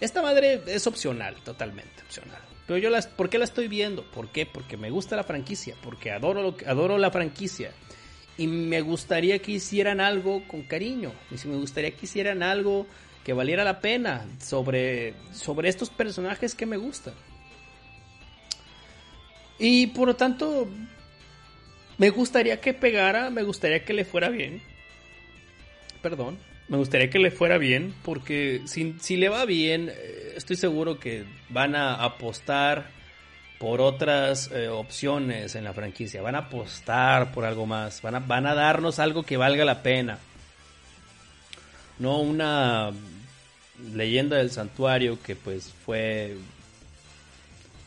Esta 0.00 0.22
madre 0.22 0.62
es 0.68 0.86
opcional, 0.86 1.36
totalmente 1.44 2.00
opcional. 2.02 2.40
Pero 2.66 2.78
yo 2.78 2.88
las, 2.88 3.08
¿por 3.08 3.28
qué 3.28 3.36
la 3.36 3.44
estoy 3.44 3.68
viendo? 3.68 4.04
¿Por 4.04 4.28
qué? 4.30 4.46
Porque 4.46 4.78
me 4.78 4.88
gusta 4.88 5.16
la 5.16 5.24
franquicia, 5.24 5.74
porque 5.82 6.10
adoro, 6.10 6.40
lo, 6.40 6.56
adoro 6.66 6.96
la 6.96 7.10
franquicia. 7.10 7.72
Y 8.38 8.46
me 8.46 8.80
gustaría 8.80 9.38
que 9.40 9.52
hicieran 9.52 10.00
algo 10.00 10.42
con 10.48 10.62
cariño. 10.62 11.12
Y 11.30 11.46
me 11.46 11.56
gustaría 11.56 11.90
que 11.90 12.06
hicieran 12.06 12.42
algo 12.42 12.86
que 13.24 13.32
valiera 13.32 13.64
la 13.64 13.80
pena 13.80 14.26
sobre, 14.40 15.14
sobre 15.32 15.68
estos 15.68 15.90
personajes 15.90 16.54
que 16.54 16.66
me 16.66 16.76
gustan. 16.76 17.14
Y 19.58 19.88
por 19.88 20.08
lo 20.08 20.16
tanto, 20.16 20.68
me 21.98 22.10
gustaría 22.10 22.60
que 22.60 22.74
pegara, 22.74 23.30
me 23.30 23.42
gustaría 23.42 23.84
que 23.84 23.92
le 23.92 24.04
fuera 24.04 24.28
bien. 24.28 24.60
Perdón, 26.00 26.38
me 26.68 26.78
gustaría 26.78 27.10
que 27.10 27.18
le 27.18 27.30
fuera 27.30 27.58
bien, 27.58 27.94
porque 28.02 28.62
si, 28.64 28.96
si 28.98 29.16
le 29.16 29.28
va 29.28 29.44
bien, 29.44 29.88
eh, 29.88 30.32
estoy 30.36 30.56
seguro 30.56 30.98
que 30.98 31.24
van 31.48 31.76
a 31.76 31.94
apostar 31.94 32.90
por 33.62 33.80
otras 33.80 34.50
eh, 34.50 34.68
opciones 34.68 35.54
en 35.54 35.62
la 35.62 35.72
franquicia, 35.72 36.20
van 36.20 36.34
a 36.34 36.38
apostar 36.38 37.30
por 37.30 37.44
algo 37.44 37.64
más, 37.64 38.02
van 38.02 38.16
a, 38.16 38.18
van 38.18 38.44
a 38.44 38.56
darnos 38.56 38.98
algo 38.98 39.22
que 39.22 39.36
valga 39.36 39.64
la 39.64 39.84
pena. 39.84 40.18
No 42.00 42.18
una 42.18 42.90
leyenda 43.94 44.38
del 44.38 44.50
santuario 44.50 45.22
que 45.22 45.36
pues 45.36 45.72
fue 45.86 46.38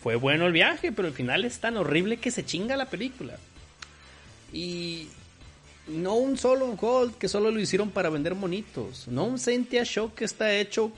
fue 0.02 0.16
bueno 0.16 0.48
el 0.48 0.54
viaje, 0.54 0.94
pero 0.94 1.10
al 1.10 1.14
final 1.14 1.44
es 1.44 1.60
tan 1.60 1.76
horrible 1.76 2.18
que 2.18 2.32
se 2.32 2.46
chinga 2.46 2.78
la 2.78 2.86
película. 2.86 3.36
Y 4.54 5.10
no 5.88 6.14
un 6.16 6.38
solo 6.38 6.68
Gold 6.68 7.18
que 7.18 7.28
solo 7.28 7.52
lo 7.52 7.60
hicieron 7.60 7.90
para 7.90 8.10
vender 8.10 8.34
monitos. 8.34 9.10
No 9.10 9.26
un 9.26 9.38
Cynthia 9.40 9.84
Show 9.84 10.14
que 10.14 10.24
está 10.24 10.54
hecho 10.54 10.94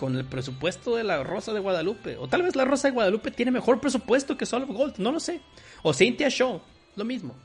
con 0.00 0.16
el 0.16 0.24
presupuesto 0.24 0.96
de 0.96 1.04
la 1.04 1.22
Rosa 1.22 1.52
de 1.52 1.60
Guadalupe. 1.60 2.16
O 2.16 2.26
tal 2.26 2.40
vez 2.40 2.56
la 2.56 2.64
Rosa 2.64 2.88
de 2.88 2.94
Guadalupe 2.94 3.30
tiene 3.30 3.50
mejor 3.50 3.82
presupuesto 3.82 4.34
que 4.38 4.46
Solo 4.46 4.66
Gold, 4.66 4.96
no 4.96 5.12
lo 5.12 5.20
sé. 5.20 5.42
O 5.82 5.92
Cynthia 5.92 6.30
Show, 6.30 6.62
lo 6.96 7.04
mismo. 7.04 7.36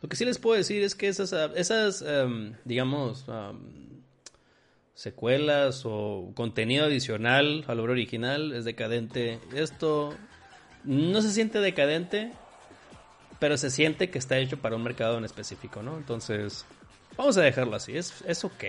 Lo 0.00 0.08
que 0.08 0.14
sí 0.14 0.24
les 0.24 0.38
puedo 0.38 0.56
decir 0.56 0.84
es 0.84 0.94
que 0.94 1.08
esas, 1.08 1.32
esas 1.56 2.00
em, 2.00 2.54
digamos, 2.64 3.24
secuelas 4.94 5.82
o 5.84 6.30
contenido 6.36 6.84
adicional 6.84 7.64
al 7.66 7.80
obra 7.80 7.90
original 7.90 8.52
es 8.52 8.64
decadente. 8.64 9.40
Esto 9.52 10.14
no 10.84 11.22
se 11.22 11.32
siente 11.32 11.58
decadente, 11.58 12.30
pero 13.40 13.56
se 13.56 13.68
siente 13.68 14.10
que 14.10 14.18
está 14.18 14.38
hecho 14.38 14.58
para 14.58 14.76
un 14.76 14.84
mercado 14.84 15.18
en 15.18 15.24
específico, 15.24 15.82
¿no? 15.82 15.96
Entonces, 15.96 16.66
vamos 17.16 17.36
a 17.36 17.40
dejarlo 17.40 17.74
así, 17.74 17.96
es, 17.96 18.22
es 18.28 18.44
ok. 18.44 18.62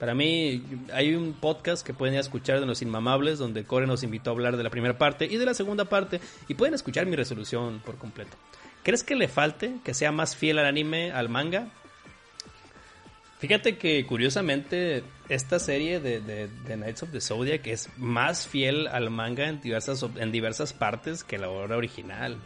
Para 0.00 0.14
mí, 0.14 0.62
hay 0.94 1.14
un 1.14 1.34
podcast 1.34 1.86
que 1.86 1.92
pueden 1.92 2.14
escuchar 2.14 2.58
de 2.58 2.64
Los 2.64 2.80
Inmamables, 2.80 3.38
donde 3.38 3.64
Core 3.64 3.86
nos 3.86 4.02
invitó 4.02 4.30
a 4.30 4.32
hablar 4.32 4.56
de 4.56 4.62
la 4.62 4.70
primera 4.70 4.96
parte 4.96 5.26
y 5.26 5.36
de 5.36 5.44
la 5.44 5.52
segunda 5.52 5.84
parte, 5.84 6.22
y 6.48 6.54
pueden 6.54 6.72
escuchar 6.72 7.04
mi 7.04 7.16
resolución 7.16 7.82
por 7.84 7.98
completo. 7.98 8.34
¿Crees 8.82 9.04
que 9.04 9.14
le 9.14 9.28
falte 9.28 9.74
que 9.84 9.92
sea 9.92 10.10
más 10.10 10.34
fiel 10.34 10.58
al 10.58 10.64
anime, 10.64 11.12
al 11.12 11.28
manga? 11.28 11.68
Fíjate 13.40 13.76
que 13.76 14.06
curiosamente 14.06 15.04
esta 15.28 15.58
serie 15.58 16.00
de, 16.00 16.20
de, 16.22 16.48
Knights 16.64 17.02
of 17.02 17.10
the 17.10 17.20
Zodiac 17.20 17.66
es 17.66 17.90
más 17.98 18.46
fiel 18.46 18.86
al 18.86 19.10
manga 19.10 19.48
en 19.48 19.60
diversas, 19.60 20.02
en 20.16 20.32
diversas 20.32 20.72
partes 20.72 21.24
que 21.24 21.36
la 21.36 21.50
obra 21.50 21.76
original. 21.76 22.38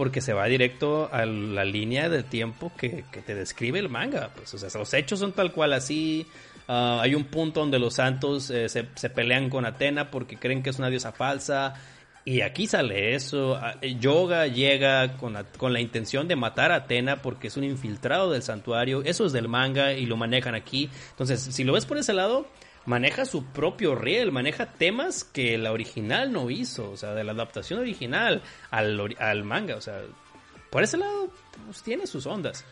Porque 0.00 0.22
se 0.22 0.32
va 0.32 0.46
directo 0.46 1.10
a 1.12 1.26
la 1.26 1.62
línea 1.62 2.08
de 2.08 2.22
tiempo 2.22 2.72
que, 2.74 3.04
te 3.26 3.34
describe 3.34 3.78
el 3.78 3.90
manga. 3.90 4.30
Pues, 4.34 4.54
o 4.54 4.58
sea, 4.58 4.70
los 4.80 4.94
hechos 4.94 5.18
son 5.18 5.32
tal 5.32 5.52
cual 5.52 5.74
así. 5.74 6.26
Ah, 6.68 7.00
hay 7.02 7.14
un 7.14 7.24
punto 7.24 7.60
donde 7.60 7.78
los 7.78 7.96
santos 7.96 8.48
eh, 8.48 8.70
se, 8.70 8.86
se, 8.94 9.10
pelean 9.10 9.50
con 9.50 9.66
Atena 9.66 10.10
porque 10.10 10.38
creen 10.38 10.62
que 10.62 10.70
es 10.70 10.78
una 10.78 10.88
diosa 10.88 11.12
falsa. 11.12 11.74
Y 12.24 12.40
aquí 12.40 12.66
sale 12.66 13.14
eso. 13.14 13.56
Ah, 13.56 13.78
Yoga 13.82 14.46
llega 14.46 15.18
con 15.18 15.36
con 15.58 15.74
la, 15.74 15.80
intención 15.80 16.28
de 16.28 16.34
matar 16.34 16.72
a 16.72 16.76
Atena 16.76 17.20
porque 17.20 17.48
es 17.48 17.58
un 17.58 17.64
infiltrado 17.64 18.30
del 18.30 18.42
santuario. 18.42 19.02
Eso 19.04 19.26
es 19.26 19.32
del 19.32 19.48
manga 19.48 19.92
y 19.92 20.06
lo 20.06 20.16
manejan 20.16 20.54
aquí. 20.54 20.88
Entonces, 21.10 21.42
si 21.42 21.62
lo 21.62 21.74
ves 21.74 21.84
por 21.84 21.98
ese 21.98 22.14
lado, 22.14 22.46
maneja 22.86 23.24
su 23.24 23.44
propio 23.44 23.94
riel, 23.94 24.32
maneja 24.32 24.72
temas 24.72 25.24
que 25.24 25.58
la 25.58 25.72
original 25.72 26.32
no 26.32 26.50
hizo. 26.50 26.90
O 26.90 26.96
sea, 26.96 27.14
de 27.14 27.24
la 27.24 27.32
adaptación 27.32 27.80
original 27.80 28.42
al, 28.70 29.16
al 29.18 29.44
manga. 29.44 29.76
O 29.76 29.80
sea, 29.80 30.02
por 30.70 30.82
ese 30.82 30.96
lado, 30.96 31.30
pues 31.66 31.82
tiene 31.82 32.06
sus 32.06 32.26
ondas. 32.26 32.64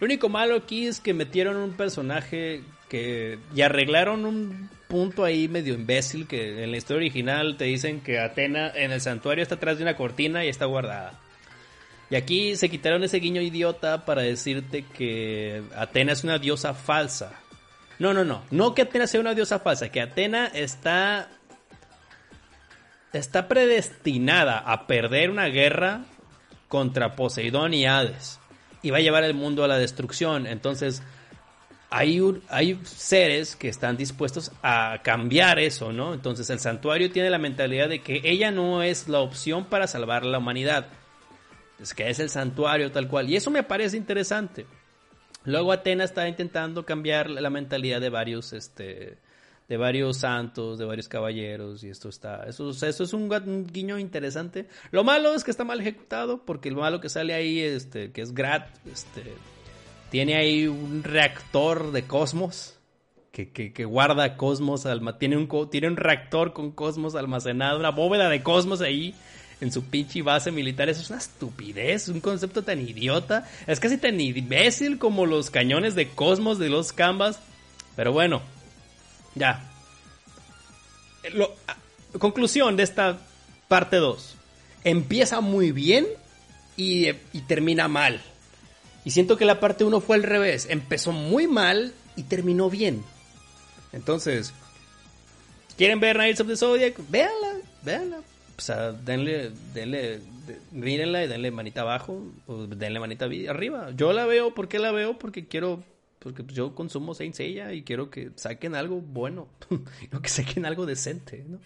Lo 0.00 0.04
único 0.04 0.28
malo 0.28 0.56
aquí 0.56 0.86
es 0.86 1.00
que 1.00 1.14
metieron 1.14 1.56
un 1.56 1.72
personaje 1.72 2.62
que 2.88 3.38
y 3.54 3.62
arreglaron 3.62 4.24
un 4.26 4.70
punto 4.88 5.24
ahí 5.24 5.48
medio 5.48 5.74
imbécil 5.74 6.28
que 6.28 6.62
en 6.62 6.70
la 6.70 6.76
historia 6.76 6.98
original 6.98 7.56
te 7.56 7.64
dicen 7.64 8.00
que 8.00 8.20
Atena 8.20 8.70
en 8.74 8.92
el 8.92 9.00
santuario 9.00 9.42
está 9.42 9.56
atrás 9.56 9.78
de 9.78 9.82
una 9.82 9.96
cortina 9.96 10.44
y 10.44 10.48
está 10.48 10.66
guardada. 10.66 11.18
Y 12.10 12.14
aquí 12.14 12.54
se 12.54 12.68
quitaron 12.68 13.02
ese 13.02 13.18
guiño 13.18 13.40
idiota 13.40 14.04
para 14.04 14.22
decirte 14.22 14.84
que 14.84 15.62
Atena 15.74 16.12
es 16.12 16.22
una 16.22 16.38
diosa 16.38 16.72
falsa. 16.74 17.40
No, 17.98 18.12
no, 18.12 18.24
no. 18.24 18.42
No 18.50 18.74
que 18.74 18.82
Atena 18.82 19.06
sea 19.06 19.20
una 19.20 19.34
diosa 19.34 19.58
falsa, 19.58 19.90
que 19.90 20.00
Atena 20.00 20.46
está 20.46 21.28
está 23.12 23.48
predestinada 23.48 24.58
a 24.58 24.86
perder 24.86 25.30
una 25.30 25.46
guerra 25.46 26.04
contra 26.68 27.16
Poseidón 27.16 27.72
y 27.72 27.86
Hades 27.86 28.38
y 28.82 28.90
va 28.90 28.98
a 28.98 29.00
llevar 29.00 29.24
el 29.24 29.34
mundo 29.34 29.64
a 29.64 29.68
la 29.68 29.78
destrucción. 29.78 30.46
Entonces, 30.46 31.02
hay, 31.90 32.20
hay 32.48 32.78
seres 32.84 33.56
que 33.56 33.68
están 33.68 33.96
dispuestos 33.96 34.52
a 34.62 35.00
cambiar 35.02 35.58
eso, 35.58 35.92
¿no? 35.92 36.14
Entonces 36.14 36.50
el 36.50 36.60
santuario 36.60 37.10
tiene 37.10 37.30
la 37.30 37.38
mentalidad 37.38 37.88
de 37.88 38.00
que 38.00 38.20
ella 38.24 38.50
no 38.50 38.82
es 38.82 39.08
la 39.08 39.20
opción 39.20 39.64
para 39.66 39.86
salvar 39.86 40.24
la 40.24 40.38
humanidad. 40.38 40.88
Es 41.80 41.94
que 41.94 42.08
es 42.08 42.18
el 42.18 42.30
santuario 42.30 42.90
tal 42.90 43.08
cual. 43.08 43.30
Y 43.30 43.36
eso 43.36 43.50
me 43.50 43.62
parece 43.62 43.96
interesante. 43.96 44.66
Luego 45.46 45.72
Atena 45.72 46.04
está 46.04 46.28
intentando 46.28 46.84
cambiar 46.84 47.30
la 47.30 47.50
mentalidad 47.50 48.00
de 48.00 48.10
varios, 48.10 48.52
este, 48.52 49.16
de 49.68 49.76
varios 49.76 50.18
santos, 50.18 50.76
de 50.78 50.84
varios 50.84 51.08
caballeros, 51.08 51.84
y 51.84 51.88
esto 51.88 52.08
está, 52.08 52.44
eso, 52.48 52.70
eso 52.70 53.04
es 53.04 53.12
un, 53.12 53.66
guiño 53.72 53.98
interesante. 53.98 54.66
Lo 54.90 55.04
malo 55.04 55.34
es 55.34 55.44
que 55.44 55.52
está 55.52 55.64
mal 55.64 55.80
ejecutado, 55.80 56.44
porque 56.44 56.68
el 56.68 56.74
malo 56.74 57.00
que 57.00 57.08
sale 57.08 57.32
ahí, 57.32 57.60
este, 57.60 58.10
que 58.10 58.22
es 58.22 58.34
Grat, 58.34 58.68
este, 58.86 59.22
tiene 60.10 60.36
ahí 60.36 60.66
un 60.66 61.02
reactor 61.02 61.92
de 61.92 62.02
cosmos. 62.02 62.72
Que, 63.30 63.50
que, 63.52 63.84
guarda 63.84 64.38
cosmos, 64.38 64.86
tiene 65.18 65.36
un, 65.36 65.68
tiene 65.68 65.88
un 65.88 65.98
reactor 65.98 66.54
con 66.54 66.72
cosmos 66.72 67.14
almacenado, 67.14 67.78
una 67.78 67.90
bóveda 67.90 68.30
de 68.30 68.42
cosmos 68.42 68.80
ahí 68.80 69.14
en 69.60 69.72
su 69.72 69.84
pinche 69.84 70.22
base 70.22 70.50
militar. 70.50 70.88
Eso 70.88 71.00
es 71.00 71.10
una 71.10 71.18
estupidez, 71.18 72.08
un 72.08 72.20
concepto 72.20 72.62
tan 72.62 72.80
idiota. 72.80 73.48
Es 73.66 73.80
casi 73.80 73.98
tan 73.98 74.20
imbécil 74.20 74.98
como 74.98 75.26
los 75.26 75.50
cañones 75.50 75.94
de 75.94 76.08
cosmos 76.08 76.58
de 76.58 76.68
los 76.68 76.92
Canvas. 76.92 77.38
Pero 77.94 78.12
bueno, 78.12 78.42
ya. 79.34 79.64
Lo, 81.32 81.54
conclusión 82.18 82.76
de 82.76 82.82
esta 82.82 83.18
parte 83.68 83.96
2. 83.96 84.34
Empieza 84.84 85.40
muy 85.40 85.72
bien 85.72 86.06
y, 86.76 87.08
y 87.32 87.40
termina 87.46 87.88
mal. 87.88 88.22
Y 89.04 89.10
siento 89.10 89.36
que 89.36 89.44
la 89.44 89.60
parte 89.60 89.84
1 89.84 90.00
fue 90.00 90.16
al 90.16 90.22
revés. 90.22 90.66
Empezó 90.68 91.12
muy 91.12 91.46
mal 91.46 91.94
y 92.16 92.24
terminó 92.24 92.68
bien. 92.68 93.04
Entonces, 93.92 94.52
¿quieren 95.76 96.00
ver 96.00 96.16
Knights 96.16 96.40
of 96.40 96.48
the 96.48 96.56
Zodiac? 96.56 96.94
Véanla, 97.08 97.54
véanla. 97.82 98.18
O 98.56 98.60
sea, 98.60 98.92
denle, 98.92 99.50
denle, 99.74 100.20
mírenla 100.72 101.24
y 101.24 101.28
denle 101.28 101.50
manita 101.50 101.82
abajo 101.82 102.22
o 102.46 102.66
denle 102.66 103.00
manita 103.00 103.26
arriba. 103.26 103.90
Yo 103.94 104.12
la 104.12 104.24
veo, 104.26 104.54
¿por 104.54 104.68
qué 104.68 104.78
la 104.78 104.92
veo? 104.92 105.18
Porque 105.18 105.46
quiero, 105.46 105.82
porque 106.18 106.44
yo 106.48 106.74
consumo 106.74 107.14
Saint 107.14 107.34
Seiya 107.34 107.72
y 107.72 107.82
quiero 107.82 108.10
que 108.10 108.30
saquen 108.36 108.74
algo 108.74 109.00
bueno, 109.00 109.48
no 110.10 110.22
que 110.22 110.28
saquen 110.28 110.64
algo 110.64 110.86
decente, 110.86 111.44
¿no? 111.46 111.58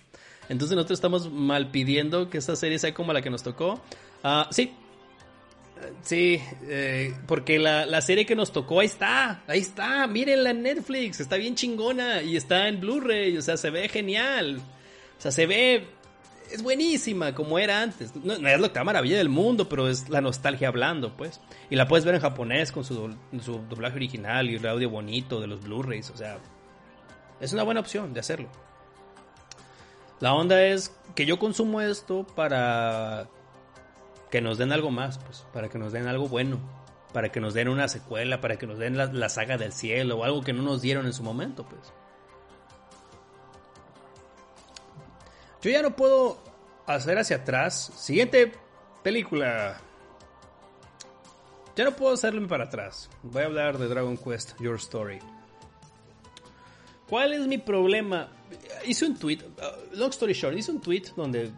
Entonces 0.49 0.74
nosotros 0.74 0.99
estamos 0.99 1.30
mal 1.30 1.70
pidiendo 1.70 2.28
que 2.28 2.38
esta 2.38 2.57
serie 2.57 2.78
sea 2.80 2.93
como 2.93 3.12
la 3.12 3.22
que 3.22 3.30
nos 3.30 3.45
tocó. 3.45 3.80
Ah, 4.24 4.49
sí, 4.51 4.72
Sí, 6.03 6.41
eh, 6.68 7.14
porque 7.26 7.59
la, 7.59 7.86
la, 7.86 8.01
serie 8.01 8.26
que 8.26 8.34
nos 8.34 8.53
tocó, 8.53 8.80
ahí 8.80 8.86
está, 8.86 9.43
ahí 9.47 9.61
está, 9.61 10.07
mírenla 10.07 10.51
en 10.51 10.62
Netflix, 10.62 11.20
está 11.20 11.36
bien 11.36 11.55
chingona 11.55 12.22
y 12.22 12.36
está 12.36 12.68
en 12.68 12.80
Blu-ray, 12.80 13.36
o 13.36 13.43
sea, 13.43 13.57
se 13.57 13.70
ve 13.70 13.88
genial, 13.88 14.59
o 15.18 15.22
sea, 15.22 15.30
se 15.30 15.47
ve, 15.47 15.86
es 16.53 16.63
buenísima 16.63 17.35
como 17.35 17.59
era 17.59 17.83
antes, 17.83 18.15
no, 18.17 18.35
es 18.35 18.61
la 18.61 18.85
maravilla 18.85 19.19
del 19.19 19.29
mundo, 19.29 19.69
pero 19.69 19.89
es 19.89 20.09
la 20.09 20.21
nostalgia 20.21 20.69
hablando, 20.69 21.17
pues, 21.17 21.41
y 21.69 21.77
la 21.77 21.89
puedes 21.89 22.05
ver 22.05 22.15
en 22.15 22.21
japonés 22.21 22.73
con 22.73 22.85
su, 22.85 23.15
su 23.41 23.61
doblaje 23.69 23.97
original 23.97 24.51
y 24.51 24.57
el 24.57 24.67
audio 24.67 24.91
bonito 24.91 25.41
de 25.41 25.47
los 25.47 25.63
Blu-rays, 25.63 26.11
o 26.11 26.17
sea, 26.17 26.39
es 27.41 27.53
una 27.53 27.63
buena 27.63 27.81
opción 27.81 28.13
de 28.13 28.21
hacerlo. 28.21 28.49
La 30.21 30.35
onda 30.35 30.63
es 30.63 30.95
que 31.15 31.25
yo 31.25 31.39
consumo 31.39 31.81
esto 31.81 32.27
para 32.27 33.29
que 34.31 34.41
nos 34.41 34.59
den 34.59 34.73
algo 34.73 34.91
más, 34.91 35.19
pues, 35.19 35.47
para 35.53 35.69
que 35.69 35.79
nos 35.79 35.93
den 35.93 36.07
algo 36.07 36.29
bueno, 36.29 36.61
para 37.13 37.31
que 37.31 37.41
nos 37.41 37.55
den 37.55 37.69
una 37.69 37.89
secuela, 37.89 38.41
para 38.41 38.57
que 38.57 38.67
nos 38.67 38.79
den 38.79 38.97
la, 38.97 39.29
saga 39.29 39.57
del 39.57 39.73
cielo 39.73 40.19
o 40.19 40.25
algo 40.25 40.43
que 40.43 40.53
no 40.53 40.63
nos 40.63 40.83
dieron 40.83 41.07
en 41.07 41.13
su 41.13 41.23
momento, 41.23 41.65
pues. 41.65 41.93
Yo 45.63 45.71
ya 45.71 45.83
no 45.83 45.95
puedo 45.95 46.43
hacer 46.87 47.19
hacia 47.19 47.37
atrás. 47.37 47.93
Siguiente 47.97 48.53
película. 49.03 49.81
Ya 51.77 51.85
no 51.85 51.93
puedo 51.93 52.15
hacerme 52.15 52.47
para 52.49 52.65
atrás. 52.65 53.11
Voy 53.23 53.43
a 53.43 53.47
hablar 53.47 53.79
de 53.79 53.89
Dragon 53.89 54.17
Quest, 54.17 54.59
Your 54.61 54.77
Story. 54.77 55.19
¿Cuál 57.09 57.33
es 57.33 57.47
mi 57.47 57.59
problema? 57.59 58.29
Hice 58.87 59.07
un 59.07 59.19
tweet, 59.19 59.39
uh, 59.39 59.97
long 59.97 60.11
story 60.11 60.33
short, 60.33 60.57
hice 60.57 60.71
un 60.71 60.81
tweet 60.81 61.05
donde 61.17 61.51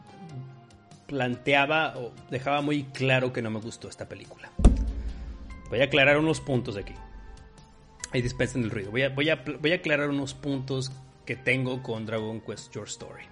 planteaba 1.07 1.99
o 1.99 2.13
dejaba 2.31 2.63
muy 2.63 2.85
claro 2.85 3.33
que 3.33 3.43
no 3.43 3.51
me 3.51 3.61
gustó 3.61 3.89
esta 3.89 4.09
película. 4.09 4.51
Voy 5.69 5.81
a 5.81 5.85
aclarar 5.85 6.19
unos 6.19 6.41
puntos 6.41 6.77
aquí. 6.77 6.95
Ahí 8.13 8.23
dispensen 8.23 8.63
el 8.63 8.71
ruido. 8.71 8.91
Voy 8.91 9.03
a, 9.03 9.11
voy, 9.11 9.29
a, 9.29 9.45
voy 9.61 9.73
a 9.73 9.77
aclarar 9.77 10.09
unos 10.09 10.35
puntos 10.35 10.91
que 11.27 11.37
tengo 11.37 11.83
con 11.83 12.07
Dragon 12.07 12.41
Quest 12.41 12.73
Your 12.75 12.87
Story. 12.87 13.25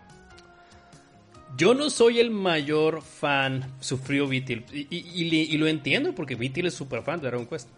Yo 1.56 1.74
no 1.74 1.90
soy 1.90 2.20
el 2.20 2.30
mayor 2.30 3.02
fan, 3.02 3.74
sufrió 3.80 4.26
Vitil, 4.26 4.64
y, 4.72 5.58
lo 5.58 5.66
entiendo 5.66 6.14
porque 6.14 6.34
Vitil 6.34 6.66
es 6.66 6.74
súper 6.74 7.02
fan 7.02 7.20
de 7.20 7.26
Dragon 7.26 7.46
Quest. 7.46 7.68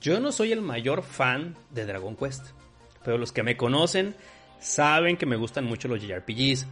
Yo 0.00 0.20
no 0.20 0.32
soy 0.32 0.52
el 0.52 0.62
mayor 0.62 1.02
fan 1.02 1.56
de 1.70 1.86
Dragon 1.86 2.16
Quest, 2.16 2.46
pero 3.04 3.18
los 3.18 3.32
que 3.32 3.42
me 3.42 3.56
conocen 3.56 4.14
saben 4.60 5.16
que 5.16 5.26
me 5.26 5.36
gustan 5.36 5.64
mucho 5.64 5.88
los 5.88 6.00
JRPGs, 6.00 6.66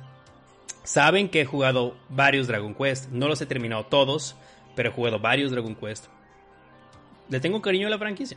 Saben 0.85 1.31
que 1.31 1.41
he 1.41 1.45
jugado 1.47 1.97
varios 2.11 2.47
Dragon 2.47 2.75
Quest. 2.75 3.09
No 3.11 3.27
los 3.27 3.41
he 3.41 3.47
terminado 3.47 3.87
todos, 3.87 4.37
pero 4.77 4.91
he 4.91 4.93
jugado 4.93 5.19
varios 5.19 5.51
Dragon 5.51 5.75
Quest. 5.75 6.07
Le 7.31 7.41
tengo 7.41 7.63
cariño 7.63 7.87
a 7.87 7.91
la 7.91 7.99
franquicia. 7.99 8.37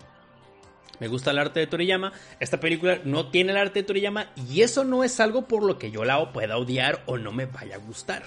Me 0.99 1.07
gusta 1.07 1.31
el 1.31 1.39
arte 1.39 1.59
de 1.59 1.67
Toriyama. 1.67 2.13
Esta 2.39 2.59
película 2.59 2.99
no 3.03 3.27
tiene 3.27 3.51
el 3.51 3.57
arte 3.57 3.79
de 3.79 3.83
Toriyama 3.83 4.31
y 4.35 4.61
eso 4.61 4.83
no 4.83 5.03
es 5.03 5.19
algo 5.19 5.47
por 5.47 5.63
lo 5.63 5.77
que 5.77 5.91
yo 5.91 6.03
la 6.05 6.31
pueda 6.31 6.57
odiar 6.57 7.03
o 7.05 7.17
no 7.17 7.31
me 7.31 7.45
vaya 7.45 7.75
a 7.75 7.79
gustar. 7.79 8.23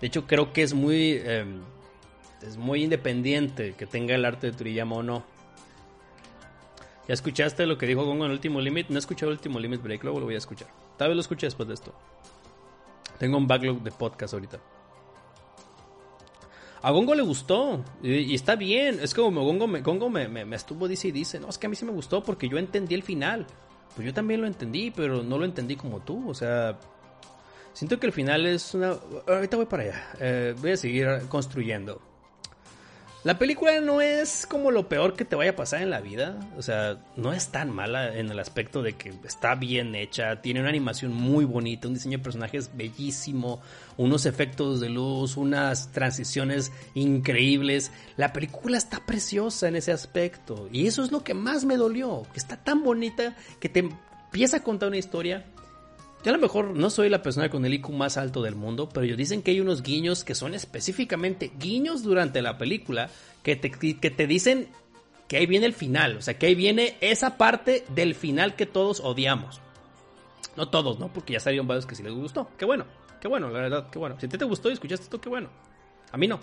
De 0.00 0.06
hecho, 0.06 0.26
creo 0.26 0.52
que 0.52 0.62
es 0.62 0.74
muy, 0.74 1.20
em, 1.24 1.62
es 2.42 2.56
muy 2.56 2.84
independiente 2.84 3.74
que 3.76 3.86
tenga 3.86 4.14
el 4.14 4.24
arte 4.24 4.50
de 4.50 4.56
Toriyama 4.56 4.96
o 4.96 5.02
no. 5.02 5.24
¿Ya 7.08 7.14
escuchaste 7.14 7.66
lo 7.66 7.78
que 7.78 7.86
dijo 7.86 8.04
Gongo 8.04 8.24
en 8.24 8.30
el 8.30 8.36
último 8.36 8.60
Limit? 8.60 8.88
No 8.88 8.96
he 8.96 8.98
escuchado 8.98 9.30
el 9.30 9.38
último 9.38 9.60
Limit 9.60 9.82
Break, 9.82 10.02
luego 10.02 10.18
lo 10.18 10.26
voy 10.26 10.34
a 10.34 10.38
escuchar. 10.38 10.68
Tal 10.96 11.08
vez 11.08 11.16
lo 11.16 11.20
escuche 11.20 11.46
después 11.46 11.68
de 11.68 11.74
esto. 11.74 11.94
Tengo 13.18 13.38
un 13.38 13.46
backlog 13.46 13.82
de 13.82 13.92
podcast 13.92 14.34
ahorita. 14.34 14.58
A 16.86 16.92
Gongo 16.92 17.16
le 17.16 17.22
gustó 17.22 17.84
y, 18.00 18.32
está 18.32 18.54
bien. 18.54 19.00
Es 19.02 19.12
como 19.12 19.42
Gongo, 19.42 19.66
me, 19.66 20.54
estuvo 20.54 20.86
dice 20.86 21.08
y 21.08 21.10
dice, 21.10 21.40
no, 21.40 21.48
es 21.48 21.58
que 21.58 21.66
a 21.66 21.68
mí 21.68 21.74
sí 21.74 21.84
me 21.84 21.90
gustó 21.90 22.22
porque 22.22 22.48
yo 22.48 22.58
entendí 22.58 22.94
el 22.94 23.02
final. 23.02 23.44
Pues 23.96 24.06
yo 24.06 24.14
también 24.14 24.40
lo 24.40 24.46
entendí, 24.46 24.92
pero 24.92 25.24
no 25.24 25.36
lo 25.36 25.44
entendí 25.44 25.74
como 25.74 25.98
tú. 25.98 26.30
O 26.30 26.34
sea, 26.34 26.78
siento 27.72 27.98
que 27.98 28.06
el 28.06 28.12
final 28.12 28.46
es 28.46 28.72
una... 28.72 28.94
Ahorita 29.26 29.56
voy 29.56 29.66
para 29.66 29.82
allá. 29.82 30.12
Eh, 30.20 30.54
voy 30.60 30.70
a 30.70 30.76
seguir 30.76 31.08
construyendo. 31.28 32.00
La 33.26 33.40
película 33.40 33.80
no 33.80 34.00
es 34.00 34.46
como 34.46 34.70
lo 34.70 34.88
peor 34.88 35.14
que 35.14 35.24
te 35.24 35.34
vaya 35.34 35.50
a 35.50 35.56
pasar 35.56 35.82
en 35.82 35.90
la 35.90 36.00
vida. 36.00 36.38
O 36.56 36.62
sea, 36.62 36.98
no 37.16 37.32
es 37.32 37.48
tan 37.48 37.74
mala 37.74 38.16
en 38.16 38.30
el 38.30 38.38
aspecto 38.38 38.84
de 38.84 38.92
que 38.92 39.12
está 39.24 39.56
bien 39.56 39.96
hecha, 39.96 40.40
tiene 40.42 40.60
una 40.60 40.68
animación 40.68 41.12
muy 41.12 41.44
bonita, 41.44 41.88
un 41.88 41.94
diseño 41.94 42.18
de 42.18 42.22
personajes 42.22 42.70
bellísimo, 42.76 43.60
unos 43.96 44.26
efectos 44.26 44.78
de 44.78 44.90
luz, 44.90 45.36
unas 45.36 45.90
transiciones 45.90 46.70
increíbles. 46.94 47.90
La 48.16 48.32
película 48.32 48.78
está 48.78 49.04
preciosa 49.04 49.66
en 49.66 49.74
ese 49.74 49.90
aspecto. 49.90 50.68
Y 50.70 50.86
eso 50.86 51.02
es 51.02 51.10
lo 51.10 51.24
que 51.24 51.34
más 51.34 51.64
me 51.64 51.76
dolió. 51.76 52.22
Está 52.36 52.56
tan 52.56 52.84
bonita 52.84 53.34
que 53.58 53.68
te 53.68 53.80
empieza 53.80 54.58
a 54.58 54.62
contar 54.62 54.90
una 54.90 54.98
historia 54.98 55.44
yo 56.26 56.30
a 56.30 56.34
lo 56.34 56.42
mejor 56.42 56.76
no 56.76 56.90
soy 56.90 57.08
la 57.08 57.22
persona 57.22 57.48
con 57.48 57.64
el 57.64 57.74
IQ 57.74 57.90
más 57.90 58.16
alto 58.16 58.42
del 58.42 58.56
mundo, 58.56 58.88
pero 58.88 59.06
ellos 59.06 59.16
dicen 59.16 59.42
que 59.42 59.52
hay 59.52 59.60
unos 59.60 59.84
guiños 59.84 60.24
que 60.24 60.34
son 60.34 60.54
específicamente 60.54 61.52
guiños 61.56 62.02
durante 62.02 62.42
la 62.42 62.58
película 62.58 63.10
que 63.44 63.54
te, 63.54 63.70
que 63.70 64.10
te 64.10 64.26
dicen 64.26 64.66
que 65.28 65.36
ahí 65.36 65.46
viene 65.46 65.66
el 65.66 65.72
final, 65.72 66.16
o 66.16 66.22
sea, 66.22 66.36
que 66.36 66.46
ahí 66.46 66.56
viene 66.56 66.96
esa 67.00 67.36
parte 67.36 67.84
del 67.94 68.16
final 68.16 68.56
que 68.56 68.66
todos 68.66 68.98
odiamos. 68.98 69.60
No 70.56 70.68
todos, 70.68 70.98
¿no? 70.98 71.12
Porque 71.12 71.34
ya 71.34 71.38
salieron 71.38 71.68
varios 71.68 71.86
que 71.86 71.94
sí 71.94 72.02
les 72.02 72.12
gustó. 72.12 72.50
Qué 72.58 72.64
bueno, 72.64 72.86
qué 73.20 73.28
bueno, 73.28 73.48
la 73.48 73.60
verdad, 73.60 73.88
qué 73.92 74.00
bueno. 74.00 74.18
Si 74.18 74.26
a 74.26 74.28
ti 74.28 74.36
te 74.36 74.44
gustó 74.44 74.68
y 74.68 74.72
escuchaste 74.72 75.04
esto, 75.04 75.20
qué 75.20 75.28
bueno. 75.28 75.48
A 76.10 76.16
mí 76.16 76.26
no. 76.26 76.40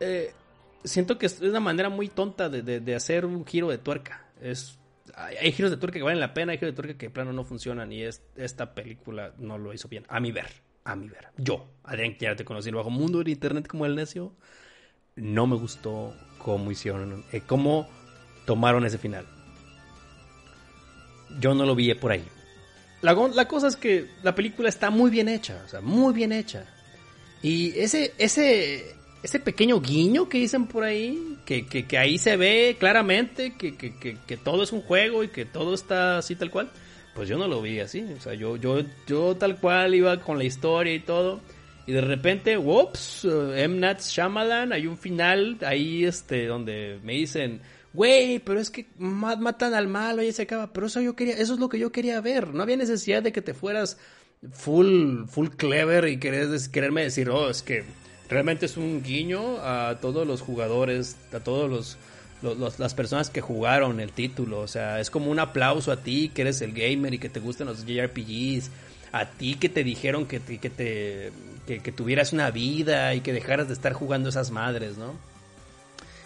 Eh, 0.00 0.34
siento 0.82 1.16
que 1.16 1.26
es 1.26 1.40
una 1.40 1.60
manera 1.60 1.90
muy 1.90 2.08
tonta 2.08 2.48
de, 2.48 2.80
de 2.80 2.94
hacer 2.96 3.24
un 3.24 3.46
giro 3.46 3.68
de 3.68 3.78
tuerca. 3.78 4.26
Es 4.42 4.77
hay, 5.14 5.52
giros 5.52 5.70
de 5.70 5.76
tuerca 5.76 5.98
que 5.98 6.02
valen 6.02 6.20
la 6.20 6.34
pena, 6.34 6.52
hay 6.52 6.58
giros 6.58 6.72
de 6.72 6.76
tuerca 6.76 6.98
que 6.98 7.06
de 7.06 7.10
plano 7.10 7.32
no 7.32 7.44
funcionan 7.44 7.92
y 7.92 8.02
es, 8.02 8.22
esta 8.36 8.74
película 8.74 9.34
no 9.38 9.58
lo 9.58 9.72
hizo 9.72 9.88
bien, 9.88 10.04
a 10.08 10.20
mi 10.20 10.32
ver, 10.32 10.48
a 10.84 10.96
mi 10.96 11.08
ver. 11.08 11.28
Yo, 11.36 11.68
Adrián, 11.84 12.16
ya 12.18 12.36
te 12.36 12.44
conocí 12.44 12.68
el 12.68 12.74
bajo 12.74 12.90
mundo 12.90 13.22
de 13.22 13.30
internet 13.30 13.66
como 13.66 13.86
el 13.86 13.94
necio, 13.94 14.32
no 15.16 15.46
me 15.46 15.56
gustó 15.56 16.14
cómo 16.38 16.70
hicieron, 16.70 17.24
eh, 17.32 17.42
cómo 17.46 17.88
tomaron 18.46 18.84
ese 18.86 18.98
final. 18.98 19.26
Yo 21.40 21.54
no 21.54 21.66
lo 21.66 21.74
vi 21.74 21.92
por 21.94 22.12
ahí. 22.12 22.24
La, 23.02 23.12
la, 23.12 23.46
cosa 23.46 23.68
es 23.68 23.76
que 23.76 24.08
la 24.22 24.34
película 24.34 24.68
está 24.68 24.90
muy 24.90 25.10
bien 25.10 25.28
hecha, 25.28 25.62
o 25.64 25.68
sea, 25.68 25.80
muy 25.80 26.12
bien 26.12 26.32
hecha. 26.32 26.66
Y 27.42 27.78
ese, 27.78 28.12
ese, 28.18 28.96
ese 29.22 29.40
pequeño 29.40 29.80
guiño 29.80 30.28
que 30.28 30.38
dicen 30.38 30.66
por 30.66 30.84
ahí, 30.84 31.38
que, 31.44 31.66
que, 31.66 31.98
ahí 31.98 32.18
se 32.18 32.36
ve 32.36 32.76
claramente 32.78 33.54
que, 33.56 33.74
que, 33.74 34.36
todo 34.36 34.62
es 34.62 34.72
un 34.72 34.82
juego 34.82 35.24
y 35.24 35.28
que 35.28 35.44
todo 35.44 35.74
está 35.74 36.18
así 36.18 36.36
tal 36.36 36.50
cual, 36.50 36.70
pues 37.14 37.28
yo 37.28 37.36
no 37.36 37.48
lo 37.48 37.60
vi 37.60 37.80
así. 37.80 38.04
O 38.16 38.20
sea, 38.20 38.34
yo, 38.34 38.56
yo, 38.56 38.80
yo 39.06 39.36
tal 39.36 39.58
cual 39.58 39.94
iba 39.94 40.20
con 40.20 40.38
la 40.38 40.44
historia 40.44 40.94
y 40.94 41.00
todo. 41.00 41.40
Y 41.86 41.92
de 41.92 42.02
repente, 42.02 42.58
whoops, 42.58 43.24
uh, 43.24 43.52
M. 43.54 43.78
Nat 43.78 44.00
Shyamalan, 44.02 44.72
hay 44.72 44.86
un 44.86 44.98
final 44.98 45.56
ahí 45.62 46.04
este, 46.04 46.46
donde 46.46 47.00
me 47.02 47.14
dicen, 47.14 47.62
güey, 47.94 48.40
pero 48.40 48.60
es 48.60 48.70
que 48.70 48.86
matan 48.98 49.72
al 49.72 49.88
malo 49.88 50.22
y 50.22 50.30
se 50.30 50.42
acaba. 50.42 50.72
Pero 50.72 50.86
eso 50.86 51.00
yo 51.00 51.16
quería, 51.16 51.36
eso 51.38 51.54
es 51.54 51.60
lo 51.60 51.68
que 51.68 51.78
yo 51.78 51.90
quería 51.90 52.20
ver. 52.20 52.54
No 52.54 52.62
había 52.62 52.76
necesidad 52.76 53.22
de 53.22 53.32
que 53.32 53.42
te 53.42 53.54
fueras 53.54 53.98
full, 54.52 55.24
full 55.26 55.48
clever 55.56 56.06
y 56.08 56.18
querés, 56.18 56.68
quererme 56.68 57.04
decir, 57.04 57.30
oh, 57.30 57.48
es 57.48 57.62
que 57.62 57.84
realmente 58.28 58.66
es 58.66 58.76
un 58.76 59.02
guiño 59.02 59.58
a 59.60 59.98
todos 60.00 60.26
los 60.26 60.40
jugadores, 60.40 61.16
a 61.32 61.40
todos 61.40 61.98
los, 62.42 62.78
las 62.78 62.94
personas 62.94 63.30
que 63.30 63.40
jugaron 63.40 64.00
el 64.00 64.12
título. 64.12 64.60
O 64.60 64.68
sea, 64.68 65.00
es 65.00 65.10
como 65.10 65.30
un 65.30 65.38
aplauso 65.38 65.92
a 65.92 65.98
ti 65.98 66.30
que 66.34 66.42
eres 66.42 66.60
el 66.60 66.72
gamer 66.72 67.14
y 67.14 67.18
que 67.18 67.28
te 67.28 67.40
gustan 67.40 67.66
los 67.66 67.84
JRPGs. 67.84 68.70
A 69.12 69.26
ti 69.26 69.54
que 69.54 69.68
te 69.68 69.84
dijeron 69.84 70.26
que, 70.26 70.40
que 70.40 70.70
te 70.70 71.32
que, 71.76 71.92
tuvieras 71.92 72.32
una 72.32 72.50
vida 72.50 73.14
y 73.14 73.20
que 73.20 73.32
dejaras 73.32 73.68
de 73.68 73.74
estar 73.74 73.92
jugando 73.92 74.30
esas 74.30 74.50
madres, 74.50 74.96
¿no? 74.96 75.14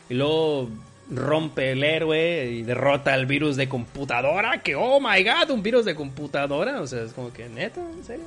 Y 0.09 0.15
luego 0.15 0.69
rompe 1.11 1.73
el 1.73 1.83
héroe 1.83 2.51
y 2.51 2.63
derrota 2.63 3.13
al 3.13 3.27
virus 3.27 3.57
de 3.57 3.69
computadora. 3.69 4.63
Que, 4.63 4.77
oh 4.77 5.01
my 5.01 5.23
god, 5.25 5.51
un 5.51 5.63
virus 5.63 5.85
de 5.85 5.95
computadora. 5.95 6.81
O 6.81 6.87
sea, 6.87 7.03
es 7.03 7.13
como 7.13 7.33
que, 7.33 7.49
neta, 7.49 7.81
en 7.81 8.05
serio. 8.05 8.25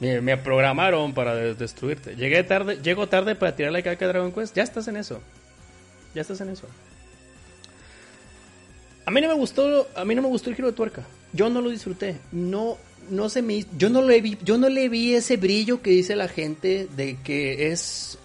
Me, 0.00 0.36
programaron 0.36 1.12
para 1.12 1.34
destruirte. 1.34 2.14
Llegué 2.14 2.44
tarde, 2.44 2.78
llego 2.82 3.08
tarde 3.08 3.34
para 3.34 3.56
tirar 3.56 3.72
la 3.72 3.82
caca 3.82 4.06
de 4.06 4.12
Dragon 4.12 4.32
Quest. 4.32 4.54
Ya 4.54 4.62
estás 4.62 4.86
en 4.88 4.96
eso. 4.96 5.20
Ya 6.14 6.22
estás 6.22 6.40
en 6.40 6.50
eso. 6.50 6.66
A 9.04 9.10
mí 9.10 9.20
no 9.20 9.28
me 9.28 9.34
gustó, 9.34 9.88
a 9.96 10.04
mí 10.04 10.14
no 10.14 10.22
me 10.22 10.28
gustó 10.28 10.50
el 10.50 10.56
giro 10.56 10.68
de 10.68 10.74
tuerca. 10.74 11.02
Yo 11.32 11.50
no 11.50 11.60
lo 11.60 11.70
disfruté. 11.70 12.16
No, 12.30 12.78
no 13.10 13.28
se 13.28 13.42
me, 13.42 13.64
yo 13.76 13.88
no 13.88 14.02
le 14.02 14.20
vi, 14.20 14.38
yo 14.44 14.56
no 14.56 14.68
le 14.68 14.88
vi 14.88 15.14
ese 15.14 15.36
brillo 15.36 15.82
que 15.82 15.90
dice 15.90 16.14
la 16.14 16.28
gente 16.28 16.88
de 16.96 17.16
que 17.22 17.72
es, 17.72 18.18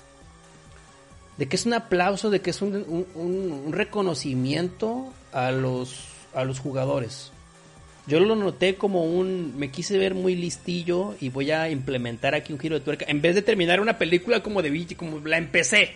de 1.38 1.48
que 1.48 1.56
es 1.56 1.66
un 1.66 1.74
aplauso, 1.74 2.30
de 2.30 2.42
que 2.42 2.52
es 2.52 2.62
un, 2.62 3.08
un 3.16 3.72
reconocimiento 3.72 5.12
a 5.32 5.52
los, 5.52 6.06
a 6.36 6.44
los 6.44 6.60
jugadores. 6.60 7.32
Yo 8.06 8.20
lo 8.20 8.36
noté 8.36 8.76
como 8.76 9.06
un, 9.06 9.58
me 9.58 9.72
quise 9.72 9.98
ver 9.98 10.14
muy 10.14 10.36
listillo 10.36 11.16
y 11.22 11.30
voy 11.30 11.52
a 11.52 11.70
implementar 11.70 12.36
aquí 12.36 12.52
un 12.52 12.60
giro 12.60 12.76
de 12.76 12.84
tuerca. 12.84 13.06
En 13.08 13.22
vez 13.22 13.34
de 13.36 13.42
terminar 13.42 13.80
una 13.80 13.98
película 13.98 14.44
como 14.44 14.62
de 14.62 14.96
como 14.98 15.26
la 15.26 15.38
empecé. 15.38 15.92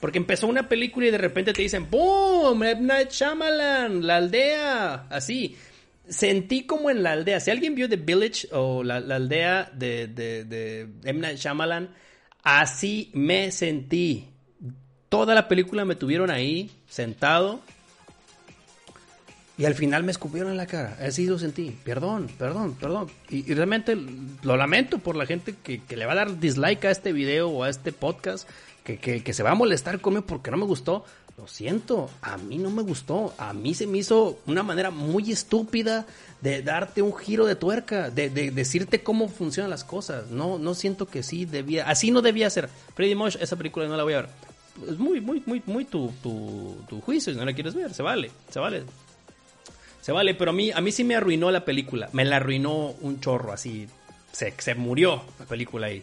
Porque 0.00 0.18
empezó 0.18 0.48
una 0.48 0.68
película 0.68 1.06
y 1.06 1.10
de 1.10 1.18
repente 1.18 1.52
te 1.52 1.62
dicen, 1.62 1.88
¡Boom! 1.90 2.60
Night 2.80 3.10
Shyamalan, 3.10 4.06
la 4.06 4.16
aldea, 4.16 5.06
así. 5.08 5.56
Sentí 6.08 6.64
como 6.64 6.90
en 6.90 7.02
la 7.02 7.12
aldea. 7.12 7.40
Si 7.40 7.50
alguien 7.50 7.74
vio 7.74 7.88
The 7.88 7.96
Village 7.96 8.48
o 8.52 8.82
la, 8.82 8.96
aldea 8.96 9.70
de, 9.72 10.08
de, 10.08 10.44
de 10.44 10.88
M. 11.04 11.20
Night 11.20 11.38
Shyamalan, 11.38 11.88
así 12.42 13.10
me 13.14 13.52
sentí. 13.52 14.28
Toda 15.08 15.34
la 15.34 15.46
película 15.46 15.84
me 15.84 15.94
tuvieron 15.94 16.30
ahí, 16.30 16.70
sentado. 16.86 17.60
Y 19.56 19.66
al 19.66 19.74
final 19.74 20.02
me 20.02 20.10
escupieron 20.10 20.50
en 20.50 20.56
la 20.56 20.66
cara. 20.66 20.96
Así 21.00 21.26
lo 21.26 21.38
sentí. 21.38 21.76
Perdón, 21.84 22.28
perdón, 22.38 22.74
perdón. 22.74 23.08
Y, 23.30 23.42
realmente 23.54 23.96
lo 24.42 24.56
lamento 24.56 24.98
por 24.98 25.14
la 25.14 25.26
gente 25.26 25.54
que, 25.62 25.80
que, 25.80 25.96
le 25.96 26.06
va 26.06 26.12
a 26.12 26.16
dar 26.16 26.40
dislike 26.40 26.84
a 26.86 26.90
este 26.90 27.12
video 27.12 27.48
o 27.50 27.62
a 27.62 27.68
este 27.68 27.92
podcast 27.92 28.48
que, 28.84 29.32
se 29.32 29.42
va 29.42 29.52
a 29.52 29.54
molestar 29.54 30.00
conmigo 30.00 30.26
porque 30.26 30.50
no 30.50 30.56
me 30.56 30.66
gustó. 30.66 31.04
Lo 31.36 31.48
siento, 31.48 32.10
a 32.22 32.36
mí 32.36 32.58
no 32.58 32.70
me 32.70 32.82
gustó. 32.82 33.34
A 33.38 33.52
mí 33.52 33.74
se 33.74 33.88
me 33.88 33.98
hizo 33.98 34.38
una 34.46 34.62
manera 34.62 34.90
muy 34.90 35.32
estúpida 35.32 36.06
de 36.42 36.62
darte 36.62 37.02
un 37.02 37.16
giro 37.16 37.46
de 37.46 37.56
tuerca, 37.56 38.10
de, 38.10 38.28
decirte 38.30 39.02
cómo 39.02 39.28
funcionan 39.28 39.70
las 39.70 39.82
cosas. 39.82 40.30
No, 40.30 40.58
no 40.58 40.74
siento 40.74 41.06
que 41.06 41.22
sí 41.24 41.44
debía, 41.44 41.88
así 41.88 42.10
no 42.10 42.22
debía 42.22 42.50
ser. 42.50 42.68
Freddy 42.94 43.14
Mosh, 43.14 43.36
esa 43.40 43.56
película 43.56 43.88
no 43.88 43.96
la 43.96 44.04
voy 44.04 44.14
a 44.14 44.22
ver. 44.22 44.28
Es 44.88 44.98
muy, 44.98 45.20
muy, 45.20 45.42
muy, 45.46 45.62
muy 45.66 45.84
tu, 45.84 46.12
tu, 46.22 46.76
tu 46.88 47.00
juicio, 47.00 47.32
si 47.32 47.38
no 47.38 47.44
la 47.44 47.52
quieres 47.52 47.74
ver, 47.74 47.94
se 47.94 48.02
vale, 48.02 48.30
se 48.50 48.58
vale. 48.58 48.84
Se 50.04 50.12
vale, 50.12 50.34
pero 50.34 50.50
a 50.50 50.52
mí, 50.52 50.70
a 50.70 50.82
mí 50.82 50.92
sí 50.92 51.02
me 51.02 51.16
arruinó 51.16 51.50
la 51.50 51.64
película. 51.64 52.10
Me 52.12 52.26
la 52.26 52.36
arruinó 52.36 52.94
un 53.00 53.20
chorro, 53.20 53.54
así. 53.54 53.88
Se, 54.32 54.74
murió 54.74 55.24
la 55.38 55.46
película 55.46 55.86
ahí. 55.86 56.02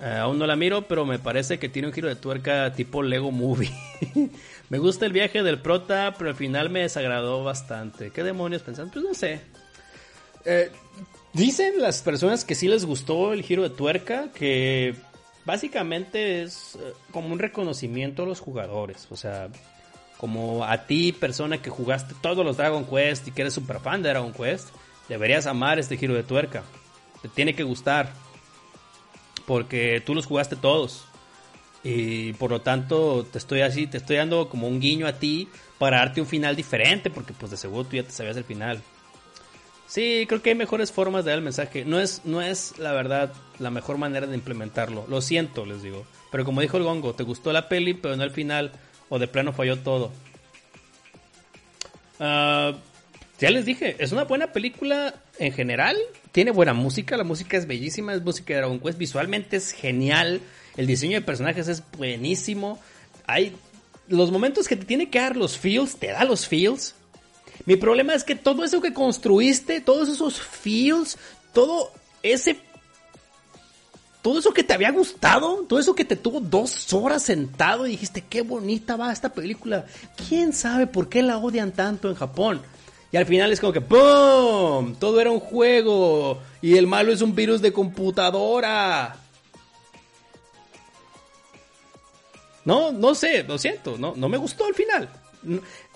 Eh, 0.00 0.18
aún 0.20 0.38
no 0.38 0.46
la 0.46 0.54
miro, 0.54 0.86
pero 0.86 1.04
me 1.04 1.18
parece 1.18 1.58
que 1.58 1.68
tiene 1.68 1.88
un 1.88 1.94
giro 1.94 2.06
de 2.06 2.14
tuerca 2.14 2.72
tipo 2.72 3.02
Lego 3.02 3.32
Movie. 3.32 3.72
me 4.68 4.78
gusta 4.78 5.04
el 5.04 5.12
viaje 5.12 5.42
del 5.42 5.60
prota, 5.60 6.14
pero 6.16 6.30
al 6.30 6.36
final 6.36 6.70
me 6.70 6.82
desagradó 6.82 7.42
bastante. 7.42 8.12
¿Qué 8.12 8.22
demonios 8.22 8.62
pensan? 8.62 8.88
Pues 8.88 9.04
no 9.04 9.14
sé. 9.14 9.40
Eh, 10.44 10.70
dicen 11.32 11.72
las 11.82 12.02
personas 12.02 12.44
que 12.44 12.54
sí 12.54 12.68
les 12.68 12.84
gustó 12.84 13.32
el 13.32 13.42
giro 13.42 13.64
de 13.64 13.70
tuerca, 13.70 14.30
que 14.32 14.94
básicamente 15.44 16.42
es 16.42 16.76
eh, 16.76 16.92
como 17.10 17.32
un 17.32 17.40
reconocimiento 17.40 18.22
a 18.22 18.26
los 18.26 18.38
jugadores. 18.38 19.08
O 19.10 19.16
sea, 19.16 19.48
como 20.20 20.66
a 20.66 20.84
ti, 20.84 21.12
persona 21.12 21.62
que 21.62 21.70
jugaste 21.70 22.14
todos 22.20 22.44
los 22.44 22.58
Dragon 22.58 22.84
Quest 22.84 23.26
y 23.26 23.30
que 23.30 23.40
eres 23.40 23.54
super 23.54 23.80
fan 23.80 24.02
de 24.02 24.10
Dragon 24.10 24.34
Quest, 24.34 24.68
deberías 25.08 25.46
amar 25.46 25.78
este 25.78 25.96
giro 25.96 26.12
de 26.12 26.22
tuerca. 26.22 26.62
Te 27.22 27.28
tiene 27.28 27.54
que 27.54 27.62
gustar 27.62 28.12
porque 29.46 30.02
tú 30.04 30.14
los 30.14 30.26
jugaste 30.26 30.56
todos. 30.56 31.06
Y 31.82 32.34
por 32.34 32.50
lo 32.50 32.60
tanto, 32.60 33.26
te 33.32 33.38
estoy 33.38 33.62
así, 33.62 33.86
te 33.86 33.96
estoy 33.96 34.16
dando 34.16 34.50
como 34.50 34.68
un 34.68 34.78
guiño 34.78 35.06
a 35.06 35.14
ti 35.14 35.48
para 35.78 36.00
darte 36.00 36.20
un 36.20 36.26
final 36.26 36.54
diferente, 36.54 37.08
porque 37.08 37.32
pues 37.32 37.50
de 37.50 37.56
seguro 37.56 37.88
tú 37.88 37.96
ya 37.96 38.02
te 38.02 38.10
sabías 38.12 38.36
el 38.36 38.44
final. 38.44 38.82
Sí, 39.86 40.26
creo 40.28 40.42
que 40.42 40.50
hay 40.50 40.54
mejores 40.54 40.92
formas 40.92 41.24
de 41.24 41.30
dar 41.30 41.38
el 41.38 41.44
mensaje. 41.44 41.86
No 41.86 41.98
es, 41.98 42.26
no 42.26 42.42
es 42.42 42.78
la 42.78 42.92
verdad 42.92 43.32
la 43.58 43.70
mejor 43.70 43.96
manera 43.96 44.26
de 44.26 44.36
implementarlo. 44.36 45.06
Lo 45.08 45.22
siento, 45.22 45.64
les 45.64 45.82
digo. 45.82 46.04
Pero 46.30 46.44
como 46.44 46.60
dijo 46.60 46.76
el 46.76 46.82
Gongo, 46.82 47.14
te 47.14 47.22
gustó 47.22 47.54
la 47.54 47.70
peli, 47.70 47.94
pero 47.94 48.16
no 48.16 48.22
el 48.22 48.30
final. 48.30 48.72
O 49.10 49.18
de 49.18 49.28
plano 49.28 49.52
falló 49.52 49.78
todo. 49.78 50.12
Uh, 52.18 52.74
ya 53.38 53.50
les 53.50 53.64
dije, 53.66 53.96
es 53.98 54.12
una 54.12 54.24
buena 54.24 54.52
película 54.52 55.14
en 55.38 55.52
general. 55.52 55.96
Tiene 56.32 56.52
buena 56.52 56.72
música, 56.72 57.16
la 57.16 57.24
música 57.24 57.56
es 57.58 57.66
bellísima, 57.66 58.14
es 58.14 58.22
música 58.22 58.54
de 58.54 58.60
Dragon 58.60 58.80
Quest. 58.80 58.98
Visualmente 58.98 59.56
es 59.56 59.72
genial. 59.72 60.40
El 60.76 60.86
diseño 60.86 61.18
de 61.18 61.26
personajes 61.26 61.68
es 61.68 61.82
buenísimo. 61.98 62.78
Hay 63.26 63.56
los 64.08 64.30
momentos 64.30 64.68
que 64.68 64.76
te 64.76 64.84
tiene 64.84 65.10
que 65.10 65.18
dar 65.18 65.36
los 65.36 65.58
feels, 65.58 65.96
te 65.96 66.08
da 66.08 66.24
los 66.24 66.46
feels. 66.46 66.94
Mi 67.66 67.76
problema 67.76 68.14
es 68.14 68.24
que 68.24 68.36
todo 68.36 68.64
eso 68.64 68.80
que 68.80 68.92
construiste, 68.92 69.80
todos 69.80 70.08
esos 70.08 70.40
feels, 70.40 71.18
todo 71.52 71.92
ese 72.22 72.58
todo 74.22 74.38
eso 74.38 74.52
que 74.52 74.64
te 74.64 74.74
había 74.74 74.90
gustado, 74.90 75.64
todo 75.68 75.78
eso 75.78 75.94
que 75.94 76.04
te 76.04 76.16
tuvo 76.16 76.40
dos 76.40 76.92
horas 76.92 77.22
sentado 77.22 77.86
y 77.86 77.92
dijiste, 77.92 78.24
qué 78.28 78.42
bonita 78.42 78.96
va 78.96 79.12
esta 79.12 79.32
película. 79.32 79.86
¿Quién 80.28 80.52
sabe 80.52 80.86
por 80.86 81.08
qué 81.08 81.22
la 81.22 81.38
odian 81.38 81.72
tanto 81.72 82.08
en 82.08 82.14
Japón? 82.14 82.60
Y 83.12 83.16
al 83.16 83.26
final 83.26 83.50
es 83.50 83.60
como 83.60 83.72
que 83.72 83.80
¡pum! 83.80 84.94
Todo 84.98 85.20
era 85.20 85.30
un 85.30 85.40
juego. 85.40 86.40
Y 86.62 86.76
el 86.76 86.86
malo 86.86 87.12
es 87.12 87.22
un 87.22 87.34
virus 87.34 87.60
de 87.60 87.72
computadora. 87.72 89.16
No, 92.64 92.92
no 92.92 93.14
sé, 93.14 93.42
lo 93.42 93.58
siento, 93.58 93.96
no, 93.98 94.14
no 94.14 94.28
me 94.28 94.36
gustó 94.36 94.66
al 94.66 94.74
final. 94.74 95.08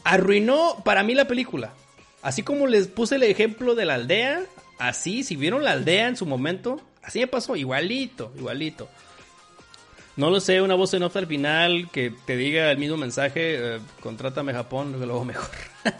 Arruinó 0.02 0.82
para 0.84 1.02
mí 1.02 1.14
la 1.14 1.28
película. 1.28 1.74
Así 2.22 2.42
como 2.42 2.66
les 2.66 2.88
puse 2.88 3.16
el 3.16 3.22
ejemplo 3.22 3.74
de 3.74 3.84
la 3.84 3.94
aldea, 3.94 4.42
así, 4.78 5.22
si 5.24 5.36
vieron 5.36 5.62
la 5.62 5.72
aldea 5.72 6.08
en 6.08 6.16
su 6.16 6.24
momento, 6.24 6.80
así 7.04 7.20
me 7.20 7.26
pasó, 7.26 7.56
igualito, 7.56 8.32
igualito. 8.36 8.88
No 10.16 10.30
lo 10.30 10.40
sé, 10.40 10.62
una 10.62 10.74
voz 10.74 10.94
en 10.94 11.02
off 11.02 11.16
al 11.16 11.26
final 11.26 11.88
que 11.90 12.14
te 12.24 12.36
diga 12.36 12.70
el 12.70 12.78
mismo 12.78 12.96
mensaje, 12.96 13.76
eh, 13.76 13.80
contrátame 14.00 14.52
Japón, 14.52 14.92
luego 14.98 15.24
mejor. 15.24 15.50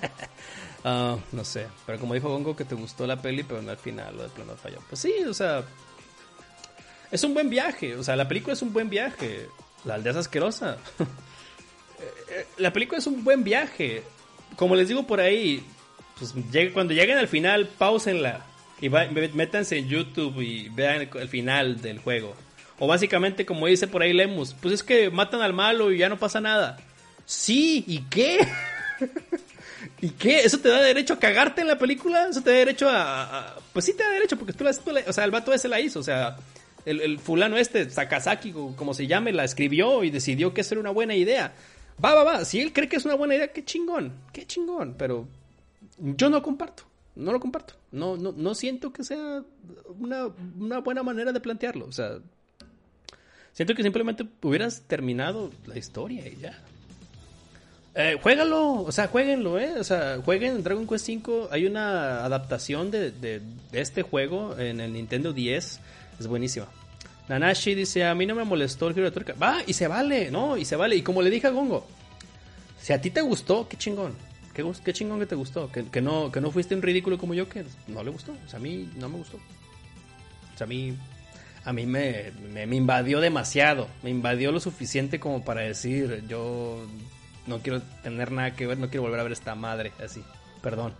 Ah, 0.86 1.16
no 1.32 1.46
sé, 1.46 1.66
pero 1.86 1.98
como 1.98 2.12
dijo 2.12 2.28
Gongo 2.28 2.54
que 2.54 2.66
te 2.66 2.74
gustó 2.74 3.06
la 3.06 3.16
peli, 3.22 3.42
pero 3.42 3.62
no 3.62 3.70
al 3.70 3.78
final 3.78 4.18
lo 4.18 4.24
de 4.24 4.28
plano 4.28 4.54
falló. 4.54 4.80
Pues 4.86 5.00
sí, 5.00 5.14
o 5.26 5.32
sea, 5.32 5.64
es 7.10 7.24
un 7.24 7.32
buen 7.32 7.48
viaje, 7.48 7.96
o 7.96 8.04
sea, 8.04 8.16
la 8.16 8.28
película 8.28 8.52
es 8.52 8.60
un 8.60 8.70
buen 8.70 8.90
viaje. 8.90 9.48
La 9.86 9.94
aldea 9.94 10.12
es 10.12 10.18
asquerosa. 10.18 10.76
Eh, 11.96 12.40
eh, 12.40 12.46
la 12.58 12.72
película 12.72 12.98
es 12.98 13.06
un 13.06 13.22
buen 13.22 13.44
viaje. 13.44 14.02
Como 14.56 14.74
les 14.74 14.88
digo 14.88 15.06
por 15.06 15.20
ahí, 15.20 15.64
pues 16.18 16.34
cuando 16.72 16.92
lleguen 16.92 17.16
al 17.16 17.28
final, 17.28 17.68
pausenla 17.68 18.44
y 18.84 18.90
métanse 18.90 19.78
en 19.78 19.88
YouTube 19.88 20.42
y 20.42 20.68
vean 20.68 21.08
el, 21.14 21.28
final 21.28 21.80
del 21.80 21.98
juego. 22.00 22.34
O 22.78 22.86
básicamente, 22.86 23.46
como 23.46 23.66
dice 23.66 23.88
por 23.88 24.02
ahí 24.02 24.12
Lemus, 24.12 24.54
pues 24.60 24.74
es 24.74 24.82
que 24.82 25.08
matan 25.08 25.40
al 25.40 25.54
malo 25.54 25.90
y 25.90 25.96
ya 25.96 26.10
no 26.10 26.18
pasa 26.18 26.38
nada. 26.38 26.76
Sí, 27.24 27.82
¿y 27.86 28.00
qué? 28.10 28.46
¿Y 30.02 30.10
qué? 30.10 30.40
¿Eso 30.40 30.58
te 30.58 30.68
da 30.68 30.82
derecho 30.82 31.14
a 31.14 31.18
cagarte 31.18 31.62
en 31.62 31.68
la 31.68 31.78
película? 31.78 32.28
¿Eso 32.28 32.42
te 32.42 32.50
da 32.50 32.56
derecho 32.56 32.86
a...? 32.90 33.56
Pues 33.72 33.86
sí 33.86 33.94
te 33.94 34.02
da 34.02 34.10
derecho 34.10 34.36
porque 34.36 34.52
tú 34.52 34.64
la, 34.64 34.72
O 35.06 35.12
sea, 35.14 35.24
el 35.24 35.30
vato 35.30 35.54
ese 35.54 35.68
la 35.68 35.80
hizo. 35.80 36.00
O 36.00 36.02
sea, 36.02 36.36
el, 36.84 37.18
fulano 37.18 37.56
este, 37.56 37.88
Sakazaki, 37.88 38.52
como 38.52 38.92
se 38.92 39.06
llame, 39.06 39.32
la 39.32 39.44
escribió 39.44 40.04
y 40.04 40.10
decidió 40.10 40.52
que 40.52 40.60
eso 40.60 40.74
era 40.74 40.82
una 40.82 40.90
buena 40.90 41.14
idea. 41.14 41.54
Va, 42.04 42.14
va, 42.14 42.22
va. 42.22 42.44
Si 42.44 42.60
él 42.60 42.74
cree 42.74 42.86
que 42.86 42.96
es 42.96 43.06
una 43.06 43.14
buena 43.14 43.34
idea, 43.34 43.48
qué 43.48 43.64
chingón. 43.64 44.12
Qué 44.30 44.46
chingón. 44.46 44.94
Pero 44.98 45.26
yo 45.96 46.28
no 46.28 46.42
comparto. 46.42 46.84
No 47.16 47.32
lo 47.32 47.40
comparto. 47.40 47.74
No, 47.92 48.16
no, 48.16 48.32
no 48.32 48.54
siento 48.54 48.92
que 48.92 49.04
sea 49.04 49.42
una, 50.00 50.28
una 50.58 50.78
buena 50.78 51.02
manera 51.02 51.32
de 51.32 51.40
plantearlo. 51.40 51.86
O 51.86 51.92
sea, 51.92 52.18
siento 53.52 53.74
que 53.74 53.82
simplemente 53.82 54.26
hubieras 54.42 54.82
terminado 54.82 55.50
la 55.66 55.78
historia 55.78 56.26
y 56.26 56.36
ya. 56.36 56.58
Eh, 57.96 58.18
juégalo, 58.20 58.82
o 58.82 58.90
sea, 58.90 59.06
jueguenlo, 59.06 59.58
¿eh? 59.60 59.74
O 59.78 59.84
sea, 59.84 60.18
jueguen 60.24 60.64
Dragon 60.64 60.86
Quest 60.86 61.08
V. 61.08 61.48
Hay 61.52 61.66
una 61.66 62.24
adaptación 62.24 62.90
de, 62.90 63.12
de, 63.12 63.40
este 63.72 64.02
juego 64.02 64.58
en 64.58 64.80
el 64.80 64.92
Nintendo 64.92 65.32
10. 65.32 65.80
Es 66.18 66.26
buenísima. 66.26 66.66
Nanashi 67.28 67.74
dice, 67.74 68.04
a 68.04 68.14
mí 68.16 68.26
no 68.26 68.34
me 68.34 68.44
molestó 68.44 68.88
el 68.88 68.94
giro 68.94 69.06
de 69.06 69.12
tuerca. 69.12 69.34
Va, 69.34 69.58
y 69.64 69.72
se 69.74 69.86
vale, 69.86 70.32
¿no? 70.32 70.56
Y 70.56 70.64
se 70.64 70.74
vale. 70.74 70.96
Y 70.96 71.02
como 71.02 71.22
le 71.22 71.30
dije 71.30 71.46
a 71.46 71.50
Gongo, 71.50 71.86
si 72.80 72.92
a 72.92 73.00
ti 73.00 73.10
te 73.10 73.20
gustó, 73.20 73.68
qué 73.68 73.76
chingón. 73.76 74.12
Qué, 74.54 74.64
qué 74.84 74.92
chingón 74.92 75.18
que 75.18 75.26
te 75.26 75.34
gustó. 75.34 75.70
Que, 75.70 75.84
que, 75.86 76.00
no, 76.00 76.30
que 76.30 76.40
no 76.40 76.50
fuiste 76.50 76.74
un 76.74 76.82
ridículo 76.82 77.18
como 77.18 77.34
yo, 77.34 77.48
que 77.48 77.64
no 77.88 78.02
le 78.02 78.10
gustó. 78.10 78.32
O 78.32 78.48
sea, 78.48 78.58
a 78.58 78.62
mí 78.62 78.90
no 78.96 79.08
me 79.08 79.18
gustó. 79.18 79.36
O 79.36 80.56
sea, 80.56 80.66
a 80.66 80.68
mí, 80.68 80.96
a 81.64 81.72
mí 81.72 81.86
me, 81.86 82.32
me, 82.52 82.66
me 82.66 82.76
invadió 82.76 83.20
demasiado. 83.20 83.88
Me 84.02 84.10
invadió 84.10 84.52
lo 84.52 84.60
suficiente 84.60 85.18
como 85.18 85.44
para 85.44 85.62
decir, 85.62 86.24
yo 86.28 86.86
no 87.46 87.58
quiero 87.58 87.82
tener 88.02 88.32
nada 88.32 88.54
que 88.54 88.66
ver, 88.66 88.78
no 88.78 88.88
quiero 88.88 89.02
volver 89.02 89.20
a 89.20 89.24
ver 89.24 89.32
esta 89.32 89.54
madre 89.54 89.92
así, 90.02 90.22
perdón. 90.62 90.94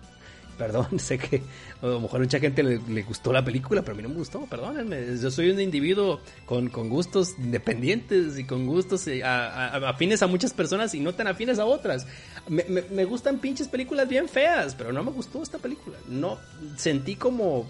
Perdón, 0.57 0.87
sé 0.99 1.19
que 1.19 1.43
a 1.83 1.87
lo 1.87 2.01
mejor 2.01 2.21
mucha 2.21 2.39
gente 2.39 2.63
le, 2.63 3.03
gustó 3.03 3.33
la 3.33 3.45
película, 3.45 3.83
pero 3.83 3.93
a 3.93 3.97
mí 3.97 4.03
no 4.03 4.09
me 4.09 4.17
gustó, 4.17 4.41
perdónenme. 4.47 5.19
Yo 5.21 5.31
soy 5.31 5.51
un 5.51 5.61
individuo 5.61 6.21
con, 6.47 6.69
gustos 6.89 7.35
independientes 7.39 8.39
y 8.39 8.45
con 8.45 8.67
gustos 8.67 9.07
eh, 9.09 9.23
afines 9.25 10.23
a 10.23 10.27
muchas 10.27 10.53
personas 10.53 10.95
y 10.95 11.01
no 11.01 11.15
tan 11.15 11.27
afines 11.27 11.59
a 11.59 11.65
otras. 11.65 12.07
Me, 12.49 12.65
me, 12.65 13.05
gustan 13.05 13.39
pinches 13.39 13.69
películas 13.69 14.09
bien 14.09 14.29
feas, 14.29 14.75
pero 14.75 14.93
no 14.93 15.03
me 15.03 15.11
gustó 15.11 15.43
esta 15.43 15.59
película. 15.59 15.99
No, 16.09 16.39
sentí 16.77 17.17
como... 17.17 17.67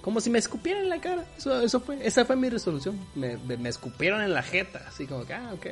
Como 0.00 0.20
si 0.20 0.30
me 0.30 0.40
escupieran 0.40 0.82
en 0.82 0.88
la 0.88 1.00
cara. 1.00 1.24
Eso, 1.38 1.78
fue, 1.78 2.04
esa 2.04 2.24
fue 2.24 2.34
mi 2.34 2.48
resolución. 2.48 2.98
Me, 3.14 3.36
me, 3.36 3.68
escupieron 3.68 4.20
en 4.20 4.34
la 4.34 4.42
jeta. 4.42 4.84
Así 4.88 5.06
como 5.06 5.24
que, 5.24 5.32
ah, 5.32 5.50
ok, 5.54 5.66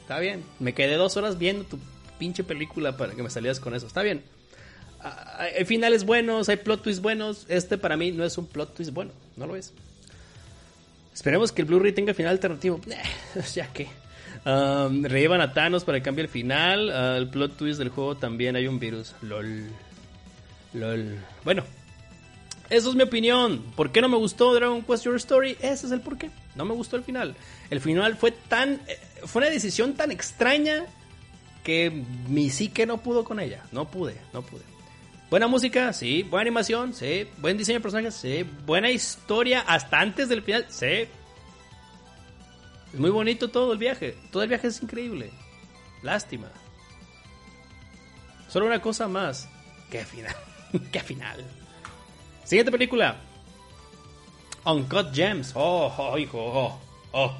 está 0.00 0.18
bien. 0.18 0.42
Me 0.58 0.74
quedé 0.74 0.96
dos 0.96 1.16
horas 1.16 1.38
viendo 1.38 1.62
tu 1.62 1.78
pinche 2.18 2.42
película 2.42 2.96
para 2.96 3.12
que 3.12 3.22
me 3.22 3.30
salieras 3.30 3.60
con 3.60 3.76
eso. 3.76 3.86
Está 3.86 4.02
bien 4.02 4.24
hay 5.38 5.64
finales 5.64 6.04
buenos, 6.04 6.48
hay 6.48 6.56
plot 6.56 6.82
twists 6.82 7.02
buenos. 7.02 7.46
Este 7.48 7.78
para 7.78 7.96
mí 7.96 8.12
no 8.12 8.24
es 8.24 8.38
un 8.38 8.46
plot 8.46 8.74
twist 8.74 8.92
bueno, 8.92 9.12
no 9.36 9.46
lo 9.46 9.56
es. 9.56 9.72
Esperemos 11.14 11.50
que 11.50 11.62
el 11.62 11.68
Blu-ray 11.68 11.92
tenga 11.92 12.12
final 12.14 12.32
alternativo. 12.32 12.80
ya 13.54 13.66
que. 13.68 13.88
Um, 14.44 15.02
rellevan 15.02 15.40
a 15.40 15.52
Thanos 15.52 15.82
para 15.84 15.98
que 15.98 16.04
cambie 16.04 16.22
el 16.22 16.28
final. 16.28 16.88
Uh, 16.88 17.16
el 17.16 17.28
plot 17.28 17.56
twist 17.56 17.78
del 17.78 17.88
juego 17.88 18.16
también 18.16 18.54
hay 18.54 18.66
un 18.66 18.78
virus. 18.78 19.14
LOL. 19.22 19.64
LOL. 20.74 21.18
Bueno, 21.42 21.64
eso 22.68 22.90
es 22.90 22.94
mi 22.94 23.02
opinión. 23.02 23.62
¿Por 23.74 23.92
qué 23.92 24.00
no 24.00 24.08
me 24.08 24.16
gustó 24.16 24.54
Dragon 24.54 24.82
Quest 24.82 25.04
Your 25.04 25.16
Story? 25.16 25.56
Ese 25.60 25.86
es 25.86 25.92
el 25.92 26.00
porqué. 26.00 26.30
No 26.54 26.64
me 26.64 26.74
gustó 26.74 26.96
el 26.96 27.02
final. 27.02 27.34
El 27.70 27.80
final 27.80 28.16
fue 28.16 28.30
tan. 28.32 28.80
Eh, 28.86 28.98
fue 29.24 29.40
una 29.40 29.50
decisión 29.50 29.94
tan 29.94 30.10
extraña 30.10 30.84
que 31.64 32.04
mi 32.28 32.50
psique 32.50 32.86
no 32.86 32.98
pudo 32.98 33.24
con 33.24 33.40
ella. 33.40 33.64
No 33.72 33.90
pude, 33.90 34.16
no 34.32 34.42
pude. 34.42 34.62
Buena 35.28 35.48
música, 35.48 35.92
sí. 35.92 36.22
Buena 36.22 36.42
animación, 36.42 36.94
sí. 36.94 37.28
Buen 37.38 37.58
diseño 37.58 37.78
de 37.78 37.82
personajes, 37.82 38.14
sí. 38.14 38.44
Buena 38.64 38.90
historia 38.90 39.60
hasta 39.60 40.00
antes 40.00 40.28
del 40.28 40.42
final, 40.42 40.66
sí. 40.68 41.08
Es 42.92 43.00
muy 43.00 43.10
bonito 43.10 43.48
todo 43.48 43.72
el 43.72 43.78
viaje. 43.78 44.16
Todo 44.30 44.44
el 44.44 44.48
viaje 44.48 44.68
es 44.68 44.82
increíble. 44.82 45.30
Lástima. 46.02 46.48
Solo 48.48 48.66
una 48.66 48.80
cosa 48.80 49.08
más. 49.08 49.48
Qué 49.90 50.04
final. 50.04 50.36
Qué 50.92 51.00
final. 51.00 51.44
Siguiente 52.44 52.70
película. 52.70 53.16
Uncut 54.64 55.12
Gems. 55.12 55.52
Oh, 55.54 55.92
oh, 55.98 56.18
hijo. 56.18 56.38
Oh, 56.38 56.78
oh. 57.12 57.34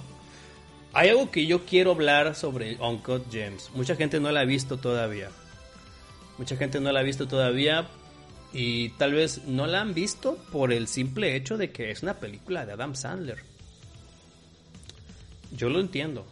Hay 0.92 1.10
algo 1.10 1.30
que 1.30 1.46
yo 1.46 1.64
quiero 1.64 1.92
hablar 1.92 2.34
sobre 2.34 2.76
Uncut 2.80 3.30
Gems. 3.30 3.70
Mucha 3.74 3.94
gente 3.94 4.18
no 4.18 4.32
la 4.32 4.40
ha 4.40 4.44
visto 4.44 4.78
todavía. 4.78 5.30
Mucha 6.38 6.56
gente 6.56 6.80
no 6.80 6.92
la 6.92 7.00
ha 7.00 7.02
visto 7.02 7.26
todavía 7.26 7.88
y 8.52 8.90
tal 8.90 9.14
vez 9.14 9.44
no 9.46 9.66
la 9.66 9.80
han 9.80 9.94
visto 9.94 10.36
por 10.52 10.72
el 10.72 10.88
simple 10.88 11.36
hecho 11.36 11.56
de 11.56 11.70
que 11.70 11.90
es 11.90 12.02
una 12.02 12.14
película 12.14 12.66
de 12.66 12.72
Adam 12.72 12.94
Sandler. 12.94 13.38
Yo 15.52 15.68
lo 15.68 15.80
entiendo. 15.80 16.26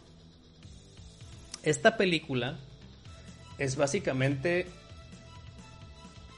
Esta 1.63 1.97
película 1.97 2.57
es 3.57 3.75
básicamente 3.75 4.67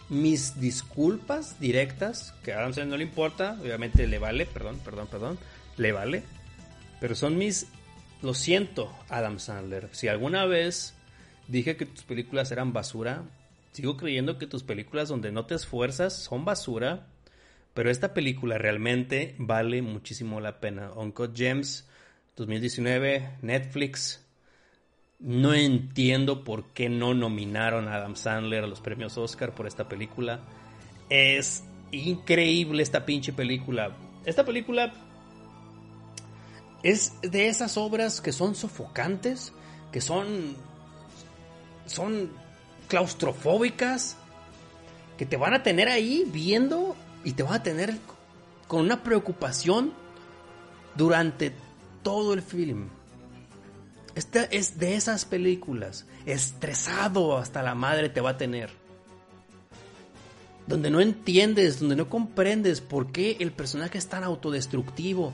mis 0.10 0.60
disculpas 0.60 1.60
directas, 1.60 2.34
que 2.44 2.54
a 2.54 2.60
Adam 2.60 2.74
Sandler 2.74 2.88
no 2.88 2.98
le 2.98 3.04
importa, 3.04 3.58
obviamente 3.62 4.08
le 4.08 4.20
vale, 4.20 4.46
perdón, 4.46 4.80
perdón, 4.80 5.08
perdón, 5.08 5.40
le 5.76 5.92
vale, 5.92 6.24
pero 7.02 7.16
son 7.16 7.38
mis, 7.38 7.68
lo 8.22 8.34
siento, 8.34 8.94
Adam 9.10 9.40
Sandler, 9.40 9.90
si 9.92 10.08
alguna 10.08 10.46
vez 10.46 10.94
dije 11.48 11.76
que 11.76 11.86
tus 11.86 12.04
películas 12.04 12.52
eran 12.52 12.72
basura, 12.72 13.24
Sigo 13.78 13.96
creyendo 13.96 14.40
que 14.40 14.48
tus 14.48 14.64
películas 14.64 15.08
donde 15.08 15.32
no 15.32 15.46
te 15.46 15.54
esfuerzas 15.54 16.12
son 16.12 16.46
basura, 16.46 17.10
pero 17.76 17.92
esta 17.92 18.12
película 18.16 18.58
realmente 18.58 19.36
vale 19.38 19.84
muchísimo 19.84 20.42
la 20.42 20.60
pena. 20.60 20.94
Uncut 20.94 21.38
Gems 21.38 21.88
2019, 22.36 23.38
Netflix. 23.44 24.26
No 25.20 25.54
entiendo 25.54 26.44
por 26.44 26.74
qué 26.74 26.90
no 26.90 27.14
nominaron 27.14 27.88
a 27.88 27.98
Adam 27.98 28.16
Sandler 28.16 28.64
a 28.64 28.68
los 28.68 28.82
premios 28.82 29.16
Oscar 29.20 29.54
por 29.54 29.68
esta 29.68 29.88
película. 29.88 30.40
Es 31.12 31.64
increíble 31.92 32.82
esta 32.82 33.06
pinche 33.06 33.32
película. 33.32 33.96
Esta 34.26 34.44
película 34.44 34.92
es 36.82 37.14
de 37.22 37.48
esas 37.48 37.78
obras 37.78 38.22
que 38.22 38.32
son 38.32 38.56
sofocantes, 38.56 39.54
que 39.92 40.02
son 40.02 40.56
son 41.86 42.47
claustrofóbicas 42.88 44.18
que 45.18 45.26
te 45.26 45.38
van 45.38 45.54
a 45.54 45.64
tener 45.64 45.90
ahí 45.90 46.24
viendo 46.28 46.96
y 47.24 47.34
te 47.34 47.44
van 47.44 47.54
a 47.56 47.64
tener 47.64 47.98
con 48.68 48.82
una 48.82 49.04
preocupación 49.04 49.94
durante 50.96 51.54
todo 52.04 52.34
el 52.34 52.42
film. 52.42 52.90
Esta 54.16 54.44
es 54.46 54.80
de 54.80 54.96
esas 54.96 55.26
películas. 55.26 56.06
Estresado 56.26 57.38
hasta 57.38 57.62
la 57.62 57.76
madre 57.76 58.10
te 58.10 58.22
va 58.22 58.32
a 58.32 58.38
tener. 58.38 58.72
Donde 60.66 60.90
no 60.90 61.00
entiendes, 61.00 61.80
donde 61.80 61.96
no 61.96 62.10
comprendes 62.10 62.82
por 62.82 63.12
qué 63.12 63.38
el 63.40 63.52
personaje 63.52 63.98
es 63.98 64.08
tan 64.08 64.24
autodestructivo, 64.24 65.34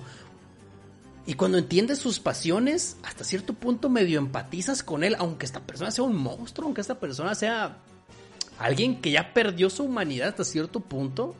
y 1.25 1.35
cuando 1.35 1.57
entiendes 1.57 1.99
sus 1.99 2.19
pasiones, 2.19 2.97
hasta 3.03 3.23
cierto 3.23 3.53
punto 3.53 3.89
medio 3.89 4.19
empatizas 4.19 4.83
con 4.83 5.03
él, 5.03 5.15
aunque 5.19 5.45
esta 5.45 5.61
persona 5.61 5.89
sea 5.89 6.03
un 6.03 6.15
monstruo, 6.15 6.65
aunque 6.65 6.81
esta 6.81 6.99
persona 6.99 7.33
sea 7.33 7.77
alguien 8.59 8.99
que 8.99 9.11
ya 9.11 9.33
perdió 9.33 9.69
su 9.69 9.83
humanidad 9.83 10.29
hasta 10.29 10.43
cierto 10.43 10.81
punto. 10.81 11.35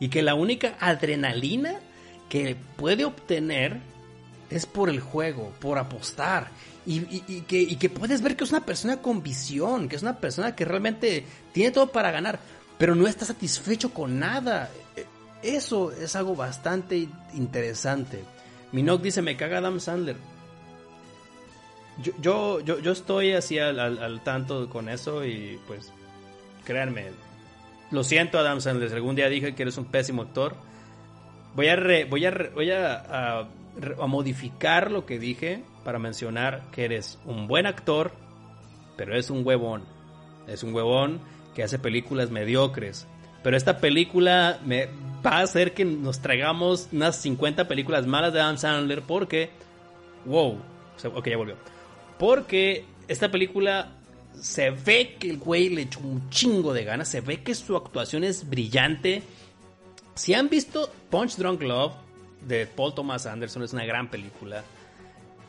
Y 0.00 0.10
que 0.10 0.22
la 0.22 0.34
única 0.34 0.76
adrenalina 0.80 1.80
que 2.28 2.56
puede 2.76 3.04
obtener 3.04 3.80
es 4.50 4.66
por 4.66 4.90
el 4.90 5.00
juego, 5.00 5.52
por 5.60 5.78
apostar. 5.78 6.50
Y, 6.86 7.00
que, 7.42 7.60
y 7.60 7.76
que 7.76 7.90
puedes 7.90 8.22
ver 8.22 8.36
que 8.36 8.44
es 8.44 8.50
una 8.50 8.64
persona 8.64 8.98
con 8.98 9.22
visión, 9.22 9.88
que 9.88 9.96
es 9.96 10.02
una 10.02 10.18
persona 10.20 10.54
que 10.54 10.64
realmente 10.64 11.26
tiene 11.52 11.70
todo 11.70 11.90
para 11.90 12.10
ganar, 12.10 12.38
pero 12.78 12.94
no 12.94 13.06
está 13.06 13.26
satisfecho 13.26 13.92
con 13.92 14.18
nada. 14.18 14.70
E, 14.96 15.04
eso 15.42 15.90
es 15.92 16.16
algo 16.16 16.34
bastante 16.36 17.08
interesante. 17.34 18.24
Minok 18.72 19.02
dice, 19.02 19.22
me 19.22 19.36
caga 19.36 19.58
Adam 19.58 19.80
Sandler. 19.80 20.16
Yo, 22.20 22.60
yo, 22.60 22.78
yo, 22.78 22.92
estoy 22.92 23.32
así 23.32 23.58
al, 23.58 24.20
tanto 24.22 24.68
con 24.70 24.88
eso 24.88 25.24
y 25.24 25.58
pues, 25.66 25.92
créanme, 26.64 27.06
lo 27.90 28.04
siento 28.04 28.38
Adam 28.38 28.60
Sandler, 28.60 28.92
algún 28.94 29.16
día 29.16 29.28
dije 29.28 29.54
que 29.54 29.62
eres 29.62 29.78
un 29.78 29.86
pésimo 29.86 30.22
actor. 30.22 30.54
Voy 31.56 31.68
a, 31.68 31.76
voy 32.08 32.24
a, 32.24 32.50
voy 32.54 32.70
a, 32.70 33.40
a 33.40 34.06
modificar 34.06 34.92
lo 34.92 35.06
que 35.06 35.18
dije 35.18 35.64
para 35.84 35.98
mencionar 35.98 36.70
que 36.70 36.84
eres 36.84 37.18
un 37.24 37.48
buen 37.48 37.66
actor, 37.66 38.12
pero 38.96 39.16
es 39.16 39.30
un 39.30 39.44
huevón. 39.44 39.84
Es 40.46 40.62
un 40.62 40.72
huevón 40.74 41.20
que 41.54 41.64
hace 41.64 41.78
películas 41.78 42.30
mediocres. 42.30 43.08
Pero 43.42 43.56
esta 43.56 43.78
película 43.78 44.60
me 44.64 44.88
va 45.24 45.38
a 45.38 45.42
hacer 45.42 45.74
que 45.74 45.84
nos 45.84 46.20
traigamos 46.20 46.88
unas 46.92 47.16
50 47.16 47.68
películas 47.68 48.06
malas 48.06 48.32
de 48.32 48.40
Adam 48.40 48.58
Sandler 48.58 49.02
porque, 49.02 49.50
wow, 50.24 50.58
ok, 51.14 51.28
ya 51.28 51.36
volvió. 51.36 51.56
Porque 52.18 52.84
esta 53.06 53.30
película 53.30 53.92
se 54.40 54.70
ve 54.70 55.16
que 55.18 55.30
el 55.30 55.38
güey 55.38 55.68
le 55.68 55.82
echó 55.82 56.00
un 56.00 56.28
chingo 56.30 56.72
de 56.72 56.84
ganas, 56.84 57.08
se 57.08 57.20
ve 57.20 57.42
que 57.42 57.54
su 57.54 57.76
actuación 57.76 58.24
es 58.24 58.48
brillante. 58.48 59.22
Si 60.14 60.34
han 60.34 60.48
visto 60.48 60.92
Punch 61.10 61.36
Drunk 61.36 61.62
Love 61.62 61.92
de 62.46 62.66
Paul 62.66 62.94
Thomas 62.94 63.26
Anderson, 63.26 63.62
es 63.62 63.72
una 63.72 63.84
gran 63.84 64.10
película. 64.10 64.64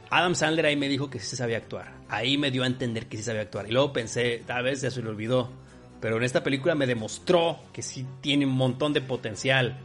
Adam 0.09 0.33
Sandler 0.33 0.65
ahí 0.65 0.75
me 0.75 0.89
dijo 0.89 1.09
que 1.09 1.19
sí 1.19 1.35
sabía 1.35 1.57
actuar. 1.57 1.93
Ahí 2.09 2.37
me 2.37 2.49
dio 2.49 2.63
a 2.63 2.67
entender 2.67 3.07
que 3.07 3.17
sí 3.17 3.23
sabía 3.23 3.41
actuar. 3.41 3.67
Y 3.67 3.71
luego 3.71 3.93
pensé, 3.93 4.43
tal 4.45 4.63
vez 4.63 4.81
ya 4.81 4.89
se 4.89 5.01
le 5.03 5.09
olvidó. 5.09 5.51
Pero 5.99 6.17
en 6.17 6.23
esta 6.23 6.43
película 6.43 6.75
me 6.75 6.87
demostró 6.87 7.59
que 7.73 7.81
sí 7.81 8.05
tiene 8.21 8.45
un 8.45 8.53
montón 8.53 8.93
de 8.93 9.01
potencial. 9.01 9.77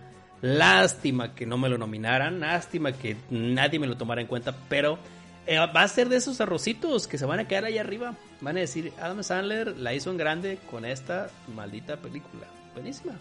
Lástima 0.42 1.34
que 1.34 1.46
no 1.46 1.58
me 1.58 1.68
lo 1.68 1.78
nominaran, 1.78 2.40
lástima 2.40 2.92
que 2.92 3.16
nadie 3.30 3.78
me 3.78 3.86
lo 3.86 3.96
tomara 3.96 4.20
en 4.20 4.26
cuenta, 4.26 4.54
pero 4.68 4.98
eh, 5.46 5.58
va 5.58 5.82
a 5.82 5.88
ser 5.88 6.08
de 6.08 6.16
esos 6.16 6.40
arrocitos 6.40 7.06
que 7.06 7.18
se 7.18 7.26
van 7.26 7.40
a 7.40 7.48
quedar 7.48 7.64
ahí 7.64 7.78
arriba. 7.78 8.14
Van 8.40 8.56
a 8.56 8.60
decir, 8.60 8.92
Adam 9.00 9.22
Sandler 9.22 9.76
la 9.76 9.94
hizo 9.94 10.10
en 10.10 10.18
grande 10.18 10.58
con 10.70 10.84
esta 10.84 11.30
maldita 11.54 11.96
película. 11.96 12.46
Buenísima. 12.74 13.14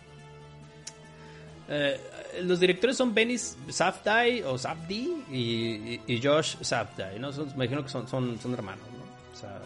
Eh, 1.69 1.99
los 2.43 2.59
directores 2.59 2.97
son 2.97 3.13
Benny 3.13 3.37
Safdie 3.37 4.43
o 4.43 4.57
Safdie 4.57 5.23
y, 5.31 6.21
Josh 6.21 6.57
Safdie, 6.61 7.19
¿no? 7.19 7.31
me 7.31 7.53
imagino 7.53 7.83
que 7.83 7.89
son, 7.89 8.37
hermanos, 8.53 8.85
¿no? 8.91 9.31
O 9.31 9.35
sea, 9.35 9.61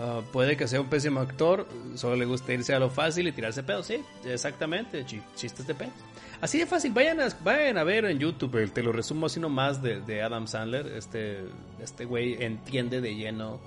Ah, 0.00 0.20
puede 0.32 0.56
que 0.56 0.68
sea 0.68 0.80
un 0.80 0.86
pésimo 0.86 1.18
actor, 1.18 1.66
solo 1.96 2.14
le 2.14 2.24
gusta 2.24 2.52
irse 2.52 2.72
a 2.72 2.78
lo 2.78 2.88
fácil 2.88 3.26
y 3.26 3.32
tirarse 3.32 3.64
pedos. 3.64 3.86
Sí, 3.86 4.00
exactamente, 4.24 5.04
chistes 5.04 5.66
de 5.66 5.74
pedos. 5.74 5.92
Así 6.40 6.56
de 6.56 6.66
fácil, 6.66 6.92
vayan 6.92 7.20
a, 7.20 7.28
vayan 7.42 7.78
a 7.78 7.82
ver 7.82 8.04
en 8.04 8.20
YouTube, 8.20 8.72
te 8.72 8.80
lo 8.84 8.92
resumo 8.92 9.26
así 9.26 9.40
nomás 9.40 9.82
de, 9.82 10.00
de 10.00 10.22
Adam 10.22 10.46
Sandler. 10.46 10.86
Este, 10.86 11.40
este 11.82 12.04
güey 12.04 12.40
entiende 12.40 13.00
de 13.00 13.16
lleno 13.16 13.58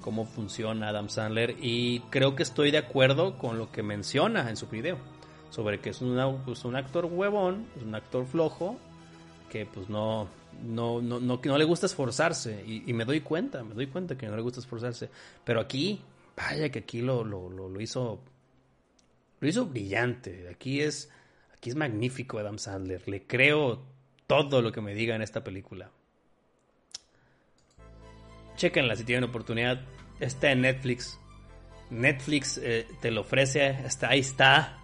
cómo 0.00 0.24
funciona 0.24 0.88
Adam 0.88 1.10
Sandler 1.10 1.54
y 1.60 2.00
creo 2.08 2.34
que 2.34 2.44
estoy 2.44 2.70
de 2.70 2.78
acuerdo 2.78 3.36
con 3.36 3.58
lo 3.58 3.70
que 3.70 3.82
menciona 3.82 4.48
en 4.48 4.56
su 4.56 4.68
video 4.68 4.96
sobre 5.50 5.80
que 5.80 5.90
es 5.90 6.00
un, 6.00 6.42
pues, 6.46 6.64
un 6.64 6.76
actor 6.76 7.04
huevón, 7.04 7.66
es 7.76 7.82
un 7.82 7.94
actor 7.94 8.24
flojo 8.24 8.76
que 9.50 9.66
pues 9.66 9.90
no 9.90 10.28
no, 10.62 11.00
no, 11.00 11.20
no, 11.20 11.40
no 11.42 11.58
le 11.58 11.64
gusta 11.64 11.86
esforzarse 11.86 12.64
y, 12.66 12.92
me 12.92 13.04
doy 13.04 13.20
cuenta, 13.20 13.62
me 13.64 13.74
doy 13.74 13.86
cuenta 13.86 14.16
que 14.16 14.26
no 14.26 14.36
le 14.36 14.42
gusta 14.42 14.60
esforzarse, 14.60 15.08
pero 15.44 15.60
aquí, 15.60 16.00
vaya 16.36 16.70
que 16.70 16.80
aquí 16.80 17.00
lo, 17.00 17.24
lo, 17.24 17.48
lo, 17.48 17.80
hizo 17.80 18.20
lo 19.40 19.48
hizo 19.48 19.66
brillante, 19.66 20.48
aquí 20.48 20.80
es 20.80 21.10
aquí 21.52 21.70
es 21.70 21.76
magnífico 21.76 22.38
Adam 22.38 22.58
Sandler, 22.58 23.08
le 23.08 23.26
creo 23.26 23.82
todo 24.26 24.62
lo 24.62 24.72
que 24.72 24.80
me 24.80 24.94
diga 24.94 25.14
en 25.14 25.22
esta 25.22 25.44
película. 25.44 25.90
Chequenla 28.56 28.96
si 28.96 29.04
tienen 29.04 29.24
oportunidad. 29.24 29.80
Está 30.20 30.52
en 30.52 30.62
Netflix. 30.62 31.18
Netflix 31.90 32.58
eh, 32.62 32.86
te 33.00 33.10
lo 33.10 33.22
ofrece. 33.22 33.66
Hasta 33.66 34.08
ahí 34.08 34.20
está. 34.20 34.78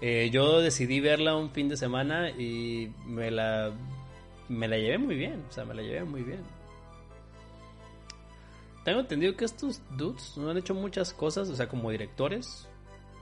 Eh, 0.00 0.30
yo 0.32 0.60
decidí 0.60 1.00
verla 1.00 1.34
un 1.34 1.50
fin 1.50 1.68
de 1.68 1.76
semana 1.76 2.30
y 2.30 2.92
me 3.04 3.30
la, 3.30 3.72
me 4.48 4.68
la 4.68 4.78
llevé 4.78 4.98
muy 4.98 5.16
bien. 5.16 5.44
O 5.48 5.52
sea, 5.52 5.64
me 5.64 5.74
la 5.74 5.82
llevé 5.82 6.04
muy 6.04 6.22
bien. 6.22 6.42
Tengo 8.84 9.00
entendido 9.00 9.36
que 9.36 9.44
estos 9.44 9.82
dudes 9.96 10.36
no 10.36 10.50
han 10.50 10.56
hecho 10.56 10.74
muchas 10.74 11.12
cosas, 11.12 11.48
o 11.50 11.56
sea, 11.56 11.68
como 11.68 11.90
directores. 11.90 12.68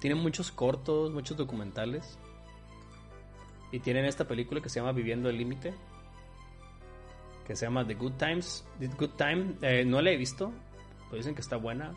Tienen 0.00 0.18
muchos 0.18 0.50
cortos, 0.52 1.10
muchos 1.12 1.36
documentales. 1.36 2.18
Y 3.72 3.80
tienen 3.80 4.04
esta 4.04 4.26
película 4.28 4.60
que 4.60 4.68
se 4.68 4.78
llama 4.80 4.92
Viviendo 4.92 5.28
el 5.28 5.38
Límite 5.38 5.74
que 7.46 7.54
se 7.54 7.64
llama 7.64 7.86
The 7.86 7.94
Good 7.94 8.14
Times. 8.14 8.66
The 8.80 8.88
Good 8.88 9.10
Time, 9.16 9.54
eh, 9.62 9.84
no 9.84 10.02
la 10.02 10.10
he 10.10 10.16
visto, 10.16 10.52
pero 11.04 11.16
dicen 11.16 11.34
que 11.34 11.40
está 11.40 11.56
buena. 11.56 11.94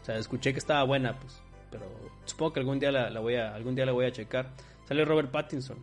O 0.00 0.04
sea, 0.04 0.16
escuché 0.16 0.52
que 0.52 0.58
estaba 0.58 0.82
buena, 0.84 1.18
pues, 1.18 1.40
pero 1.70 1.84
supongo 2.24 2.54
que 2.54 2.60
algún 2.60 2.80
día 2.80 2.90
la, 2.90 3.20
voy 3.20 3.34
a 3.36 3.54
algún 3.54 3.74
día 3.74 3.84
la 3.84 3.92
voy 3.92 4.06
a 4.06 4.12
checar. 4.12 4.50
Sale 4.86 5.04
Robert 5.04 5.30
Pattinson. 5.30 5.78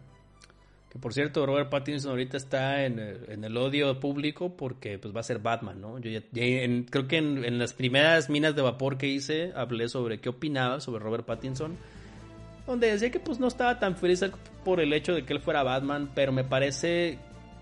Por 1.00 1.14
cierto, 1.14 1.46
Robert 1.46 1.70
Pattinson 1.70 2.12
ahorita 2.12 2.38
está 2.38 2.86
en 2.86 3.00
el, 3.00 3.58
odio 3.58 4.00
público 4.00 4.56
porque 4.56 5.00
pues 5.00 5.16
va 5.16 5.20
a 5.20 5.24
ser 5.24 5.40
Batman, 5.40 5.82
¿no? 5.82 6.00
Yo 6.00 6.10
ya, 6.12 6.22
creo 6.32 7.08
que 7.08 7.18
en, 7.18 7.44
en, 7.44 7.60
las 7.60 7.74
primeras 7.74 8.30
minas 8.30 8.56
de 8.56 8.62
vapor 8.62 8.98
que 8.98 9.08
hice 9.08 9.52
hablé 9.56 9.90
sobre 9.90 10.20
qué 10.20 10.30
opinaba 10.30 10.80
sobre 10.80 11.04
Robert 11.04 11.26
Pattinson. 11.26 11.78
Donde 12.66 12.92
decía 12.92 13.12
que 13.12 13.20
pues 13.20 13.40
no 13.40 13.48
estaba 13.48 13.80
tan 13.80 13.96
feliz 13.96 14.24
por 14.66 14.82
el 14.82 14.92
hecho 14.94 15.14
de 15.14 15.24
que 15.24 15.34
él 15.34 15.40
fuera 15.40 15.64
Batman, 15.64 16.12
pero 16.14 16.32
me 16.32 16.44
parece 16.44 17.18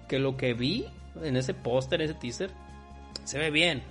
que 0.08 0.20
lo 0.20 0.36
que 0.38 0.54
vi 0.54 0.86
en 1.24 1.38
ese 1.38 1.54
póster, 1.54 2.02
en 2.02 2.10
ese 2.10 2.20
teaser, 2.20 2.52
se 3.24 3.38
ve 3.38 3.52
bien. 3.52 3.84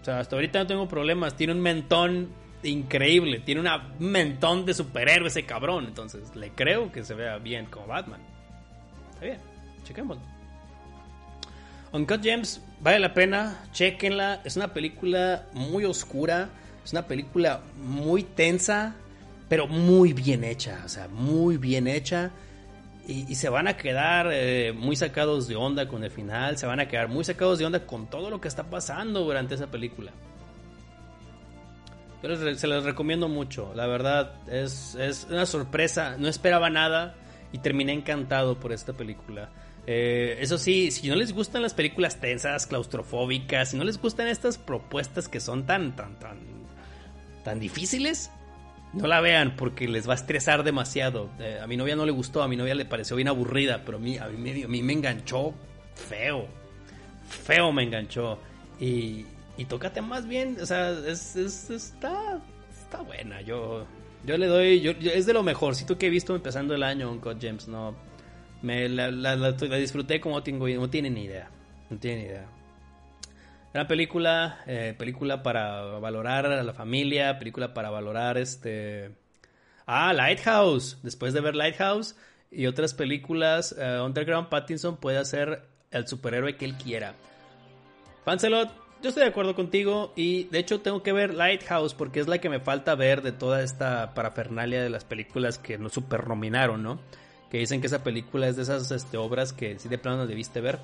O 0.00 0.04
sea, 0.04 0.18
hasta 0.18 0.36
ahorita 0.36 0.58
no 0.58 0.66
tengo 0.66 0.88
problemas. 0.88 1.36
Tiene 1.36 1.52
un 1.52 1.60
mentón 1.60 2.28
increíble. 2.62 3.40
Tiene 3.40 3.60
un 3.60 3.68
mentón 3.98 4.64
de 4.64 4.74
superhéroe 4.74 5.28
ese 5.28 5.44
cabrón. 5.44 5.86
Entonces, 5.86 6.34
le 6.36 6.50
creo 6.50 6.92
que 6.92 7.04
se 7.04 7.14
vea 7.14 7.38
bien 7.38 7.66
como 7.66 7.86
Batman. 7.86 8.20
Está 9.14 9.24
bien. 9.24 9.38
Chequémoslo. 9.84 10.22
Uncut 11.92 12.22
Gems, 12.22 12.60
vale 12.80 12.98
la 12.98 13.14
pena. 13.14 13.64
Chequenla. 13.72 14.40
Es 14.44 14.56
una 14.56 14.72
película 14.72 15.46
muy 15.52 15.84
oscura. 15.84 16.50
Es 16.84 16.92
una 16.92 17.06
película 17.06 17.60
muy 17.76 18.22
tensa. 18.22 18.94
Pero 19.48 19.66
muy 19.66 20.12
bien 20.12 20.44
hecha. 20.44 20.82
O 20.84 20.88
sea, 20.88 21.08
muy 21.08 21.56
bien 21.56 21.86
hecha. 21.86 22.32
Y, 23.06 23.34
se 23.34 23.48
van 23.48 23.66
a 23.66 23.76
quedar 23.76 24.28
eh, 24.30 24.72
muy 24.72 24.94
sacados 24.94 25.48
de 25.48 25.56
onda 25.56 25.88
con 25.88 26.04
el 26.04 26.10
final, 26.12 26.56
se 26.56 26.66
van 26.66 26.78
a 26.78 26.86
quedar 26.86 27.08
muy 27.08 27.24
sacados 27.24 27.58
de 27.58 27.66
onda 27.66 27.84
con 27.84 28.06
todo 28.06 28.30
lo 28.30 28.40
que 28.40 28.46
está 28.46 28.70
pasando 28.70 29.24
durante 29.24 29.56
esa 29.56 29.66
película. 29.66 30.12
Yo 32.22 32.36
se 32.56 32.66
les 32.68 32.84
recomiendo 32.84 33.28
mucho, 33.28 33.72
la 33.74 33.86
verdad 33.86 34.34
es, 34.48 34.96
una 35.28 35.44
sorpresa, 35.44 36.16
no 36.18 36.28
esperaba 36.28 36.70
nada 36.70 37.16
y 37.52 37.58
terminé 37.58 37.92
encantado 37.92 38.60
por 38.60 38.72
esta 38.72 38.92
película. 38.92 39.50
Eh, 39.88 40.38
eso 40.40 40.56
sí, 40.56 40.92
si 40.92 41.08
no 41.08 41.16
les 41.16 41.32
gustan 41.32 41.62
las 41.62 41.74
películas 41.74 42.20
tensas, 42.20 42.68
claustrofóbicas, 42.68 43.70
si 43.70 43.76
no 43.76 43.82
les 43.82 44.00
gustan 44.00 44.28
estas 44.28 44.56
propuestas 44.56 45.28
que 45.28 45.40
son 45.40 45.66
tan, 45.66 45.96
tan, 45.96 46.16
tan, 46.20 46.38
tan 47.42 47.58
difíciles, 47.58 48.30
no 48.92 49.08
la 49.08 49.20
vean 49.20 49.56
porque 49.56 49.88
les 49.88 50.08
va 50.08 50.12
a 50.12 50.16
estresar 50.16 50.62
demasiado. 50.62 51.28
Eh, 51.40 51.58
a 51.60 51.66
mi 51.66 51.76
novia 51.76 51.96
no 51.96 52.06
le 52.06 52.12
gustó, 52.12 52.44
a 52.44 52.48
mi 52.48 52.56
novia 52.56 52.76
le 52.76 52.84
pareció 52.84 53.16
bien 53.16 53.28
aburrida, 53.28 53.82
pero 53.84 53.98
a 53.98 54.00
mí, 54.00 54.18
a 54.18 54.28
mí, 54.28 54.62
a 54.62 54.68
mí 54.68 54.82
me 54.82 54.92
enganchó 54.92 55.54
feo. 55.94 56.46
Feo 57.28 57.72
me 57.72 57.82
enganchó. 57.82 58.38
Y, 58.78 59.26
y 59.56 59.64
tócate 59.66 60.00
más 60.00 60.26
bien, 60.26 60.56
o 60.60 60.66
sea, 60.66 60.90
es, 60.90 61.36
está, 61.36 62.40
está 62.70 63.02
buena. 63.02 63.40
Yo, 63.42 63.86
yo 64.24 64.36
le 64.36 64.46
doy, 64.46 64.80
yo, 64.80 64.92
es 64.92 65.26
de 65.26 65.32
lo 65.32 65.42
mejorcito 65.42 65.98
que 65.98 66.06
he 66.06 66.10
visto 66.10 66.34
empezando 66.34 66.74
el 66.74 66.82
año 66.82 67.20
con 67.20 67.40
James, 67.40 67.68
no. 67.68 67.94
Me 68.62 68.88
la, 68.88 69.10
la, 69.10 69.52
disfruté 69.52 70.20
como 70.20 70.42
tengo, 70.42 70.68
no 70.68 70.88
tienen 70.88 71.14
ni 71.14 71.24
idea. 71.24 71.50
No 71.90 71.98
tienen 71.98 72.20
ni 72.20 72.26
idea. 72.26 72.46
Gran 73.74 73.88
película, 73.88 74.60
eh, 74.66 74.94
película 74.96 75.42
para 75.42 75.98
valorar 75.98 76.46
a 76.46 76.62
la 76.62 76.72
familia, 76.72 77.38
película 77.38 77.74
para 77.74 77.90
valorar 77.90 78.38
este... 78.38 79.10
Ah, 79.86 80.12
Lighthouse. 80.12 80.98
Después 81.02 81.32
de 81.32 81.40
ver 81.40 81.56
Lighthouse 81.56 82.16
y 82.50 82.66
otras 82.66 82.94
películas, 82.94 83.74
eh, 83.76 84.00
Underground 84.00 84.48
Pattinson 84.48 84.98
puede 84.98 85.18
hacer 85.18 85.62
el 85.90 86.06
superhéroe 86.06 86.56
que 86.56 86.66
él 86.66 86.76
quiera. 86.76 87.14
Pancelot, 88.24 88.70
yo 89.02 89.08
estoy 89.08 89.24
de 89.24 89.30
acuerdo 89.30 89.54
contigo 89.54 90.12
y 90.14 90.44
de 90.44 90.60
hecho 90.60 90.80
tengo 90.80 91.02
que 91.02 91.12
ver 91.12 91.34
Lighthouse 91.34 91.92
porque 91.92 92.20
es 92.20 92.28
la 92.28 92.38
que 92.38 92.48
me 92.48 92.60
falta 92.60 92.94
ver 92.94 93.22
de 93.22 93.32
toda 93.32 93.62
esta 93.62 94.14
parafernalia 94.14 94.82
de 94.82 94.90
las 94.90 95.04
películas 95.04 95.58
que 95.58 95.76
nos 95.76 95.92
super 95.92 96.28
nominaron, 96.28 96.82
¿no? 96.82 97.00
Que 97.50 97.58
dicen 97.58 97.80
que 97.80 97.88
esa 97.88 98.04
película 98.04 98.48
es 98.48 98.56
de 98.56 98.62
esas 98.62 98.90
este, 98.92 99.16
obras 99.16 99.52
que 99.52 99.78
sí 99.78 99.88
de 99.88 99.98
plano 99.98 100.18
no 100.18 100.26
debiste 100.26 100.60
ver. 100.60 100.78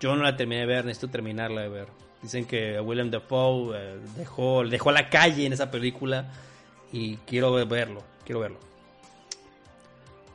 Yo 0.00 0.16
no 0.16 0.22
la 0.22 0.36
terminé 0.36 0.62
de 0.62 0.66
ver, 0.66 0.84
necesito 0.86 1.12
terminarla 1.12 1.60
de 1.60 1.68
ver. 1.68 1.88
Dicen 2.22 2.46
que 2.46 2.80
William 2.80 3.10
Dafoe 3.10 3.76
eh, 3.76 3.98
dejó, 4.16 4.64
dejó 4.64 4.90
la 4.90 5.10
calle 5.10 5.44
en 5.44 5.52
esa 5.52 5.70
película 5.70 6.32
y 6.92 7.16
quiero 7.18 7.52
verlo, 7.66 8.02
quiero 8.24 8.40
verlo. 8.40 8.58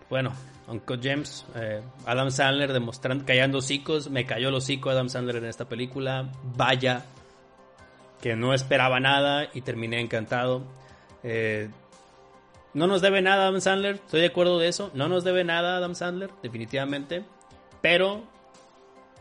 Bueno, 0.10 0.34
Uncle 0.70 0.99
James, 1.01 1.45
eh, 1.55 1.82
Adam 2.05 2.32
Sandler 2.32 2.74
demostrando, 2.74 3.26
callando 3.26 3.57
hocicos, 3.57 4.09
me 4.09 4.26
cayó 4.26 4.49
el 4.49 4.55
hocico 4.55 4.89
Adam 4.89 5.09
Sandler 5.09 5.38
en 5.38 5.45
esta 5.45 5.67
película, 5.67 6.32
vaya, 6.55 7.05
que 8.22 8.36
no 8.36 8.53
esperaba 8.53 8.99
nada 8.99 9.49
y 9.53 9.61
terminé 9.61 9.99
encantado. 9.99 10.63
Eh, 11.24 11.70
no 12.74 12.88
nos 12.88 13.01
debe 13.01 13.22
nada 13.22 13.47
Adam 13.47 13.61
Sandler, 13.61 13.95
estoy 13.95 14.22
de 14.22 14.28
acuerdo 14.28 14.59
de 14.59 14.67
eso, 14.67 14.91
no 14.93 15.09
nos 15.09 15.24
debe 15.24 15.43
nada 15.43 15.78
Adam 15.78 15.95
Sandler, 15.95 16.30
definitivamente, 16.43 17.24
pero 17.82 18.24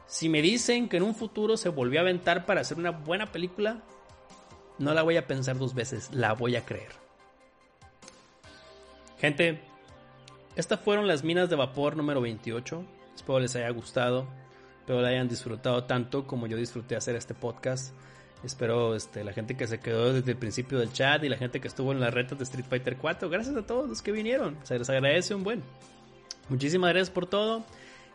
si 0.06 0.28
me 0.28 0.42
dicen 0.42 0.88
que 0.88 0.98
en 0.98 1.02
un 1.02 1.14
futuro 1.14 1.56
se 1.56 1.68
volvió 1.68 2.00
a 2.00 2.02
aventar 2.02 2.46
para 2.46 2.60
hacer 2.60 2.78
una 2.78 2.90
buena 2.90 3.32
película, 3.32 3.82
no 4.78 4.94
la 4.94 5.02
voy 5.02 5.16
a 5.16 5.26
pensar 5.26 5.58
dos 5.58 5.74
veces, 5.74 6.10
la 6.12 6.34
voy 6.34 6.56
a 6.56 6.64
creer. 6.64 6.92
Gente, 9.18 9.60
estas 10.58 10.80
fueron 10.80 11.06
las 11.06 11.22
minas 11.22 11.48
de 11.48 11.54
vapor 11.54 11.96
número 11.96 12.20
28. 12.20 12.84
Espero 13.14 13.38
les 13.38 13.54
haya 13.54 13.70
gustado, 13.70 14.26
espero 14.80 15.00
la 15.00 15.10
hayan 15.10 15.28
disfrutado 15.28 15.84
tanto 15.84 16.26
como 16.26 16.48
yo 16.48 16.56
disfruté 16.56 16.96
hacer 16.96 17.14
este 17.14 17.32
podcast. 17.32 17.94
Espero 18.42 18.96
este, 18.96 19.22
la 19.22 19.32
gente 19.32 19.56
que 19.56 19.68
se 19.68 19.78
quedó 19.78 20.12
desde 20.12 20.32
el 20.32 20.36
principio 20.36 20.80
del 20.80 20.92
chat 20.92 21.22
y 21.22 21.28
la 21.28 21.36
gente 21.36 21.60
que 21.60 21.68
estuvo 21.68 21.92
en 21.92 22.00
las 22.00 22.12
retas 22.12 22.38
de 22.38 22.44
Street 22.44 22.66
Fighter 22.68 22.96
4. 22.96 23.30
Gracias 23.30 23.56
a 23.56 23.64
todos 23.66 23.88
los 23.88 24.02
que 24.02 24.10
vinieron. 24.10 24.58
Se 24.64 24.76
les 24.76 24.90
agradece 24.90 25.32
un 25.32 25.44
buen. 25.44 25.62
Muchísimas 26.48 26.90
gracias 26.90 27.10
por 27.10 27.26
todo. 27.26 27.64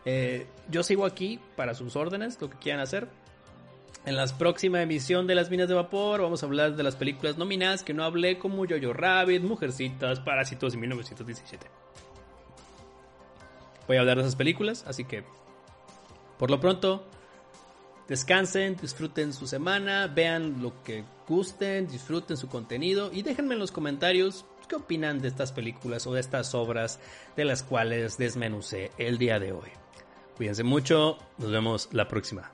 Eh, 0.04 0.46
yo 0.70 0.82
sigo 0.82 1.06
aquí 1.06 1.40
para 1.56 1.72
sus 1.72 1.96
órdenes, 1.96 2.38
lo 2.42 2.50
que 2.50 2.58
quieran 2.58 2.82
hacer. 2.82 3.08
En 4.04 4.16
la 4.16 4.26
próxima 4.26 4.82
emisión 4.82 5.26
de 5.26 5.34
Las 5.34 5.50
Minas 5.50 5.68
de 5.68 5.74
Vapor 5.74 6.20
vamos 6.20 6.42
a 6.42 6.46
hablar 6.46 6.76
de 6.76 6.82
las 6.82 6.94
películas 6.94 7.38
nominadas 7.38 7.82
que 7.82 7.94
no 7.94 8.04
hablé 8.04 8.38
como 8.38 8.66
Jojo 8.66 8.92
Rabbit, 8.92 9.42
Mujercitas, 9.42 10.20
Parásitos 10.20 10.74
y 10.74 10.76
1917. 10.76 11.83
Voy 13.86 13.96
a 13.96 14.00
hablar 14.00 14.16
de 14.16 14.22
esas 14.22 14.36
películas, 14.36 14.84
así 14.86 15.04
que 15.04 15.24
por 16.38 16.50
lo 16.50 16.60
pronto 16.60 17.04
descansen, 18.08 18.76
disfruten 18.76 19.32
su 19.32 19.46
semana, 19.46 20.06
vean 20.06 20.62
lo 20.62 20.82
que 20.82 21.04
gusten, 21.28 21.86
disfruten 21.86 22.36
su 22.36 22.48
contenido 22.48 23.10
y 23.12 23.22
déjenme 23.22 23.54
en 23.54 23.60
los 23.60 23.72
comentarios 23.72 24.44
qué 24.68 24.76
opinan 24.76 25.20
de 25.20 25.28
estas 25.28 25.52
películas 25.52 26.06
o 26.06 26.14
de 26.14 26.20
estas 26.20 26.54
obras 26.54 26.98
de 27.36 27.44
las 27.44 27.62
cuales 27.62 28.16
desmenucé 28.16 28.90
el 28.98 29.18
día 29.18 29.38
de 29.38 29.52
hoy. 29.52 29.70
Cuídense 30.36 30.64
mucho, 30.64 31.18
nos 31.38 31.50
vemos 31.50 31.88
la 31.92 32.08
próxima. 32.08 32.53